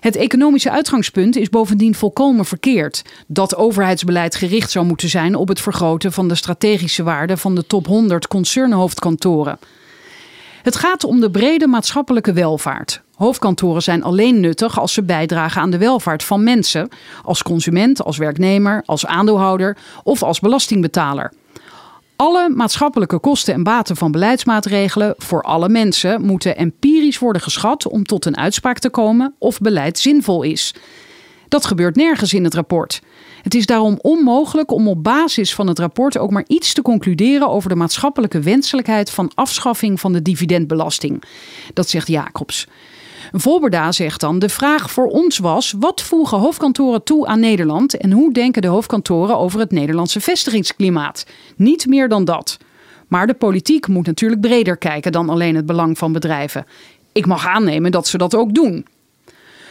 Het 0.00 0.16
economische 0.16 0.70
uitgangspunt 0.70 1.36
is 1.36 1.48
bovendien 1.48 1.94
volkomen 1.94 2.44
verkeerd. 2.44 3.04
Dat 3.26 3.56
overheidsbeleid 3.56 4.34
gericht 4.34 4.70
zou 4.70 4.86
moeten 4.86 5.08
zijn 5.08 5.34
op 5.34 5.48
het 5.48 5.60
vergroten 5.60 6.12
van 6.12 6.28
de 6.28 6.34
strategische 6.34 7.02
waarde 7.02 7.36
van 7.36 7.54
de 7.54 7.66
top 7.66 7.86
100 7.86 8.28
concernhoofdkantoren. 8.28 9.58
Het 10.62 10.76
gaat 10.76 11.04
om 11.04 11.20
de 11.20 11.30
brede 11.30 11.66
maatschappelijke 11.66 12.32
welvaart. 12.32 13.02
Hoofdkantoren 13.14 13.82
zijn 13.82 14.02
alleen 14.02 14.40
nuttig 14.40 14.80
als 14.80 14.92
ze 14.92 15.02
bijdragen 15.02 15.62
aan 15.62 15.70
de 15.70 15.78
welvaart 15.78 16.24
van 16.24 16.44
mensen, 16.44 16.88
als 17.22 17.42
consument, 17.42 18.02
als 18.04 18.16
werknemer, 18.16 18.82
als 18.86 19.06
aandeelhouder 19.06 19.76
of 20.02 20.22
als 20.22 20.40
belastingbetaler. 20.40 21.32
Alle 22.20 22.48
maatschappelijke 22.48 23.18
kosten 23.18 23.54
en 23.54 23.62
baten 23.62 23.96
van 23.96 24.12
beleidsmaatregelen 24.12 25.14
voor 25.18 25.42
alle 25.42 25.68
mensen 25.68 26.22
moeten 26.22 26.56
empirisch 26.56 27.18
worden 27.18 27.42
geschat 27.42 27.86
om 27.86 28.04
tot 28.04 28.24
een 28.24 28.36
uitspraak 28.36 28.78
te 28.78 28.90
komen 28.90 29.34
of 29.38 29.58
beleid 29.58 29.98
zinvol 29.98 30.42
is. 30.42 30.74
Dat 31.48 31.66
gebeurt 31.66 31.96
nergens 31.96 32.32
in 32.32 32.44
het 32.44 32.54
rapport. 32.54 33.02
Het 33.42 33.54
is 33.54 33.66
daarom 33.66 33.98
onmogelijk 34.00 34.70
om 34.70 34.88
op 34.88 35.02
basis 35.04 35.54
van 35.54 35.66
het 35.66 35.78
rapport 35.78 36.18
ook 36.18 36.30
maar 36.30 36.44
iets 36.46 36.72
te 36.72 36.82
concluderen 36.82 37.48
over 37.48 37.68
de 37.68 37.76
maatschappelijke 37.76 38.40
wenselijkheid 38.40 39.10
van 39.10 39.30
afschaffing 39.34 40.00
van 40.00 40.12
de 40.12 40.22
dividendbelasting. 40.22 41.22
Dat 41.74 41.88
zegt 41.88 42.08
Jacobs. 42.08 42.66
Volberda 43.32 43.92
zegt 43.92 44.20
dan: 44.20 44.38
De 44.38 44.48
vraag 44.48 44.90
voor 44.90 45.06
ons 45.06 45.38
was: 45.38 45.74
wat 45.78 46.02
voegen 46.02 46.38
hoofdkantoren 46.38 47.02
toe 47.02 47.26
aan 47.26 47.40
Nederland 47.40 47.96
en 47.96 48.12
hoe 48.12 48.32
denken 48.32 48.62
de 48.62 48.68
hoofdkantoren 48.68 49.38
over 49.38 49.60
het 49.60 49.70
Nederlandse 49.70 50.20
vestigingsklimaat? 50.20 51.26
Niet 51.56 51.86
meer 51.86 52.08
dan 52.08 52.24
dat. 52.24 52.58
Maar 53.08 53.26
de 53.26 53.34
politiek 53.34 53.88
moet 53.88 54.06
natuurlijk 54.06 54.40
breder 54.40 54.76
kijken 54.76 55.12
dan 55.12 55.28
alleen 55.28 55.56
het 55.56 55.66
belang 55.66 55.98
van 55.98 56.12
bedrijven. 56.12 56.66
Ik 57.12 57.26
mag 57.26 57.46
aannemen 57.46 57.90
dat 57.90 58.06
ze 58.06 58.18
dat 58.18 58.34
ook 58.34 58.54
doen. 58.54 58.86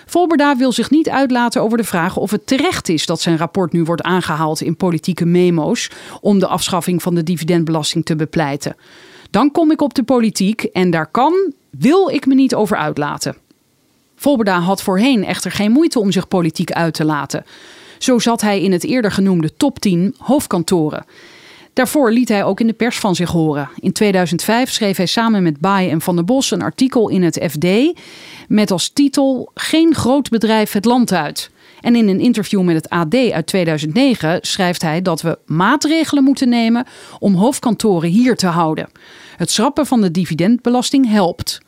Volberda 0.05 0.57
wil 0.57 0.71
zich 0.71 0.89
niet 0.89 1.09
uitlaten 1.09 1.61
over 1.61 1.77
de 1.77 1.83
vraag 1.83 2.17
of 2.17 2.31
het 2.31 2.47
terecht 2.47 2.89
is 2.89 3.05
dat 3.05 3.21
zijn 3.21 3.37
rapport 3.37 3.73
nu 3.73 3.83
wordt 3.83 4.01
aangehaald 4.01 4.61
in 4.61 4.75
politieke 4.75 5.25
memo's 5.25 5.91
om 6.21 6.39
de 6.39 6.47
afschaffing 6.47 7.01
van 7.01 7.15
de 7.15 7.23
dividendbelasting 7.23 8.05
te 8.05 8.15
bepleiten. 8.15 8.75
Dan 9.31 9.51
kom 9.51 9.71
ik 9.71 9.81
op 9.81 9.93
de 9.93 10.03
politiek 10.03 10.63
en 10.63 10.89
daar 10.89 11.07
kan, 11.11 11.53
wil 11.69 12.09
ik 12.09 12.25
me 12.25 12.35
niet 12.35 12.55
over 12.55 12.77
uitlaten. 12.77 13.35
Volberda 14.19 14.59
had 14.59 14.81
voorheen 14.81 15.25
echter 15.25 15.51
geen 15.51 15.71
moeite 15.71 15.99
om 15.99 16.11
zich 16.11 16.27
politiek 16.27 16.71
uit 16.71 16.93
te 16.93 17.05
laten. 17.05 17.45
Zo 17.97 18.19
zat 18.19 18.41
hij 18.41 18.61
in 18.61 18.71
het 18.71 18.83
eerder 18.83 19.11
genoemde 19.11 19.53
top 19.57 19.79
10 19.79 20.15
hoofdkantoren. 20.17 21.05
Daarvoor 21.73 22.11
liet 22.11 22.29
hij 22.29 22.43
ook 22.43 22.59
in 22.59 22.67
de 22.67 22.73
pers 22.73 22.99
van 22.99 23.15
zich 23.15 23.29
horen. 23.29 23.69
In 23.79 23.91
2005 23.91 24.71
schreef 24.71 24.97
hij 24.97 25.05
samen 25.05 25.43
met 25.43 25.59
Baai 25.59 25.89
en 25.89 26.01
Van 26.01 26.15
der 26.15 26.25
Bos 26.25 26.51
een 26.51 26.61
artikel 26.61 27.09
in 27.09 27.23
het 27.23 27.39
FD 27.51 27.99
met 28.47 28.71
als 28.71 28.89
titel 28.89 29.51
Geen 29.53 29.95
groot 29.95 30.29
bedrijf 30.29 30.71
het 30.71 30.85
land 30.85 31.11
uit. 31.11 31.51
En 31.81 31.95
in 31.95 32.07
een 32.07 32.19
interview 32.19 32.61
met 32.61 32.75
het 32.75 32.89
AD 32.89 33.15
uit 33.15 33.47
2009 33.47 34.37
schrijft 34.41 34.81
hij 34.81 35.01
dat 35.01 35.21
we 35.21 35.37
maatregelen 35.45 36.23
moeten 36.23 36.49
nemen 36.49 36.85
om 37.19 37.35
hoofdkantoren 37.35 38.09
hier 38.09 38.35
te 38.35 38.47
houden. 38.47 38.89
Het 39.37 39.51
schrappen 39.51 39.85
van 39.85 40.01
de 40.01 40.11
dividendbelasting 40.11 41.09
helpt. 41.09 41.59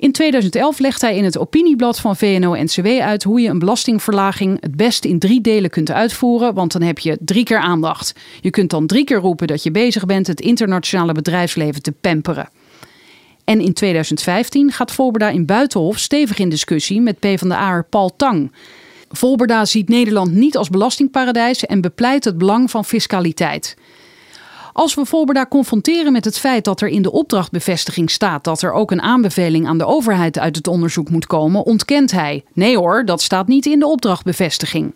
In 0.00 0.12
2011 0.12 0.78
legt 0.78 1.00
hij 1.00 1.16
in 1.16 1.24
het 1.24 1.38
opinieblad 1.38 2.00
van 2.00 2.16
VNO-NCW 2.16 2.86
uit 2.86 3.22
hoe 3.22 3.40
je 3.40 3.48
een 3.48 3.58
belastingverlaging 3.58 4.60
het 4.60 4.76
beste 4.76 5.08
in 5.08 5.18
drie 5.18 5.40
delen 5.40 5.70
kunt 5.70 5.90
uitvoeren, 5.90 6.54
want 6.54 6.72
dan 6.72 6.82
heb 6.82 6.98
je 6.98 7.18
drie 7.20 7.44
keer 7.44 7.58
aandacht. 7.58 8.14
Je 8.40 8.50
kunt 8.50 8.70
dan 8.70 8.86
drie 8.86 9.04
keer 9.04 9.18
roepen 9.18 9.46
dat 9.46 9.62
je 9.62 9.70
bezig 9.70 10.04
bent 10.06 10.26
het 10.26 10.40
internationale 10.40 11.12
bedrijfsleven 11.12 11.82
te 11.82 11.92
pamperen. 11.92 12.48
En 13.44 13.60
in 13.60 13.72
2015 13.72 14.72
gaat 14.72 14.92
Volberda 14.92 15.28
in 15.28 15.46
Buitenhof 15.46 15.98
stevig 15.98 16.38
in 16.38 16.48
discussie 16.48 17.00
met 17.00 17.18
PvdA'er 17.18 17.84
Paul 17.84 18.16
Tang. 18.16 18.52
Volberda 19.10 19.64
ziet 19.64 19.88
Nederland 19.88 20.32
niet 20.32 20.56
als 20.56 20.68
belastingparadijs 20.68 21.66
en 21.66 21.80
bepleit 21.80 22.24
het 22.24 22.38
belang 22.38 22.70
van 22.70 22.84
fiscaliteit. 22.84 23.76
Als 24.72 24.94
we 24.94 25.04
Volberda 25.04 25.46
confronteren 25.46 26.12
met 26.12 26.24
het 26.24 26.38
feit 26.38 26.64
dat 26.64 26.80
er 26.80 26.88
in 26.88 27.02
de 27.02 27.12
opdrachtbevestiging 27.12 28.10
staat 28.10 28.44
dat 28.44 28.62
er 28.62 28.72
ook 28.72 28.90
een 28.90 29.02
aanbeveling 29.02 29.66
aan 29.66 29.78
de 29.78 29.86
overheid 29.86 30.38
uit 30.38 30.56
het 30.56 30.66
onderzoek 30.66 31.10
moet 31.10 31.26
komen, 31.26 31.64
ontkent 31.64 32.10
hij: 32.10 32.44
nee 32.52 32.76
hoor, 32.76 33.04
dat 33.04 33.22
staat 33.22 33.46
niet 33.46 33.66
in 33.66 33.78
de 33.78 33.86
opdrachtbevestiging. 33.86 34.94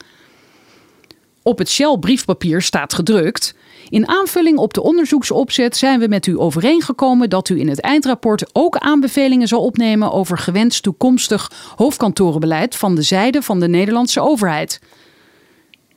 Op 1.42 1.58
het 1.58 1.68
Shell 1.68 1.96
briefpapier 1.98 2.62
staat 2.62 2.94
gedrukt: 2.94 3.54
in 3.88 4.08
aanvulling 4.08 4.58
op 4.58 4.74
de 4.74 4.82
onderzoeksopzet 4.82 5.76
zijn 5.76 6.00
we 6.00 6.08
met 6.08 6.26
u 6.26 6.38
overeengekomen 6.38 7.30
dat 7.30 7.48
u 7.48 7.60
in 7.60 7.68
het 7.68 7.80
eindrapport 7.80 8.44
ook 8.52 8.76
aanbevelingen 8.76 9.48
zal 9.48 9.64
opnemen 9.64 10.12
over 10.12 10.38
gewenst 10.38 10.82
toekomstig 10.82 11.50
hoofdkantorenbeleid 11.76 12.76
van 12.76 12.94
de 12.94 13.02
zijde 13.02 13.42
van 13.42 13.60
de 13.60 13.68
Nederlandse 13.68 14.20
overheid. 14.20 14.80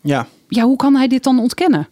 Ja. 0.01 0.27
Ja, 0.47 0.63
hoe 0.63 0.75
kan 0.75 0.95
hij 0.95 1.07
dit 1.07 1.23
dan 1.23 1.39
ontkennen? 1.39 1.87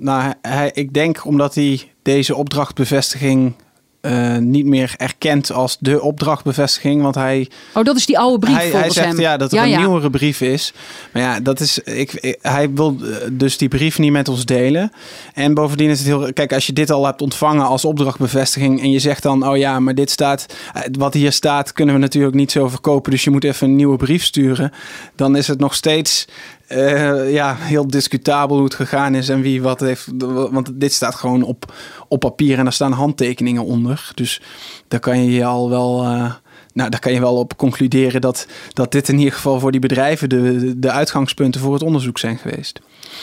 Nou, 0.00 0.32
hij, 0.42 0.70
ik 0.74 0.92
denk 0.94 1.24
omdat 1.26 1.54
hij 1.54 1.90
deze 2.02 2.34
opdrachtbevestiging 2.34 3.54
uh, 4.02 4.36
niet 4.36 4.66
meer 4.66 4.94
erkend 4.96 5.52
als 5.52 5.76
de 5.80 6.02
opdrachtbevestiging. 6.02 7.02
Want 7.02 7.14
hij. 7.14 7.48
Oh, 7.74 7.84
dat 7.84 7.96
is 7.96 8.06
die 8.06 8.18
oude 8.18 8.38
brief. 8.38 8.56
Hij, 8.56 8.70
hij 8.70 8.90
zegt 8.90 9.06
hem. 9.08 9.20
ja 9.20 9.36
dat 9.36 9.50
er 9.52 9.56
ja, 9.58 9.64
een 9.64 9.70
ja. 9.70 9.78
nieuwere 9.78 10.10
brief 10.10 10.40
is. 10.40 10.72
Maar 11.12 11.22
ja, 11.22 11.40
dat 11.40 11.60
is. 11.60 11.78
Ik, 11.78 12.12
ik- 12.12 12.38
hij 12.42 12.70
wil 12.74 12.96
eh, 13.02 13.16
dus 13.32 13.58
die 13.58 13.68
brief 13.68 13.98
niet 13.98 14.12
met 14.12 14.28
ons 14.28 14.44
delen. 14.44 14.92
En 15.34 15.54
bovendien 15.54 15.90
is 15.90 15.98
het 15.98 16.06
heel. 16.06 16.32
Kijk, 16.32 16.52
als 16.52 16.66
je 16.66 16.72
dit 16.72 16.90
al 16.90 17.06
hebt 17.06 17.22
ontvangen 17.22 17.66
als 17.66 17.84
opdrachtbevestiging. 17.84 18.80
en 18.80 18.90
je 18.90 18.98
zegt 18.98 19.22
dan. 19.22 19.48
Oh 19.48 19.56
ja, 19.56 19.80
maar 19.80 19.94
dit 19.94 20.10
staat. 20.10 20.46
eh, 20.72 20.82
Wat 20.98 21.14
hier 21.14 21.32
staat, 21.32 21.72
kunnen 21.72 21.94
we 21.94 22.00
natuurlijk 22.00 22.34
niet 22.34 22.52
zo 22.52 22.68
verkopen. 22.68 23.10
Dus 23.10 23.24
je 23.24 23.30
moet 23.30 23.44
even 23.44 23.68
een 23.68 23.76
nieuwe 23.76 23.96
brief 23.96 24.24
sturen. 24.24 24.72
Dan 25.16 25.36
is 25.36 25.48
het 25.48 25.58
nog 25.60 25.74
steeds. 25.74 26.26
Eh, 26.70 27.32
ja, 27.32 27.56
heel 27.58 27.86
discutabel 27.86 28.56
hoe 28.56 28.64
het 28.64 28.74
gegaan 28.74 29.14
is 29.14 29.28
en 29.28 29.40
wie 29.40 29.62
wat 29.62 29.80
heeft. 29.80 30.06
Want 30.50 30.80
dit 30.80 30.92
staat 30.92 31.14
gewoon 31.14 31.42
op, 31.42 31.74
op 32.08 32.20
papier 32.20 32.58
en 32.58 32.64
daar 32.64 32.72
staan 32.72 32.92
handtekeningen 32.92 33.64
onder. 33.64 34.10
Dus 34.14 34.40
daar 34.88 35.00
kan 35.00 35.24
je 35.24 35.30
je 35.30 35.44
al 35.44 35.70
wel. 35.70 36.02
eh, 36.02 36.32
nou, 36.72 36.90
daar 36.90 37.00
kan 37.00 37.12
je 37.12 37.20
wel 37.20 37.36
op 37.36 37.56
concluderen 37.56 38.20
dat, 38.20 38.46
dat 38.72 38.92
dit 38.92 39.08
in 39.08 39.18
ieder 39.18 39.32
geval 39.32 39.60
voor 39.60 39.70
die 39.70 39.80
bedrijven 39.80 40.28
de, 40.28 40.78
de, 40.78 40.90
uitgangspunten 40.90 41.60
voor 41.60 41.72
het 41.72 41.82
onderzoek 41.82 42.18
zijn 42.18 42.38
geweest. 42.38 42.80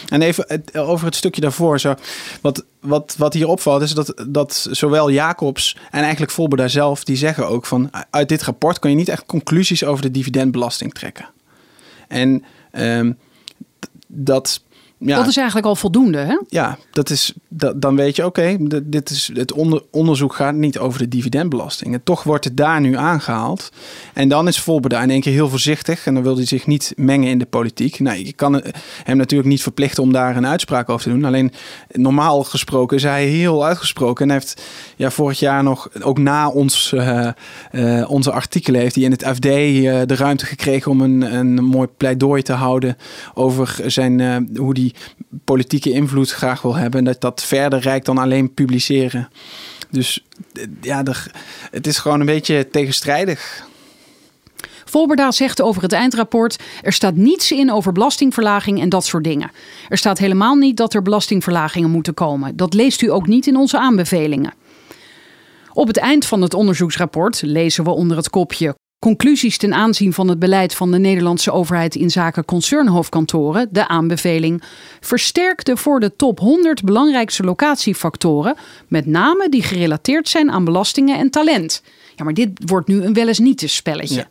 En 0.10 0.22
even 0.22 0.64
over 0.74 1.06
het 1.06 1.16
stukje 1.16 1.42
daarvoor. 1.42 1.80
Zo, 1.80 1.96
wat, 2.42 2.66
wat, 2.82 3.16
wat 3.18 3.34
hier 3.34 3.48
opvalt 3.48 3.82
is 3.82 3.94
dat, 3.94 4.26
dat 4.28 4.68
zowel 4.72 5.12
Jacobs 5.12 5.78
en 5.92 6.02
eigenlijk 6.02 6.32
Volberda 6.32 6.68
zelf... 6.68 7.04
die 7.04 7.16
zeggen 7.16 7.48
ook 7.48 7.66
van 7.66 7.90
uit 8.10 8.30
dit 8.30 8.44
rapport 8.44 8.80
kan 8.80 8.90
je 8.90 8.98
niet 8.98 9.10
echt 9.10 9.26
conclusies 9.26 9.84
over 9.84 10.02
de 10.02 10.12
dividendbelasting 10.12 10.94
trekken. 10.94 11.30
En 12.08 12.44
ehm, 12.72 13.12
dat... 14.08 14.62
Ja, 15.00 15.18
Dat 15.18 15.28
is 15.28 15.38
eigenlijk 15.38 15.68
al 15.68 15.76
voldoende, 15.76 16.18
hè? 16.18 16.38
ja, 16.48 16.78
dat 16.92 17.10
is, 17.10 17.34
dat, 17.48 17.82
dan 17.82 17.96
weet 17.96 18.16
je, 18.16 18.26
oké, 18.26 18.58
dit 18.84 19.10
is 19.10 19.32
het 19.34 19.54
onder, 19.54 19.84
onderzoek 19.92 20.34
gaat 20.34 20.56
niet 20.56 20.78
over 20.78 21.00
de 21.00 21.08
dividendbelasting. 21.08 21.94
En 21.94 22.04
toch 22.04 22.24
wordt 22.24 22.44
het 22.44 22.58
daar 22.58 22.82
nu 22.82 22.98
aangehaald. 22.98 23.70
En 24.14 24.30
dan 24.30 24.48
is 24.48 24.60
Volberda 24.60 25.02
in 25.02 25.10
één 25.10 25.22
keer 25.22 25.34
heel 25.34 25.50
voorzichtig 25.50 26.06
en 26.06 26.14
dan 26.14 26.24
wil 26.24 26.36
hij 26.36 26.46
zich 26.46 26.68
niet 26.68 26.94
mengen 26.96 27.30
in 27.30 27.40
de 27.40 27.46
politiek. 27.46 28.00
Nou, 28.00 28.26
je 28.26 28.34
kan 28.34 28.62
hem 29.04 29.18
natuurlijk 29.18 29.50
niet 29.50 29.62
verplichten 29.62 30.04
om 30.04 30.12
daar 30.12 30.38
een 30.38 30.48
uitspraak 30.48 30.90
over 30.90 31.04
te 31.04 31.10
doen. 31.10 31.26
Alleen 31.26 31.52
normaal 31.92 32.44
gesproken 32.44 32.98
is 32.98 33.04
hij 33.04 33.26
heel 33.26 33.66
uitgesproken. 33.66 34.26
En 34.26 34.32
heeft 34.32 34.62
ja, 34.96 35.12
vorig 35.12 35.40
jaar 35.40 35.64
nog, 35.64 35.90
ook 36.02 36.18
na 36.18 36.50
ons, 36.50 36.94
eh, 36.94 37.28
eh, 37.72 38.12
onze 38.12 38.32
artikelen, 38.32 38.82
heeft 38.82 38.96
hij 38.96 39.04
in 39.04 39.12
het 39.12 39.26
FD 39.28 39.46
eh, 39.46 40.02
de 40.06 40.16
ruimte 40.16 40.46
gekregen 40.46 40.92
om 40.92 41.02
een, 41.02 41.22
een 41.22 41.64
mooi 41.64 41.88
pleidooi 41.98 42.42
te 42.42 42.54
houden 42.54 42.98
over 43.34 43.80
zijn, 43.86 44.48
hoe 44.56 44.74
die 44.74 44.87
politieke 45.44 45.92
invloed 45.92 46.32
graag 46.32 46.62
wil 46.62 46.76
hebben. 46.76 47.00
En 47.00 47.06
dat 47.06 47.22
dat 47.22 47.44
verder 47.44 47.80
reikt 47.80 48.06
dan 48.06 48.18
alleen 48.18 48.54
publiceren. 48.54 49.30
Dus 49.90 50.24
eh, 50.54 50.64
ja, 50.82 51.04
het 51.72 51.88
is 51.88 51.98
gewoon 51.98 52.20
een 52.20 52.26
beetje 52.26 52.68
tegenstrijdig. 52.72 53.66
Volberda 54.86 55.32
zegt 55.32 55.62
over 55.62 55.82
het 55.82 55.92
eindrapport: 55.94 56.64
er 56.82 56.94
staat 56.94 57.16
niets 57.16 57.52
in 57.52 57.72
over 57.72 57.92
belastingverlaging 57.92 58.82
en 58.82 58.90
dat 58.90 59.06
soort 59.06 59.24
dingen. 59.24 59.52
Er 59.90 59.98
staat 59.98 60.18
helemaal 60.18 60.56
niet 60.56 60.78
dat 60.78 60.94
er 60.94 61.02
belastingverlagingen 61.02 61.90
moeten 61.90 62.14
komen. 62.14 62.56
Dat 62.56 62.74
leest 62.74 63.02
u 63.02 63.12
ook 63.12 63.28
niet 63.28 63.48
in 63.48 63.56
onze 63.56 63.78
aanbevelingen. 63.80 64.54
Op 65.74 65.88
het 65.88 65.98
eind 65.98 66.26
van 66.26 66.42
het 66.42 66.54
onderzoeksrapport 66.54 67.42
lezen 67.42 67.84
we 67.84 67.90
onder 67.90 68.18
het 68.18 68.30
kopje 68.30 68.76
Conclusies 69.00 69.58
ten 69.58 69.74
aanzien 69.74 70.14
van 70.14 70.28
het 70.28 70.40
beleid 70.40 70.76
van 70.76 70.92
de 70.92 71.00
Nederlandse 71.00 71.52
overheid 71.52 71.96
in 71.96 72.10
zaken 72.10 72.46
concernhoofdkantoren, 72.46 73.68
de 73.72 73.88
aanbeveling. 73.88 74.64
Versterk 75.00 75.66
de 75.66 75.78
voor 75.78 76.00
de 76.00 76.16
top 76.16 76.40
100 76.40 76.84
belangrijkste 76.84 77.44
locatiefactoren, 77.44 78.56
met 78.88 79.06
name 79.06 79.50
die 79.50 79.64
gerelateerd 79.64 80.30
zijn 80.30 80.52
aan 80.52 80.66
belastingen 80.66 81.18
en 81.18 81.30
talent. 81.30 81.82
Ja, 82.16 82.24
maar 82.24 82.34
dit 82.34 82.50
wordt 82.66 82.88
nu 82.88 83.04
een 83.04 83.14
wel 83.14 83.28
eens 83.28 83.40
niet 83.40 83.64
spelletje. 83.66 84.16
Ja. 84.16 84.28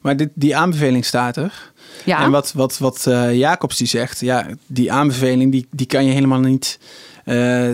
Maar 0.00 0.16
dit, 0.16 0.30
die 0.34 0.56
aanbeveling 0.56 1.04
staat 1.04 1.36
er. 1.36 1.72
Ja. 2.04 2.22
En 2.22 2.30
wat, 2.30 2.52
wat, 2.52 2.78
wat 2.78 3.06
eh, 3.06 3.36
Jacobs 3.36 3.76
die 3.76 3.86
zegt, 3.86 4.20
ja, 4.20 4.46
die 4.66 4.92
aanbeveling 4.92 5.52
die, 5.52 5.66
die 5.70 5.86
kan 5.86 6.04
je 6.04 6.12
helemaal 6.12 6.40
niet 6.40 6.78
eh, 7.24 7.70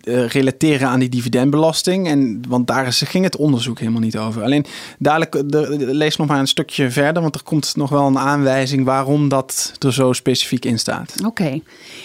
eh, 0.00 0.26
relateren 0.26 0.88
aan 0.88 0.98
die 0.98 1.08
dividendbelasting. 1.08 2.08
En, 2.08 2.42
want 2.48 2.66
daar 2.66 2.86
is, 2.86 3.02
ging 3.06 3.24
het 3.24 3.36
onderzoek 3.36 3.78
helemaal 3.78 4.00
niet 4.00 4.18
over. 4.18 4.42
Alleen 4.42 4.64
dadelijk, 4.98 5.34
eh, 5.34 5.42
de, 5.46 5.94
lees 5.94 6.16
nog 6.16 6.26
maar 6.26 6.38
een 6.38 6.46
stukje 6.46 6.90
verder, 6.90 7.22
want 7.22 7.34
er 7.34 7.42
komt 7.42 7.76
nog 7.76 7.90
wel 7.90 8.06
een 8.06 8.18
aanwijzing 8.18 8.84
waarom 8.84 9.28
dat 9.28 9.72
er 9.78 9.92
zo 9.92 10.12
specifiek 10.12 10.64
in 10.64 10.78
staat. 10.78 11.14
Oké. 11.24 11.60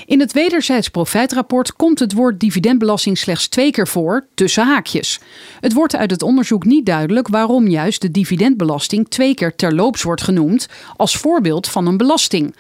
In 0.06 0.20
het 0.20 0.34
wederzijds 0.34 0.90
profijtrapport 0.90 1.74
komt 1.74 2.00
het 2.00 2.14
woord 2.14 2.40
dividendbelasting 2.40 3.18
slechts 3.18 3.48
twee 3.48 3.72
keer 3.72 3.88
voor, 3.88 4.26
tussen 4.34 4.66
haakjes. 4.66 5.20
Het 5.60 5.74
wordt 5.74 5.96
uit 5.96 6.12
het 6.12 6.24
onderzoek 6.24 6.66
niet 6.66 6.86
duidelijk 6.86 7.28
waarom 7.28 7.68
juist 7.68 8.02
de 8.02 8.12
dividendbelasting 8.12 9.10
twee 9.10 9.34
keer 9.34 9.56
terloops 9.56 10.02
wordt 10.04 10.22
genoemd 10.22 10.68
als 10.96 11.18
voorbeeld 11.18 11.68
van 11.68 11.88
een 11.88 11.98
belasting. 11.98 12.56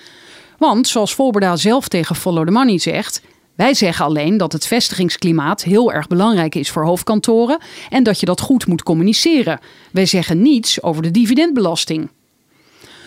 Want, 0.58 0.88
zoals 0.88 1.16
Volberda 1.16 1.56
zelf 1.56 1.88
tegen 1.88 2.16
Follow 2.16 2.46
the 2.46 2.52
Money 2.52 2.78
zegt. 2.78 3.22
Wij 3.56 3.74
zeggen 3.74 4.06
alleen 4.06 4.38
dat 4.38 4.54
het 4.54 4.68
vestigingsklimaat 4.68 5.64
heel 5.64 5.94
erg 5.94 6.08
belangrijk 6.08 6.56
is 6.56 6.70
voor 6.70 6.86
hoofdkantoren 6.86 7.60
en 7.90 8.04
dat 8.04 8.20
je 8.20 8.26
dat 8.26 8.42
goed 8.42 8.68
moet 8.68 8.84
communiceren. 8.84 9.60
Wij 9.92 10.06
zeggen 10.06 10.42
niets 10.42 10.84
over 10.84 11.02
de 11.02 11.12
dividendbelasting. 11.12 12.10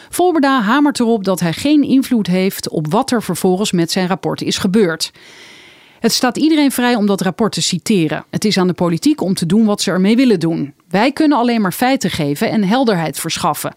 Volberda 0.09 0.61
hamert 0.61 1.01
erop 1.01 1.25
dat 1.25 1.41
hij 1.41 1.53
geen 1.53 1.83
invloed 1.83 2.27
heeft 2.27 2.69
op 2.69 2.93
wat 2.93 3.11
er 3.11 3.23
vervolgens 3.23 3.73
met 3.73 3.91
zijn 3.91 4.09
rapport 4.09 4.43
is 4.43 4.59
gebeurd. 4.59 5.13
Het 6.01 6.13
staat 6.13 6.37
iedereen 6.37 6.71
vrij 6.73 6.95
om 6.95 7.07
dat 7.07 7.21
rapport 7.21 7.53
te 7.53 7.63
citeren. 7.63 8.25
Het 8.31 8.45
is 8.45 8.59
aan 8.59 8.67
de 8.67 8.73
politiek 8.73 9.21
om 9.21 9.35
te 9.35 9.47
doen 9.47 9.65
wat 9.65 9.81
ze 9.81 9.91
ermee 9.91 10.17
willen 10.17 10.41
doen. 10.41 10.75
Wij 10.89 11.13
kunnen 11.13 11.39
alleen 11.39 11.61
maar 11.61 11.73
feiten 11.73 12.11
geven 12.11 12.51
en 12.51 12.65
helderheid 12.65 13.21
verschaffen. 13.21 13.75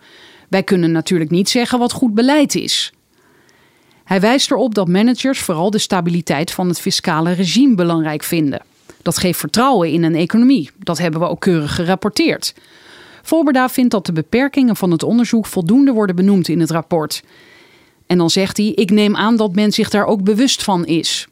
Wij 0.49 0.63
kunnen 0.63 0.91
natuurlijk 0.91 1.29
niet 1.29 1.49
zeggen 1.49 1.79
wat 1.79 1.91
goed 1.91 2.13
beleid 2.13 2.55
is. 2.55 2.93
Hij 4.09 4.19
wijst 4.19 4.51
erop 4.51 4.75
dat 4.75 4.87
managers 4.87 5.39
vooral 5.39 5.69
de 5.69 5.77
stabiliteit 5.77 6.51
van 6.51 6.67
het 6.67 6.79
fiscale 6.79 7.31
regime 7.31 7.75
belangrijk 7.75 8.23
vinden. 8.23 8.61
Dat 9.01 9.17
geeft 9.17 9.39
vertrouwen 9.39 9.91
in 9.91 10.03
een 10.03 10.15
economie. 10.15 10.69
Dat 10.77 10.97
hebben 10.97 11.19
we 11.19 11.27
ook 11.27 11.39
keurig 11.39 11.75
gerapporteerd. 11.75 12.53
Volberda 13.21 13.69
vindt 13.69 13.91
dat 13.91 14.05
de 14.05 14.13
beperkingen 14.13 14.75
van 14.75 14.91
het 14.91 15.03
onderzoek 15.03 15.45
voldoende 15.45 15.91
worden 15.91 16.15
benoemd 16.15 16.47
in 16.47 16.59
het 16.59 16.71
rapport. 16.71 17.23
En 18.07 18.17
dan 18.17 18.29
zegt 18.29 18.57
hij: 18.57 18.65
Ik 18.65 18.91
neem 18.91 19.15
aan 19.15 19.35
dat 19.37 19.55
men 19.55 19.71
zich 19.71 19.89
daar 19.89 20.05
ook 20.05 20.23
bewust 20.23 20.63
van 20.63 20.85
is. 20.85 21.27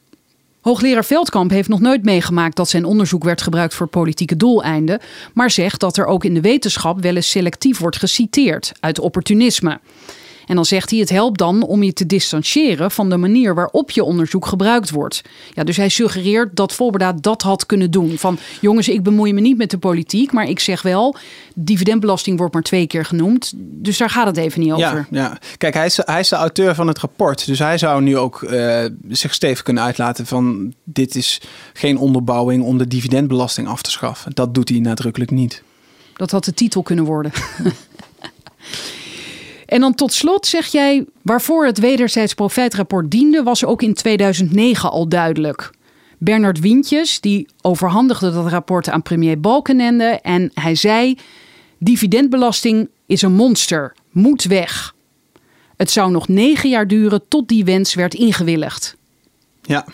Hoogleraar 0.60 1.04
Veldkamp 1.04 1.50
heeft 1.50 1.68
nog 1.68 1.80
nooit 1.80 2.04
meegemaakt 2.04 2.56
dat 2.56 2.68
zijn 2.68 2.84
onderzoek 2.84 3.24
werd 3.24 3.42
gebruikt 3.42 3.74
voor 3.74 3.86
politieke 3.86 4.36
doeleinden, 4.36 5.00
maar 5.34 5.50
zegt 5.50 5.80
dat 5.80 5.96
er 5.96 6.06
ook 6.06 6.24
in 6.24 6.34
de 6.34 6.40
wetenschap 6.40 7.00
wel 7.00 7.16
eens 7.16 7.30
selectief 7.30 7.78
wordt 7.78 7.96
geciteerd 7.96 8.72
uit 8.80 9.00
opportunisme. 9.00 9.80
En 10.48 10.54
dan 10.54 10.64
zegt 10.64 10.90
hij: 10.90 10.98
het 10.98 11.08
helpt 11.08 11.38
dan 11.38 11.62
om 11.62 11.82
je 11.82 11.92
te 11.92 12.06
distancieren 12.06 12.90
van 12.90 13.10
de 13.10 13.16
manier 13.16 13.54
waarop 13.54 13.90
je 13.90 14.04
onderzoek 14.04 14.46
gebruikt 14.46 14.90
wordt. 14.90 15.22
Ja, 15.54 15.64
dus 15.64 15.76
hij 15.76 15.88
suggereert 15.88 16.56
dat 16.56 16.72
Volberda 16.72 17.12
dat 17.12 17.42
had 17.42 17.66
kunnen 17.66 17.90
doen. 17.90 18.18
Van 18.18 18.38
jongens, 18.60 18.88
ik 18.88 19.02
bemoei 19.02 19.32
me 19.32 19.40
niet 19.40 19.56
met 19.56 19.70
de 19.70 19.78
politiek, 19.78 20.32
maar 20.32 20.48
ik 20.48 20.60
zeg 20.60 20.82
wel: 20.82 21.16
dividendbelasting 21.54 22.38
wordt 22.38 22.54
maar 22.54 22.62
twee 22.62 22.86
keer 22.86 23.04
genoemd. 23.04 23.52
Dus 23.56 23.98
daar 23.98 24.10
gaat 24.10 24.26
het 24.26 24.36
even 24.36 24.60
niet 24.60 24.72
over. 24.72 24.80
Ja, 24.80 25.06
ja. 25.10 25.38
Kijk, 25.56 25.74
hij 25.74 25.86
is, 25.86 26.00
hij 26.04 26.20
is 26.20 26.28
de 26.28 26.36
auteur 26.36 26.74
van 26.74 26.86
het 26.86 26.98
rapport. 26.98 27.46
Dus 27.46 27.58
hij 27.58 27.78
zou 27.78 28.02
nu 28.02 28.16
ook 28.16 28.42
eh, 28.42 28.84
zich 29.08 29.34
stevig 29.34 29.62
kunnen 29.62 29.82
uitlaten 29.82 30.26
van... 30.26 30.74
dit 30.84 31.14
is 31.14 31.40
geen 31.72 31.98
onderbouwing 31.98 32.64
om 32.64 32.78
de 32.78 32.86
dividendbelasting 32.86 33.68
af 33.68 33.82
te 33.82 33.90
schaffen. 33.90 34.34
Dat 34.34 34.54
doet 34.54 34.68
hij 34.68 34.78
nadrukkelijk 34.78 35.30
niet. 35.30 35.62
Dat 36.16 36.30
had 36.30 36.44
de 36.44 36.54
titel 36.54 36.82
kunnen 36.82 37.04
worden. 37.04 37.32
en 39.68 39.80
dan 39.80 39.94
tot 39.94 40.12
slot 40.12 40.46
zeg 40.46 40.66
jij, 40.66 41.04
waarvoor 41.22 41.66
het 41.66 41.78
wederzijds 41.78 42.34
profijtrapport 42.34 43.10
diende, 43.10 43.42
was 43.42 43.64
ook 43.64 43.82
in 43.82 43.94
2009 43.94 44.90
al 44.90 45.08
duidelijk. 45.08 45.70
Bernard 46.18 46.60
Wientjes, 46.60 47.20
die 47.20 47.46
overhandigde 47.60 48.32
dat 48.32 48.46
rapport 48.46 48.88
aan 48.88 49.02
premier 49.02 49.40
Balkenende 49.40 50.04
en 50.22 50.50
hij 50.54 50.74
zei, 50.74 51.18
dividendbelasting 51.78 52.88
is 53.06 53.22
een 53.22 53.32
monster, 53.32 53.94
moet 54.10 54.44
weg. 54.44 54.94
Het 55.76 55.90
zou 55.90 56.10
nog 56.10 56.28
negen 56.28 56.68
jaar 56.68 56.86
duren 56.86 57.28
tot 57.28 57.48
die 57.48 57.64
wens 57.64 57.94
werd 57.94 58.14
ingewilligd. 58.14 58.96
Ja, 59.62 59.86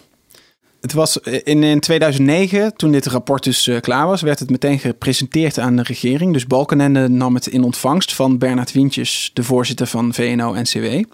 het 0.85 0.93
was 0.93 1.17
in, 1.19 1.63
in 1.63 1.81
2009, 1.81 2.77
toen 2.77 2.93
dit 2.93 3.07
rapport 3.07 3.45
dus 3.45 3.67
uh, 3.67 3.81
klaar 3.81 4.07
was, 4.07 4.23
werd 4.23 4.39
het 4.39 4.51
meteen 4.51 4.79
gepresenteerd 4.79 5.59
aan 5.59 5.77
de 5.77 5.83
regering. 5.83 6.33
Dus 6.33 6.47
Balkenende 6.47 7.09
nam 7.09 7.35
het 7.35 7.47
in 7.47 7.63
ontvangst 7.63 8.15
van 8.15 8.39
Bernard 8.39 8.73
Wientjes, 8.73 9.31
de 9.33 9.43
voorzitter 9.43 9.87
van 9.87 10.15
VNO-NCW. 10.15 11.05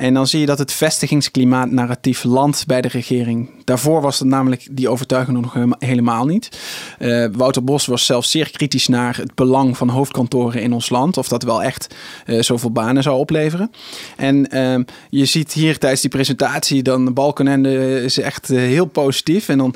En 0.00 0.14
dan 0.14 0.26
zie 0.26 0.40
je 0.40 0.46
dat 0.46 0.58
het 0.58 0.72
vestigingsklimaat 0.72 1.70
narratief 1.70 2.24
landt 2.24 2.66
bij 2.66 2.80
de 2.80 2.88
regering. 2.88 3.50
Daarvoor 3.64 4.00
was 4.00 4.18
het 4.18 4.28
namelijk 4.28 4.68
die 4.70 4.88
overtuiging 4.88 5.40
nog 5.40 5.56
helemaal 5.78 6.26
niet. 6.26 6.58
Uh, 6.98 7.26
Wouter 7.32 7.64
Bos 7.64 7.86
was 7.86 8.06
zelfs 8.06 8.30
zeer 8.30 8.50
kritisch 8.50 8.88
naar 8.88 9.16
het 9.16 9.34
belang 9.34 9.76
van 9.76 9.88
hoofdkantoren 9.88 10.62
in 10.62 10.72
ons 10.72 10.88
land. 10.90 11.16
Of 11.16 11.28
dat 11.28 11.42
wel 11.42 11.62
echt 11.62 11.94
uh, 12.26 12.42
zoveel 12.42 12.70
banen 12.70 13.02
zou 13.02 13.18
opleveren. 13.18 13.70
En 14.16 14.56
uh, 14.56 14.84
je 15.10 15.24
ziet 15.24 15.52
hier 15.52 15.78
tijdens 15.78 16.00
die 16.00 16.10
presentatie 16.10 16.82
dan 16.82 17.14
Balkenende 17.14 18.02
is 18.02 18.18
echt 18.18 18.50
uh, 18.50 18.58
heel 18.58 18.86
positief. 18.86 19.48
En 19.48 19.58
dan 19.58 19.74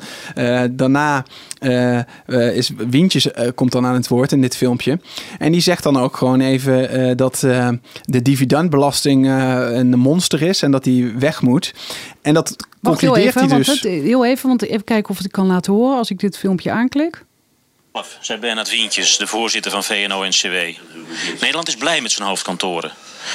daarna 0.71 1.25
is 2.53 2.71
Wientjes 2.89 3.27
komt 3.55 3.71
dan 3.71 3.85
aan 3.85 3.93
het 3.93 4.07
woord 4.07 4.31
in 4.31 4.41
dit 4.41 4.55
filmpje. 4.57 4.99
En 5.39 5.51
die 5.51 5.61
zegt 5.61 5.83
dan 5.83 5.97
ook 5.97 6.17
gewoon 6.17 6.41
even 6.41 7.17
dat 7.17 7.39
de 8.03 8.21
dividendbelasting 8.21 9.27
een 9.27 9.99
monster 10.15 10.41
is 10.41 10.61
en 10.61 10.71
dat 10.71 10.83
die 10.83 11.11
weg 11.11 11.41
moet. 11.41 11.73
En 12.21 12.33
dat 12.33 12.55
Wacht 12.81 13.01
heel 13.01 13.17
even, 13.17 13.47
hij 13.47 13.57
dus... 13.57 13.67
Het, 13.67 13.81
heel 13.81 14.25
even, 14.25 14.47
want 14.47 14.61
even 14.61 14.83
kijken 14.83 15.09
of 15.09 15.17
ik 15.17 15.23
het 15.23 15.31
kan 15.31 15.47
laten 15.47 15.73
horen 15.73 15.97
als 15.97 16.09
ik 16.09 16.19
dit 16.19 16.37
filmpje 16.37 16.71
aanklik. 16.71 17.23
Zei 18.21 18.39
Bernard 18.39 18.69
Wientjes, 18.69 19.17
de 19.17 19.27
voorzitter 19.27 19.71
van 19.71 19.83
VNO-NCW. 19.83 20.55
Nederland 21.39 21.67
is 21.67 21.75
blij 21.75 22.01
met 22.01 22.11
zijn 22.11 22.27
hoofdkantoren. 22.27 22.91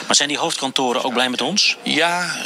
Maar 0.06 0.16
zijn 0.16 0.28
die 0.28 0.38
hoofdkantoren 0.38 1.04
ook 1.04 1.12
blij 1.12 1.30
met 1.30 1.40
ons? 1.40 1.76
Ja, 1.82 2.36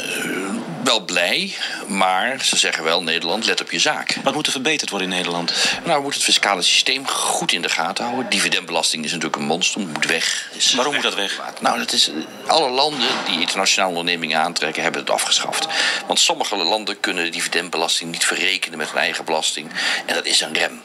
wel 0.85 0.99
blij. 0.99 1.53
Maar 1.87 2.41
ze 2.43 2.57
zeggen 2.57 2.83
wel, 2.83 3.03
Nederland, 3.03 3.45
let 3.45 3.61
op 3.61 3.71
je 3.71 3.79
zaak. 3.79 4.17
Wat 4.23 4.33
moet 4.33 4.45
er 4.45 4.51
verbeterd 4.51 4.89
worden 4.89 5.09
in 5.09 5.15
Nederland? 5.15 5.53
Nou, 5.83 5.95
we 5.95 6.01
moeten 6.01 6.21
het 6.21 6.29
fiscale 6.29 6.61
systeem 6.61 7.07
goed 7.07 7.51
in 7.51 7.61
de 7.61 7.69
gaten 7.69 8.05
houden. 8.05 8.29
Dividendbelasting 8.29 9.03
is 9.03 9.11
natuurlijk 9.11 9.41
een 9.41 9.47
monster, 9.47 9.81
moet 9.81 10.05
weg. 10.05 10.49
Waarom 10.75 10.93
moet 10.93 11.03
dat 11.03 11.15
weg? 11.15 11.41
Nou, 11.59 11.77
dat 11.77 11.91
is, 11.91 12.09
alle 12.47 12.69
landen 12.69 13.09
die 13.25 13.39
internationale 13.39 13.89
ondernemingen 13.89 14.39
aantrekken, 14.39 14.83
hebben 14.83 15.01
het 15.01 15.09
afgeschaft. 15.09 15.67
Want 16.07 16.19
sommige 16.19 16.55
landen 16.55 16.99
kunnen 16.99 17.31
dividendbelasting 17.31 18.11
niet 18.11 18.25
verrekenen 18.25 18.77
met 18.77 18.89
hun 18.89 18.99
eigen 18.99 19.25
belasting. 19.25 19.71
En 20.05 20.15
dat 20.15 20.25
is 20.25 20.41
een 20.41 20.53
rem. 20.53 20.81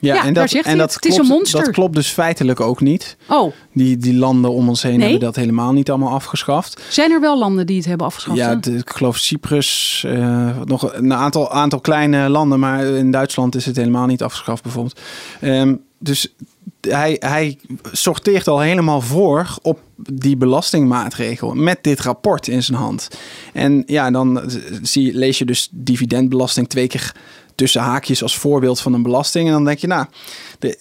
Ja, 0.00 0.24
en 0.24 0.34
dat, 0.34 0.52
en 0.52 0.78
dat, 0.78 0.98
klopt, 0.98 1.52
dat 1.52 1.70
klopt 1.70 1.94
dus 1.94 2.08
feitelijk 2.08 2.60
ook 2.60 2.80
niet. 2.80 3.16
Oh. 3.28 3.52
Die, 3.72 3.96
die 3.96 4.14
landen 4.14 4.52
om 4.52 4.68
ons 4.68 4.82
heen 4.82 5.00
hebben 5.00 5.20
dat 5.20 5.36
helemaal 5.36 5.72
niet 5.72 5.90
allemaal 5.90 6.12
afgeschaft. 6.12 6.82
Zijn 6.88 7.10
er 7.10 7.20
wel 7.20 7.38
landen 7.38 7.66
die 7.66 7.76
het 7.76 7.86
hebben 7.86 8.06
afgeschaft? 8.06 8.38
Ja, 8.38 8.58
ik 8.72 8.90
geloof 8.90 9.16
Cyprus, 9.16 10.02
uh, 10.06 10.58
nog 10.64 10.94
een 10.94 11.14
aantal, 11.14 11.52
aantal 11.52 11.80
kleine 11.80 12.28
landen, 12.28 12.58
maar 12.58 12.84
in 12.84 13.10
Duitsland 13.10 13.54
is 13.54 13.66
het 13.66 13.76
helemaal 13.76 14.06
niet 14.06 14.22
afgeschaft 14.22 14.62
bijvoorbeeld. 14.62 15.00
Um, 15.40 15.82
dus 15.98 16.34
hij, 16.80 17.16
hij 17.18 17.58
sorteert 17.92 18.48
al 18.48 18.60
helemaal 18.60 19.00
voor 19.00 19.56
op 19.62 19.80
die 19.96 20.36
belastingmaatregel 20.36 21.54
met 21.54 21.78
dit 21.82 22.00
rapport 22.00 22.48
in 22.48 22.62
zijn 22.62 22.78
hand. 22.78 23.08
En 23.52 23.82
ja, 23.86 24.10
dan 24.10 24.50
zie, 24.82 25.14
lees 25.14 25.38
je 25.38 25.44
dus 25.44 25.68
dividendbelasting 25.70 26.68
twee 26.68 26.86
keer 26.86 27.14
tussen 27.54 27.80
haakjes 27.80 28.22
als 28.22 28.38
voorbeeld 28.38 28.80
van 28.80 28.92
een 28.92 29.02
belasting. 29.02 29.46
En 29.46 29.52
dan 29.52 29.64
denk 29.64 29.78
je, 29.78 29.86
nou, 29.86 30.06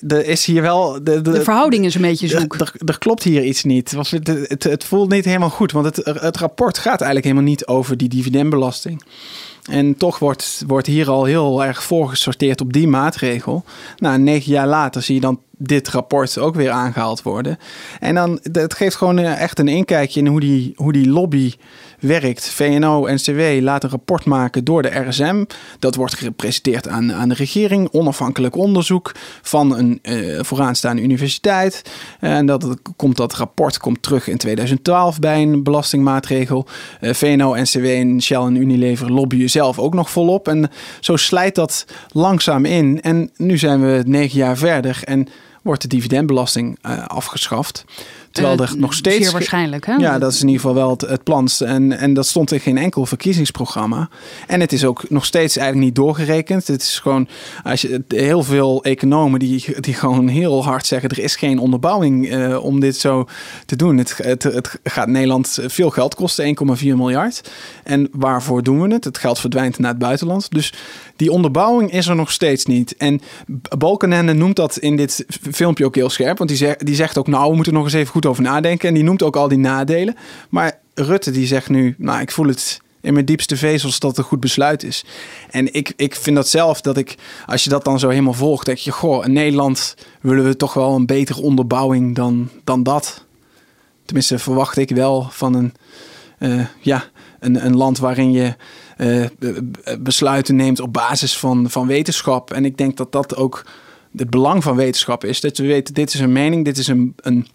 er 0.07 0.25
is 0.25 0.45
hier 0.45 0.61
wel. 0.61 0.93
De, 0.93 1.21
de, 1.21 1.31
de 1.31 1.43
verhouding 1.43 1.85
is 1.85 1.95
een 1.95 2.01
beetje 2.01 2.27
zoek. 2.27 2.55
Er, 2.85 2.97
klopt 2.97 3.23
hier 3.23 3.43
iets 3.43 3.63
niet. 3.63 3.91
Het, 3.91 4.27
het, 4.27 4.63
het, 4.63 4.83
voelt 4.83 5.09
niet 5.09 5.25
helemaal 5.25 5.49
goed, 5.49 5.71
want 5.71 5.85
het, 5.85 6.19
het 6.19 6.37
rapport 6.37 6.77
gaat 6.77 7.01
eigenlijk 7.01 7.23
helemaal 7.23 7.49
niet 7.49 7.67
over 7.67 7.97
die 7.97 8.09
dividendbelasting. 8.09 9.03
En 9.63 9.97
toch 9.97 10.19
wordt, 10.19 10.63
wordt 10.67 10.87
hier 10.87 11.09
al 11.09 11.23
heel 11.23 11.63
erg 11.63 11.83
voorgesorteerd 11.83 12.61
op 12.61 12.73
die 12.73 12.87
maatregel. 12.87 13.63
Nou, 13.97 14.19
negen 14.19 14.51
jaar 14.51 14.67
later 14.67 15.01
zie 15.01 15.15
je 15.15 15.21
dan 15.21 15.39
dit 15.57 15.87
rapport 15.89 16.37
ook 16.37 16.55
weer 16.55 16.71
aangehaald 16.71 17.21
worden. 17.21 17.57
En 17.99 18.15
dan, 18.15 18.39
het 18.51 18.73
geeft 18.73 18.95
gewoon 18.95 19.19
eh, 19.19 19.41
echt 19.41 19.59
een 19.59 19.67
inkijkje 19.67 20.19
in 20.19 20.27
hoe 20.27 20.39
die, 20.39 20.73
hoe 20.75 20.93
die 20.93 21.09
lobby 21.09 21.53
werkt. 21.99 22.49
VNO 22.49 23.05
en 23.05 23.17
CW 23.17 23.61
laat 23.61 23.83
een 23.83 23.89
rapport 23.89 24.25
maken 24.25 24.63
door 24.63 24.81
de 24.81 24.99
RSM. 25.07 25.43
Dat 25.79 25.95
wordt 25.95 26.15
gepresenteerd 26.15 26.87
aan, 26.87 27.13
aan 27.13 27.29
de 27.29 27.35
regering. 27.35 27.89
Onafhankelijk 27.91 28.55
onderzoek 28.55 29.11
van 29.41 29.77
een 29.77 29.99
uh, 30.01 30.43
vooraanstaande 30.43 31.01
universiteit. 31.01 31.91
En 32.19 32.45
dat, 32.45 32.67
komt, 32.95 33.17
dat 33.17 33.33
rapport 33.33 33.77
komt 33.77 34.01
terug 34.01 34.27
in 34.27 34.37
2012 34.37 35.19
bij 35.19 35.41
een 35.41 35.63
belastingmaatregel. 35.63 36.67
Uh, 37.01 37.09
eh, 37.09 37.15
VNO, 37.15 37.55
NCW 37.55 37.85
en 37.85 38.21
Shell 38.21 38.41
en 38.41 38.55
Unilever 38.55 39.11
lobbyen 39.11 39.49
zelf 39.49 39.79
ook 39.79 39.93
nog 39.93 40.09
volop. 40.09 40.47
En 40.47 40.69
zo 40.99 41.15
slijt 41.15 41.55
dat 41.55 41.85
langzaam 42.11 42.65
in. 42.65 43.01
En 43.01 43.31
nu 43.37 43.57
zijn 43.57 43.81
we 43.81 44.03
negen 44.05 44.37
jaar 44.37 44.57
verder 44.57 45.01
en 45.03 45.27
wordt 45.63 45.81
de 45.81 45.87
dividendbelasting 45.87 46.77
uh, 46.85 47.05
afgeschaft. 47.05 47.85
Terwijl 48.33 48.59
er 48.59 48.73
nog 48.77 48.93
steeds. 48.93 49.23
Zeer 49.23 49.31
waarschijnlijk, 49.31 49.85
hè? 49.85 49.93
Ja, 49.93 50.19
dat 50.19 50.31
is 50.31 50.41
in 50.41 50.47
ieder 50.47 50.61
geval 50.61 50.75
wel 50.75 50.89
het, 50.89 51.01
het 51.01 51.23
plan. 51.23 51.47
En, 51.65 51.97
en 51.97 52.13
dat 52.13 52.27
stond 52.27 52.51
in 52.51 52.59
geen 52.59 52.77
enkel 52.77 53.05
verkiezingsprogramma. 53.05 54.09
En 54.47 54.59
het 54.59 54.71
is 54.71 54.85
ook 54.85 55.09
nog 55.09 55.25
steeds 55.25 55.57
eigenlijk 55.57 55.87
niet 55.87 55.95
doorgerekend. 55.95 56.67
Het 56.67 56.81
is 56.81 56.99
gewoon, 56.99 57.27
als 57.63 57.81
je 57.81 58.03
heel 58.07 58.43
veel 58.43 58.83
economen 58.83 59.39
die, 59.39 59.81
die 59.81 59.93
gewoon 59.93 60.27
heel 60.27 60.63
hard 60.63 60.85
zeggen: 60.85 61.09
er 61.09 61.19
is 61.19 61.35
geen 61.35 61.59
onderbouwing 61.59 62.33
uh, 62.33 62.63
om 62.63 62.79
dit 62.79 62.97
zo 62.97 63.27
te 63.65 63.75
doen. 63.75 63.97
Het, 63.97 64.17
het, 64.17 64.43
het 64.43 64.79
gaat 64.83 65.07
Nederland 65.07 65.59
veel 65.65 65.89
geld 65.89 66.15
kosten, 66.15 66.57
1,4 66.77 66.83
miljard. 66.83 67.51
En 67.83 68.09
waarvoor 68.11 68.63
doen 68.63 68.81
we 68.81 68.93
het? 68.93 69.03
Het 69.03 69.17
geld 69.17 69.39
verdwijnt 69.39 69.79
naar 69.79 69.89
het 69.89 69.99
buitenland. 69.99 70.51
Dus 70.51 70.73
die 71.15 71.31
onderbouwing 71.31 71.91
is 71.91 72.07
er 72.07 72.15
nog 72.15 72.31
steeds 72.31 72.65
niet. 72.65 72.95
En 72.97 73.21
Balkenende 73.77 74.33
noemt 74.33 74.55
dat 74.55 74.77
in 74.77 74.95
dit 74.95 75.25
filmpje 75.51 75.85
ook 75.85 75.95
heel 75.95 76.09
scherp. 76.09 76.37
Want 76.37 76.49
die 76.49 76.59
zegt, 76.59 76.85
die 76.85 76.95
zegt 76.95 77.17
ook, 77.17 77.27
nou, 77.27 77.49
we 77.49 77.55
moeten 77.55 77.73
nog 77.73 77.83
eens 77.83 77.93
even 77.93 78.11
goed 78.11 78.22
over 78.25 78.43
nadenken. 78.43 78.87
En 78.87 78.93
die 78.93 79.03
noemt 79.03 79.23
ook 79.23 79.35
al 79.35 79.47
die 79.47 79.57
nadelen. 79.57 80.15
Maar 80.49 80.79
Rutte 80.93 81.31
die 81.31 81.47
zegt 81.47 81.69
nu, 81.69 81.95
nou, 81.97 82.21
ik 82.21 82.31
voel 82.31 82.47
het 82.47 82.81
in 83.01 83.13
mijn 83.13 83.25
diepste 83.25 83.57
vezels 83.57 83.99
dat 83.99 84.09
het 84.09 84.19
een 84.19 84.25
goed 84.25 84.39
besluit 84.39 84.83
is. 84.83 85.05
En 85.49 85.73
ik, 85.73 85.93
ik 85.95 86.15
vind 86.15 86.35
dat 86.35 86.47
zelf 86.47 86.81
dat 86.81 86.97
ik, 86.97 87.15
als 87.45 87.63
je 87.63 87.69
dat 87.69 87.83
dan 87.83 87.99
zo 87.99 88.09
helemaal 88.09 88.33
volgt, 88.33 88.65
denk 88.65 88.77
je, 88.77 88.91
goh, 88.91 89.25
in 89.25 89.33
Nederland 89.33 89.95
willen 90.21 90.43
we 90.43 90.55
toch 90.55 90.73
wel 90.73 90.95
een 90.95 91.05
betere 91.05 91.41
onderbouwing 91.41 92.15
dan, 92.15 92.49
dan 92.63 92.83
dat. 92.83 93.25
Tenminste, 94.05 94.39
verwacht 94.39 94.77
ik 94.77 94.89
wel 94.89 95.27
van 95.29 95.53
een, 95.53 95.73
uh, 96.39 96.65
ja, 96.79 97.03
een, 97.39 97.65
een 97.65 97.75
land 97.75 97.97
waarin 97.97 98.31
je 98.31 98.55
uh, 98.97 99.25
besluiten 99.99 100.55
neemt 100.55 100.79
op 100.79 100.93
basis 100.93 101.37
van, 101.37 101.69
van 101.69 101.87
wetenschap. 101.87 102.53
En 102.53 102.65
ik 102.65 102.77
denk 102.77 102.97
dat 102.97 103.11
dat 103.11 103.35
ook 103.35 103.65
het 104.17 104.29
belang 104.29 104.63
van 104.63 104.75
wetenschap 104.75 105.23
is. 105.23 105.41
Dat 105.41 105.57
we 105.57 105.65
weten, 105.65 105.93
dit 105.93 106.13
is 106.13 106.19
een 106.19 106.31
mening, 106.31 106.65
dit 106.65 106.77
is 106.77 106.87
een, 106.87 107.13
een 107.15 107.47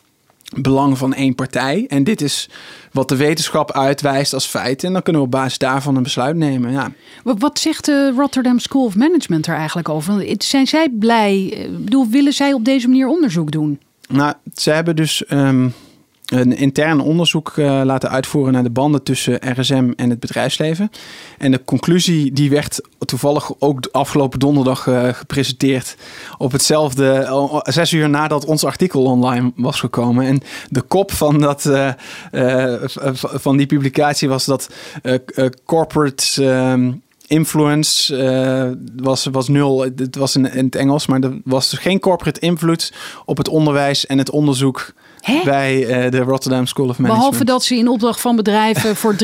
belang 0.57 0.99
van 0.99 1.15
één 1.15 1.35
partij. 1.35 1.85
En 1.89 2.05
dit 2.05 2.21
is 2.21 2.49
wat 2.93 3.09
de 3.09 3.17
wetenschap 3.17 3.73
uitwijst 3.73 4.35
als 4.35 4.47
feit. 4.47 4.85
En 4.85 4.93
dan 4.93 5.03
kunnen 5.03 5.23
we 5.23 5.27
op 5.29 5.33
basis 5.33 5.59
daarvan 5.59 5.97
een 5.97 6.03
besluit 6.03 6.37
nemen. 6.37 6.73
Ja. 6.73 6.93
Wat 7.23 7.59
zegt 7.59 7.85
de 7.85 8.13
Rotterdam 8.17 8.59
School 8.59 8.85
of 8.85 8.95
Management 8.95 9.47
er 9.47 9.55
eigenlijk 9.55 9.89
over? 9.89 10.35
Zijn 10.39 10.67
zij 10.67 10.89
blij? 10.99 11.43
Ik 11.45 11.85
bedoel, 11.85 12.09
willen 12.09 12.33
zij 12.33 12.53
op 12.53 12.65
deze 12.65 12.89
manier 12.89 13.09
onderzoek 13.09 13.51
doen? 13.51 13.81
Nou, 14.09 14.35
ze 14.55 14.71
hebben 14.71 14.97
dus 14.97 15.25
um, 15.31 15.75
een 16.29 16.57
intern 16.57 17.01
onderzoek 17.01 17.53
uh, 17.57 17.81
laten 17.85 18.11
uitvoeren 18.11 18.53
naar 18.53 18.63
de 18.63 18.71
banden 18.71 19.03
tussen 19.03 19.61
RSM 19.61 19.93
en 19.97 20.11
het 20.11 20.21
bedrijfsleven. 20.21 20.91
En 21.39 21.51
de 21.51 21.65
conclusie 21.65 22.33
die 22.33 22.51
werd 22.51 22.81
toevallig 22.99 23.53
ook 23.59 23.89
afgelopen 23.93 24.39
donderdag 24.39 24.87
uh, 24.87 25.09
gepresenteerd 25.09 25.97
op 26.39 26.53
hetzelfde, 26.53 27.61
zes 27.63 27.93
uur 27.93 28.09
nadat 28.09 28.45
ons 28.45 28.65
artikel 28.65 29.05
online 29.05 29.53
was 29.57 29.81
gekomen. 29.81 30.27
En 30.27 30.41
de 30.69 30.81
kop 30.81 31.13
van, 31.13 31.39
dat, 31.39 31.71
van 33.15 33.57
die 33.57 33.67
publicatie 33.67 34.29
was 34.29 34.45
dat 34.45 34.71
corporate... 35.65 36.45
Um, 36.45 37.03
influence 37.27 38.17
was, 38.97 39.25
was 39.25 39.49
nul. 39.49 39.81
Het 39.81 40.17
was 40.17 40.37
in, 40.37 40.53
in, 40.53 40.65
het 40.65 40.75
Engels, 40.75 41.07
maar 41.07 41.21
er 41.21 41.41
was 41.45 41.71
dus 41.71 41.79
geen 41.79 41.99
corporate 41.99 42.41
invloed 42.41 42.93
op 43.25 43.37
het 43.37 43.49
onderwijs 43.49 44.07
en 44.07 44.19
het 44.19 44.31
onderzoek 44.31 44.93
Hè? 45.21 45.41
bij 45.45 45.87
eh, 45.87 46.11
de 46.11 46.19
Rotterdam 46.19 46.67
School 46.67 46.89
of 46.89 46.99
Management. 46.99 47.19
Behalve 47.31 47.45
dat 47.45 47.65
ze 47.65 47.75
in 47.77 47.89
opdracht 47.89 48.21
van 48.21 48.37
bedrijven 48.37 48.97
voor 48.97 49.15
300.000 49.15 49.19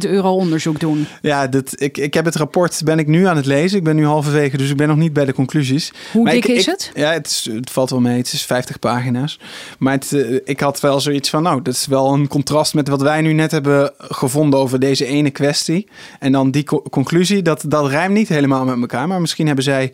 euro 0.00 0.34
onderzoek 0.34 0.80
doen. 0.80 1.06
Ja, 1.22 1.46
dat, 1.46 1.80
ik, 1.80 1.98
ik 1.98 2.14
heb 2.14 2.24
het 2.24 2.36
rapport, 2.36 2.80
ben 2.84 2.98
ik 2.98 3.06
nu 3.06 3.26
aan 3.26 3.36
het 3.36 3.46
lezen. 3.46 3.78
Ik 3.78 3.84
ben 3.84 3.96
nu 3.96 4.04
halverwege, 4.06 4.56
dus 4.56 4.70
ik 4.70 4.76
ben 4.76 4.88
nog 4.88 4.96
niet 4.96 5.12
bij 5.12 5.24
de 5.24 5.32
conclusies. 5.34 5.92
Hoe 6.12 6.22
Maar 6.24 6.32
dik 6.32 6.44
ik- 6.44 6.56
is 6.56 6.60
ik- 6.66 6.70
het? 6.70 6.90
Ja, 6.94 7.12
het, 7.12 7.26
is- 7.26 7.48
het 7.52 7.70
valt 7.70 7.90
wel 7.90 8.00
mee. 8.00 8.16
Het 8.16 8.32
is 8.32 8.42
50 8.42 8.78
pagina's. 8.78 9.38
Maar 9.78 9.92
het, 9.92 10.12
eh, 10.12 10.38
ik 10.44 10.60
had 10.60 10.80
wel 10.80 11.00
zoiets 11.00 11.30
van, 11.30 11.42
nou, 11.42 11.62
dat 11.62 11.74
is 11.74 11.86
wel 11.86 12.12
een 12.12 12.28
contrast 12.28 12.74
met 12.74 12.88
wat 12.88 13.02
wij 13.02 13.20
nu 13.20 13.32
net 13.32 13.50
hebben 13.50 13.92
gevonden 13.98 14.60
over 14.60 14.80
deze 14.80 15.06
ene 15.06 15.30
kwestie. 15.30 15.88
En 16.18 16.32
dan 16.32 16.50
die 16.50 16.64
co- 16.64 16.82
conclusie, 16.90 17.42
dat, 17.42 17.64
dat 17.66 17.88
rijmt 17.88 18.14
niet 18.14 18.28
helemaal 18.28 18.64
met 18.64 18.80
elkaar. 18.80 19.08
Maar 19.08 19.20
misschien 19.20 19.46
hebben 19.46 19.64
zij 19.64 19.92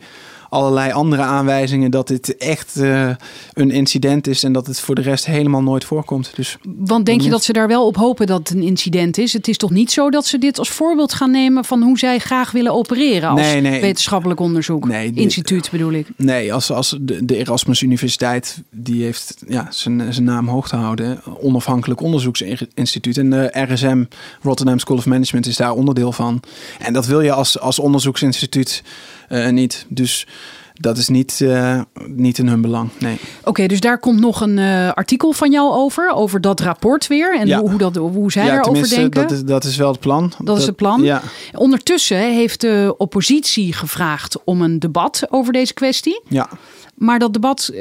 allerlei 0.49 0.91
andere 0.91 1.21
aanwijzingen 1.21 1.91
dat 1.91 2.07
dit 2.07 2.37
echt 2.37 2.75
eh, 2.75 3.09
een 3.53 3.71
incident 3.71 4.27
is 4.27 4.43
en 4.43 4.53
dat 4.53 4.67
het 4.67 4.79
voor 4.79 4.95
de 4.95 5.01
rest 5.01 5.25
helemaal 5.25 5.63
nooit 5.63 5.85
voorkomt. 5.85 6.31
Dus 6.35 6.57
Want 6.77 7.05
denk 7.05 7.21
je 7.21 7.29
dat 7.29 7.43
ze 7.43 7.53
daar 7.53 7.67
wel 7.67 7.85
op 7.85 7.95
hopen 7.95 8.27
dat 8.27 8.37
het 8.37 8.49
een 8.49 8.63
incident 8.63 9.17
is? 9.17 9.33
Het 9.33 9.47
is 9.47 9.57
toch 9.57 9.71
niet 9.71 9.91
zo 9.91 10.09
dat 10.09 10.25
ze 10.25 10.37
dit 10.37 10.59
als 10.59 10.69
voorbeeld 10.69 11.13
gaan 11.13 11.31
nemen 11.31 11.65
van 11.65 11.81
hoe 11.81 11.97
zij 11.97 12.19
graag 12.19 12.51
willen 12.51 12.73
opereren 12.73 13.29
als 13.29 13.41
Nee, 13.41 13.61
nee. 13.61 13.81
wetenschappelijk 13.81 14.39
onderzoek? 14.39 14.87
Nee, 14.87 15.11
Instituut 15.13 15.71
bedoel 15.71 15.91
ik. 15.91 16.07
Nee, 16.15 16.53
als, 16.53 16.71
als 16.71 16.97
de, 17.01 17.25
de 17.25 17.35
Erasmus 17.37 17.81
Universiteit 17.81 18.63
die 18.71 19.03
heeft 19.03 19.43
ja, 19.47 19.67
zijn, 19.69 20.13
zijn 20.13 20.25
naam 20.25 20.47
hoog 20.47 20.67
te 20.67 20.75
houden. 20.75 21.21
Onafhankelijk 21.39 22.01
onderzoeksinstituut. 22.01 23.17
En 23.17 23.29
de 23.29 23.65
RSM, 23.69 24.03
Rotterdam 24.41 24.79
School 24.79 24.97
of 24.97 25.05
Management, 25.05 25.45
is 25.45 25.55
daar 25.55 25.71
onderdeel 25.71 26.11
van. 26.11 26.39
En 26.79 26.93
dat 26.93 27.05
wil 27.05 27.21
je 27.21 27.31
als, 27.31 27.59
als 27.59 27.79
onderzoeksinstituut 27.79 28.83
eh, 29.27 29.49
niet. 29.49 29.85
Dus 29.89 30.27
dat 30.73 30.97
is 30.97 31.07
niet, 31.07 31.41
eh, 31.41 31.81
niet 32.07 32.37
in 32.37 32.47
hun 32.47 32.61
belang. 32.61 32.89
Nee. 32.99 33.17
Oké, 33.43 33.65
dus 33.67 33.79
daar 33.79 33.99
komt 33.99 34.19
nog 34.19 34.41
een 34.41 34.59
artikel 34.93 35.31
van 35.31 35.51
jou 35.51 35.71
over, 35.73 36.11
over 36.13 36.41
dat 36.41 36.59
rapport 36.59 37.07
weer 37.07 37.39
en 37.39 37.47
Ja. 37.47 37.59
hoe, 37.59 37.69
hoe, 37.69 37.79
dat, 37.79 37.95
hoe 37.95 38.31
zij 38.31 38.45
ja, 38.45 38.61
tenminste, 38.61 38.95
denken. 38.95 39.21
dat 39.21 39.31
is, 39.31 39.43
dat 39.43 39.63
is 39.63 39.75
wel 39.75 39.91
het 39.91 39.99
plan. 39.99 40.31
Dat 40.43 40.57
is 40.57 40.65
het 40.65 40.75
plan? 40.75 41.01
Ja, 41.01 41.21
Ondertussen 41.53 42.33
heeft 42.33 42.61
de 42.61 42.93
oppositie 42.97 43.73
gevraagd 43.73 44.43
om 44.43 44.61
een 44.61 44.79
debat 44.79 45.23
over 45.29 45.53
deze 45.53 45.73
kwestie. 45.73 46.21
ja. 46.27 46.49
Maar 46.95 47.19
dat 47.19 47.33
debat 47.33 47.71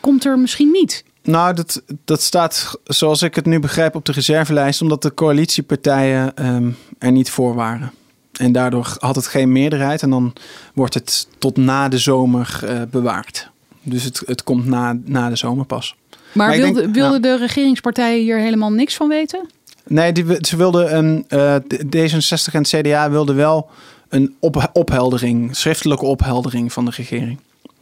komt 0.00 0.24
er 0.24 0.38
misschien 0.38 0.70
niet. 0.72 1.04
Nou, 1.22 1.54
dat, 1.54 1.82
dat 2.04 2.22
staat, 2.22 2.78
zoals 2.84 3.22
ik 3.22 3.34
het 3.34 3.46
nu 3.46 3.60
begrijp, 3.60 3.94
op 3.94 4.04
de 4.04 4.12
reservelijst, 4.12 4.82
omdat 4.82 5.02
de 5.02 5.14
coalitiepartijen 5.14 6.36
ehm, 6.36 6.70
er 6.98 7.12
niet 7.12 7.30
voor 7.30 7.54
waren. 7.54 7.92
En 8.42 8.52
daardoor 8.52 8.96
had 8.98 9.16
het 9.16 9.26
geen 9.26 9.52
meerderheid 9.52 10.02
en 10.02 10.10
dan 10.10 10.32
wordt 10.74 10.94
het 10.94 11.28
tot 11.38 11.56
na 11.56 11.88
de 11.88 11.98
zomer 11.98 12.60
eh, 12.64 12.80
bewaard. 12.90 13.50
Dus 13.82 14.04
het, 14.04 14.22
het 14.26 14.44
komt 14.44 14.66
na, 14.66 14.98
na 15.04 15.28
de 15.28 15.36
zomer 15.36 15.64
pas. 15.64 15.96
Maar, 16.32 16.56
wilde, 16.56 16.90
wilden 16.90 17.22
de 17.22 17.36
regeringspartijen 17.36 18.22
hier 18.22 18.38
helemaal 18.38 18.72
niks 18.72 18.94
van 18.94 19.08
weten? 19.08 19.46
Nee, 19.86 20.12
die, 20.12 20.24
ze 20.40 20.56
wilden 20.56 20.96
een, 20.96 21.24
eh, 21.28 21.56
D66 21.68 22.52
en 22.52 22.62
het 22.62 22.68
CDA 22.68 23.10
wilden 23.10 23.36
wel 23.36 23.70
een 24.08 24.34
op, 24.38 24.70
opheldering, 24.72 25.56
schriftelijke 25.56 26.04
opheldering 26.04 26.72
van 26.72 26.84
de 26.84 26.90
regering. 26.90 27.38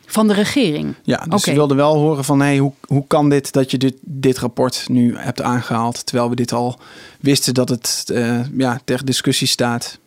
Van 0.06 0.28
de 0.28 0.34
regering? 0.34 0.94
Ja, 1.02 1.24
dus 1.28 1.42
ze 1.42 1.52
wilden 1.52 1.76
wel 1.76 1.96
horen 1.96 2.24
van 2.24 2.40
hey, 2.40 2.58
hoe, 2.58 2.72
hoe 2.86 3.04
kan 3.06 3.28
dit 3.28 3.52
dat 3.52 3.70
je 3.70 3.78
dit, 3.78 3.94
dit 4.00 4.38
rapport 4.38 4.84
nu 4.88 5.16
hebt 5.16 5.42
aangehaald, 5.42 6.06
terwijl 6.06 6.28
we 6.28 6.36
dit 6.36 6.52
al 6.52 6.78
wisten 7.20 7.54
dat 7.54 7.68
het 7.68 8.04
eh, 8.12 8.40
ja, 8.56 8.80
ter 8.84 9.04
discussie 9.04 9.46
staat. 9.46 9.98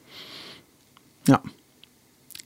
Ja. 1.23 1.41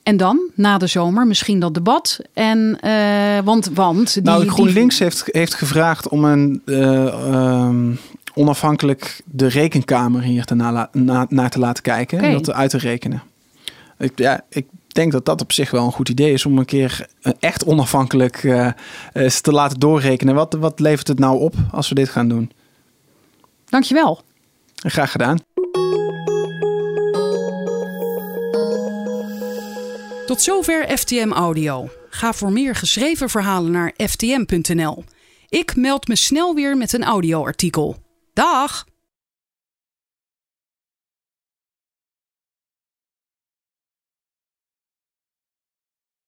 En 0.03 0.17
dan, 0.17 0.39
na 0.55 0.78
de 0.78 0.88
zomer, 0.88 1.28
misschien 1.28 1.59
dat 1.59 1.73
debat. 1.73 2.19
En, 2.34 2.78
eh, 2.82 3.39
want, 3.43 3.69
want 3.73 4.13
die, 4.13 4.23
nou, 4.23 4.41
die- 4.41 4.51
GroenLinks 4.51 4.99
heeft, 4.99 5.23
heeft 5.25 5.53
gevraagd 5.53 6.07
om 6.07 6.23
een 6.23 6.61
eh, 6.65 7.07
ehm, 7.07 7.91
onafhankelijk 8.34 9.21
de 9.25 9.47
rekenkamer 9.47 10.21
hier 10.21 10.45
te 10.45 10.55
na, 10.55 10.89
na- 10.91 11.25
naar 11.30 11.49
te 11.49 11.59
laten 11.59 11.84
kijken 11.84 12.19
en 12.19 12.32
dat 12.34 12.51
uit 12.51 12.69
te 12.69 12.78
rekenen. 12.78 13.23
Ik, 13.97 14.11
ja, 14.15 14.41
ik 14.49 14.65
denk 14.88 15.11
dat 15.11 15.25
dat 15.25 15.41
op 15.41 15.51
zich 15.51 15.71
wel 15.71 15.86
een 15.86 15.91
goed 15.91 16.09
idee 16.09 16.34
is 16.34 16.45
om 16.45 16.57
een 16.57 16.65
keer 16.65 17.07
eh, 17.21 17.32
echt 17.39 17.65
onafhankelijk 17.65 18.38
te 19.41 19.51
laten 19.51 19.80
doorrekenen. 19.80 20.36
Wat, 20.36 20.53
wat 20.53 20.80
levert 20.80 21.07
het 21.07 21.19
nou 21.19 21.39
op 21.39 21.53
als 21.71 21.89
we 21.89 21.95
dit 21.95 22.09
gaan 22.09 22.28
doen? 22.28 22.51
Dankjewel. 23.65 24.21
Graag 24.75 25.11
gedaan. 25.11 25.38
Tot 30.28 30.41
zover 30.41 30.97
FTM 30.97 31.32
Audio. 31.32 31.89
Ga 32.09 32.34
voor 32.34 32.51
meer 32.51 32.75
geschreven 32.75 33.30
verhalen 33.30 33.71
naar 33.71 33.93
ftm.nl. 33.97 35.03
Ik 35.49 35.75
meld 35.75 36.07
me 36.07 36.15
snel 36.15 36.55
weer 36.55 36.78
met 36.78 36.93
een 36.93 37.03
audioartikel. 37.03 37.95
Dag! 38.34 38.86